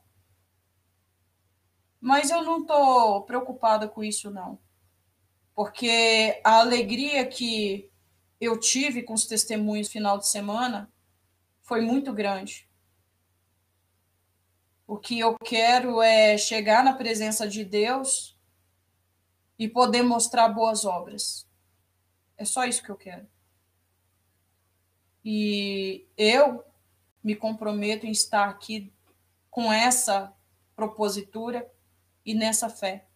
Mas 1.98 2.30
eu 2.30 2.42
não 2.44 2.64
estou 2.64 3.22
preocupada 3.22 3.88
com 3.88 4.04
isso, 4.04 4.30
não. 4.30 4.60
Porque 5.56 6.42
a 6.44 6.60
alegria 6.60 7.26
que 7.26 7.90
eu 8.38 8.60
tive 8.60 9.02
com 9.02 9.14
os 9.14 9.28
testemunhos 9.28 9.88
final 9.88 10.18
de 10.18 10.28
semana 10.28 10.92
foi 11.62 11.80
muito 11.80 12.12
grande. 12.12 12.70
O 14.86 14.98
que 14.98 15.18
eu 15.18 15.38
quero 15.40 16.02
é 16.02 16.38
chegar 16.38 16.84
na 16.84 16.92
presença 16.92 17.48
de 17.48 17.64
Deus 17.64 18.38
e 19.58 19.70
poder 19.70 20.04
mostrar 20.04 20.50
boas 20.50 20.84
obras. 20.84 21.48
É 22.36 22.44
só 22.44 22.66
isso 22.66 22.84
que 22.84 22.90
eu 22.90 22.98
quero. 22.98 23.32
E 25.24 26.06
eu 26.18 26.64
me 27.24 27.36
comprometo 27.36 28.06
em 28.06 28.12
estar 28.12 28.50
aqui 28.50 28.92
com 29.50 29.72
essa 29.72 30.34
propositura 30.76 31.72
e 32.26 32.34
nessa 32.34 32.70
fé. 32.70 33.08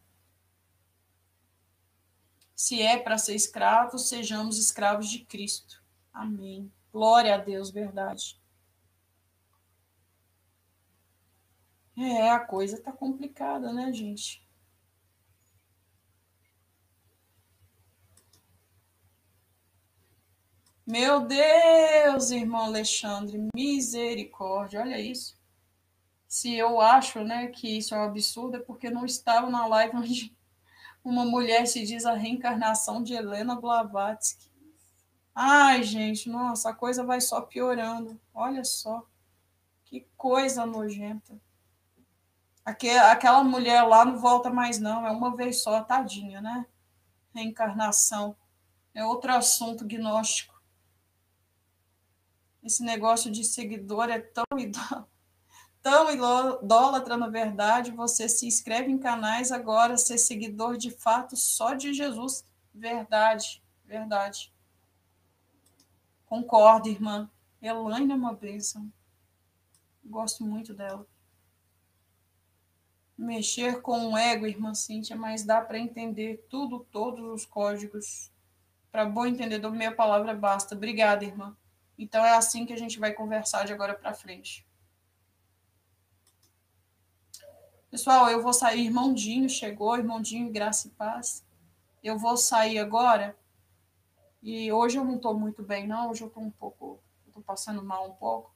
Se 2.55 2.81
é 2.81 2.97
para 2.97 3.17
ser 3.17 3.35
escravos, 3.35 4.07
sejamos 4.07 4.57
escravos 4.57 5.09
de 5.09 5.25
Cristo. 5.25 5.84
Amém. 6.13 6.71
Glória 6.91 7.35
a 7.35 7.38
Deus, 7.38 7.69
verdade. 7.69 8.39
É, 11.97 12.29
a 12.29 12.39
coisa 12.39 12.81
tá 12.81 12.91
complicada, 12.91 13.73
né, 13.73 13.91
gente? 13.91 14.47
Meu 20.88 21.19
Deus, 21.19 22.31
irmão 22.31 22.61
Alexandre, 22.61 23.49
misericórdia, 23.53 24.80
olha 24.80 24.97
isso. 24.97 25.38
Se 26.26 26.55
eu 26.55 26.80
acho, 26.80 27.26
né, 27.26 27.47
que 27.47 27.77
isso 27.77 27.93
é 27.93 27.97
um 27.97 28.03
absurdo, 28.03 28.55
é 28.55 28.59
porque 28.61 28.89
não 28.89 29.05
estava 29.05 29.49
na 29.49 29.68
live 29.68 29.97
onde 29.97 30.34
uma 31.03 31.26
mulher 31.26 31.68
se 31.68 31.85
diz 31.85 32.05
a 32.05 32.14
reencarnação 32.14 33.03
de 33.03 33.14
Helena 33.14 33.59
Blavatsky. 33.59 34.49
Ai, 35.35 35.84
gente, 35.84 36.30
nossa, 36.30 36.69
a 36.69 36.73
coisa 36.73 37.03
vai 37.03 37.19
só 37.19 37.41
piorando. 37.41 38.18
Olha 38.34 38.64
só. 38.64 39.05
Que 39.84 40.07
coisa 40.15 40.65
nojenta. 40.65 41.38
Aquela 42.64 43.43
mulher 43.43 43.81
lá 43.84 44.05
não 44.05 44.18
volta 44.18 44.49
mais, 44.49 44.80
não. 44.80 45.05
É 45.05 45.11
uma 45.11 45.35
vez 45.35 45.61
só, 45.61 45.84
tadinha, 45.84 46.39
né? 46.39 46.65
Reencarnação. 47.35 48.38
É 48.93 49.05
outro 49.05 49.34
assunto 49.34 49.85
gnóstico. 49.85 50.56
Esse 52.68 52.84
negócio 52.84 53.31
de 53.31 53.45
seguidor 53.45 54.10
é 54.10 54.19
tão 54.19 54.44
tão 55.81 56.11
idólatra, 56.11 57.15
na 57.15 57.30
verdade. 57.30 57.91
Você 57.91 58.27
se 58.27 58.45
inscreve 58.45 58.91
em 58.91 58.98
canais 58.98 59.53
agora, 59.53 59.95
ser 59.95 60.18
seguidor 60.18 60.76
de 60.76 60.91
fato 60.91 61.38
só 61.38 61.73
de 61.73 61.94
Jesus. 61.94 62.44
Verdade, 62.73 63.64
verdade. 63.85 64.53
Concordo, 66.26 66.89
irmã. 66.89 67.31
Elaine 67.61 68.11
é 68.11 68.15
uma 68.15 68.34
bênção. 68.34 68.91
Gosto 70.03 70.44
muito 70.44 70.73
dela. 70.73 71.07
Mexer 73.18 73.81
com 73.81 74.11
o 74.11 74.18
ego, 74.18 74.45
irmã 74.45 74.73
Cíntia, 74.73 75.15
mas 75.15 75.45
dá 75.45 75.61
para 75.61 75.80
entender 75.80 76.45
tudo, 76.49 76.85
todos 76.91 77.23
os 77.34 77.45
códigos. 77.45 78.30
Para 78.91 79.06
bom 79.06 79.26
entendedor, 79.26 79.72
meia 79.72 79.95
palavra 79.95 80.35
basta. 80.35 80.76
Obrigada, 80.76 81.23
irmã. 81.23 81.56
Então 81.98 82.24
é 82.24 82.36
assim 82.36 82.65
que 82.65 82.74
a 82.74 82.78
gente 82.78 82.99
vai 82.99 83.14
conversar 83.14 83.65
de 83.65 83.74
agora 83.74 83.95
para 83.95 84.14
frente. 84.14 84.68
Pessoal, 87.90 88.30
eu 88.30 88.44
vou 88.44 88.53
sair. 88.53 88.86
Irmãozinho 88.86 89.49
chegou, 89.49 89.98
irmãozinho, 89.98 90.52
graça 90.52 90.88
e 90.88 90.91
paz. 90.91 91.45
Eu 92.03 92.18
vou 92.18 92.38
sair 92.38 92.78
agora. 92.78 93.38
E 94.44 94.72
hoje 94.72 94.98
eu 94.98 95.06
não 95.06 95.15
estou 95.15 95.34
muito 95.34 95.64
bem, 95.64 95.88
não. 95.88 96.11
Hoje 96.11 96.22
eu 96.22 96.28
estou 96.28 96.44
um 96.44 96.52
pouco. 96.52 97.02
Estou 97.26 97.41
passando 97.41 97.84
mal 97.84 98.10
um 98.10 98.14
pouco. 98.14 98.56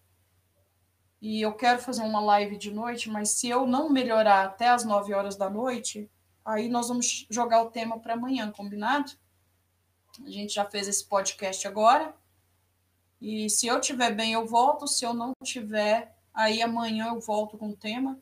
E 1.21 1.41
eu 1.41 1.53
quero 1.53 1.79
fazer 1.79 2.01
uma 2.01 2.19
live 2.19 2.57
de 2.57 2.71
noite, 2.71 3.09
mas 3.09 3.29
se 3.31 3.47
eu 3.47 3.67
não 3.67 3.89
melhorar 3.89 4.43
até 4.43 4.69
as 4.69 4.83
9 4.83 5.13
horas 5.13 5.35
da 5.35 5.49
noite, 5.49 6.09
aí 6.43 6.67
nós 6.67 6.87
vamos 6.87 7.27
jogar 7.29 7.61
o 7.61 7.69
tema 7.69 7.99
para 7.99 8.13
amanhã, 8.13 8.51
combinado? 8.51 9.11
A 10.25 10.29
gente 10.29 10.53
já 10.53 10.65
fez 10.65 10.87
esse 10.87 11.05
podcast 11.05 11.67
agora. 11.67 12.15
E 13.21 13.49
se 13.49 13.67
eu 13.67 13.79
tiver 13.79 14.15
bem, 14.15 14.33
eu 14.33 14.45
volto. 14.47 14.87
Se 14.87 15.05
eu 15.05 15.13
não 15.13 15.33
tiver, 15.43 16.15
aí 16.33 16.61
amanhã 16.61 17.09
eu 17.09 17.19
volto 17.19 17.57
com 17.57 17.69
o 17.69 17.75
tema. 17.75 18.19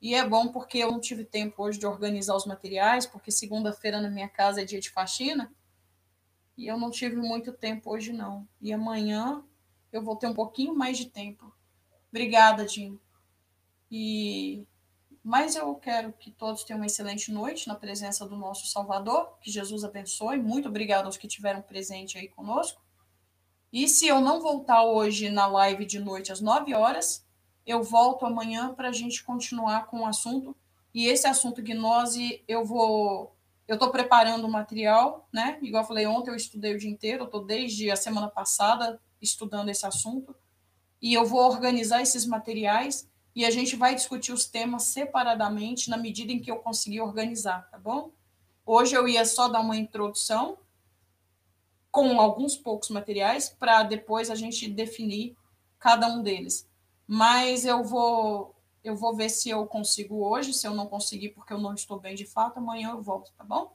E 0.00 0.14
é 0.14 0.26
bom 0.26 0.48
porque 0.48 0.78
eu 0.78 0.92
não 0.92 1.00
tive 1.00 1.24
tempo 1.24 1.62
hoje 1.62 1.78
de 1.78 1.86
organizar 1.86 2.36
os 2.36 2.46
materiais, 2.46 3.06
porque 3.06 3.32
segunda-feira 3.32 4.00
na 4.00 4.10
minha 4.10 4.28
casa 4.28 4.62
é 4.62 4.64
dia 4.64 4.78
de 4.78 4.90
faxina. 4.90 5.52
E 6.56 6.66
eu 6.66 6.78
não 6.78 6.90
tive 6.90 7.16
muito 7.16 7.52
tempo 7.52 7.90
hoje, 7.90 8.12
não. 8.12 8.46
E 8.60 8.72
amanhã 8.72 9.42
eu 9.92 10.02
vou 10.02 10.16
ter 10.16 10.28
um 10.28 10.34
pouquinho 10.34 10.74
mais 10.74 10.96
de 10.96 11.06
tempo. 11.06 11.52
Obrigada, 12.10 12.68
Jim. 12.68 12.98
E 13.90 14.66
mas 15.28 15.56
eu 15.56 15.74
quero 15.74 16.12
que 16.12 16.30
todos 16.30 16.62
tenham 16.62 16.78
uma 16.78 16.86
excelente 16.86 17.32
noite 17.32 17.66
na 17.66 17.74
presença 17.74 18.24
do 18.24 18.36
nosso 18.36 18.68
Salvador. 18.68 19.36
Que 19.40 19.50
Jesus 19.50 19.82
abençoe. 19.82 20.38
Muito 20.38 20.68
obrigado 20.68 21.06
aos 21.06 21.16
que 21.16 21.26
tiveram 21.26 21.60
presente 21.60 22.16
aí 22.16 22.28
conosco. 22.28 22.80
E 23.72 23.88
se 23.88 24.06
eu 24.06 24.20
não 24.20 24.40
voltar 24.40 24.84
hoje 24.84 25.28
na 25.28 25.46
live 25.46 25.84
de 25.84 25.98
noite 25.98 26.32
às 26.32 26.40
9 26.40 26.74
horas, 26.74 27.26
eu 27.66 27.82
volto 27.82 28.24
amanhã 28.24 28.72
para 28.72 28.88
a 28.88 28.92
gente 28.92 29.24
continuar 29.24 29.86
com 29.86 30.00
o 30.00 30.06
assunto. 30.06 30.56
E 30.94 31.06
esse 31.08 31.26
assunto 31.26 31.60
gnose, 31.60 32.42
eu 32.46 32.64
vou. 32.64 33.34
Eu 33.66 33.74
estou 33.74 33.90
preparando 33.90 34.46
o 34.46 34.50
material, 34.50 35.28
né? 35.32 35.58
Igual 35.60 35.82
eu 35.82 35.88
falei 35.88 36.06
ontem, 36.06 36.30
eu 36.30 36.36
estudei 36.36 36.74
o 36.74 36.78
dia 36.78 36.88
inteiro, 36.88 37.22
eu 37.22 37.26
estou 37.26 37.44
desde 37.44 37.90
a 37.90 37.96
semana 37.96 38.28
passada 38.28 39.00
estudando 39.20 39.68
esse 39.68 39.84
assunto. 39.84 40.34
E 41.02 41.12
eu 41.12 41.26
vou 41.26 41.40
organizar 41.40 42.00
esses 42.00 42.24
materiais 42.24 43.08
e 43.34 43.44
a 43.44 43.50
gente 43.50 43.76
vai 43.76 43.94
discutir 43.94 44.32
os 44.32 44.46
temas 44.46 44.84
separadamente 44.84 45.90
na 45.90 45.96
medida 45.96 46.32
em 46.32 46.38
que 46.38 46.50
eu 46.50 46.56
conseguir 46.56 47.00
organizar, 47.00 47.68
tá 47.70 47.78
bom? 47.78 48.10
Hoje 48.64 48.94
eu 48.94 49.06
ia 49.06 49.24
só 49.24 49.48
dar 49.48 49.60
uma 49.60 49.76
introdução 49.76 50.56
com 51.96 52.20
alguns 52.20 52.58
poucos 52.58 52.90
materiais 52.90 53.48
para 53.48 53.82
depois 53.82 54.28
a 54.30 54.34
gente 54.34 54.68
definir 54.68 55.34
cada 55.78 56.06
um 56.06 56.22
deles. 56.22 56.68
Mas 57.06 57.64
eu 57.64 57.82
vou 57.82 58.54
eu 58.84 58.94
vou 58.94 59.16
ver 59.16 59.30
se 59.30 59.48
eu 59.48 59.66
consigo 59.66 60.22
hoje, 60.22 60.52
se 60.52 60.66
eu 60.66 60.74
não 60.74 60.86
conseguir 60.86 61.30
porque 61.30 61.54
eu 61.54 61.58
não 61.58 61.72
estou 61.72 61.98
bem 61.98 62.14
de 62.14 62.26
fato, 62.26 62.58
amanhã 62.58 62.90
eu 62.90 63.00
volto, 63.00 63.32
tá 63.32 63.42
bom? 63.42 63.74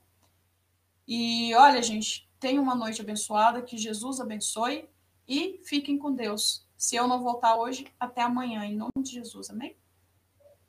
E 1.07 1.52
olha, 1.56 1.81
gente, 1.81 2.30
tenha 2.39 2.61
uma 2.61 2.76
noite 2.76 3.02
abençoada, 3.02 3.64
que 3.64 3.76
Jesus 3.76 4.19
abençoe 4.19 4.88
e 5.27 5.60
fiquem 5.64 5.98
com 5.98 6.14
Deus. 6.14 6.64
Se 6.77 6.95
eu 6.95 7.07
não 7.07 7.23
voltar 7.23 7.56
hoje, 7.56 7.88
até 7.99 8.22
amanhã, 8.22 8.64
em 8.64 8.76
nome 8.76 8.91
de 9.02 9.14
Jesus. 9.14 9.49
Amém? 9.49 9.76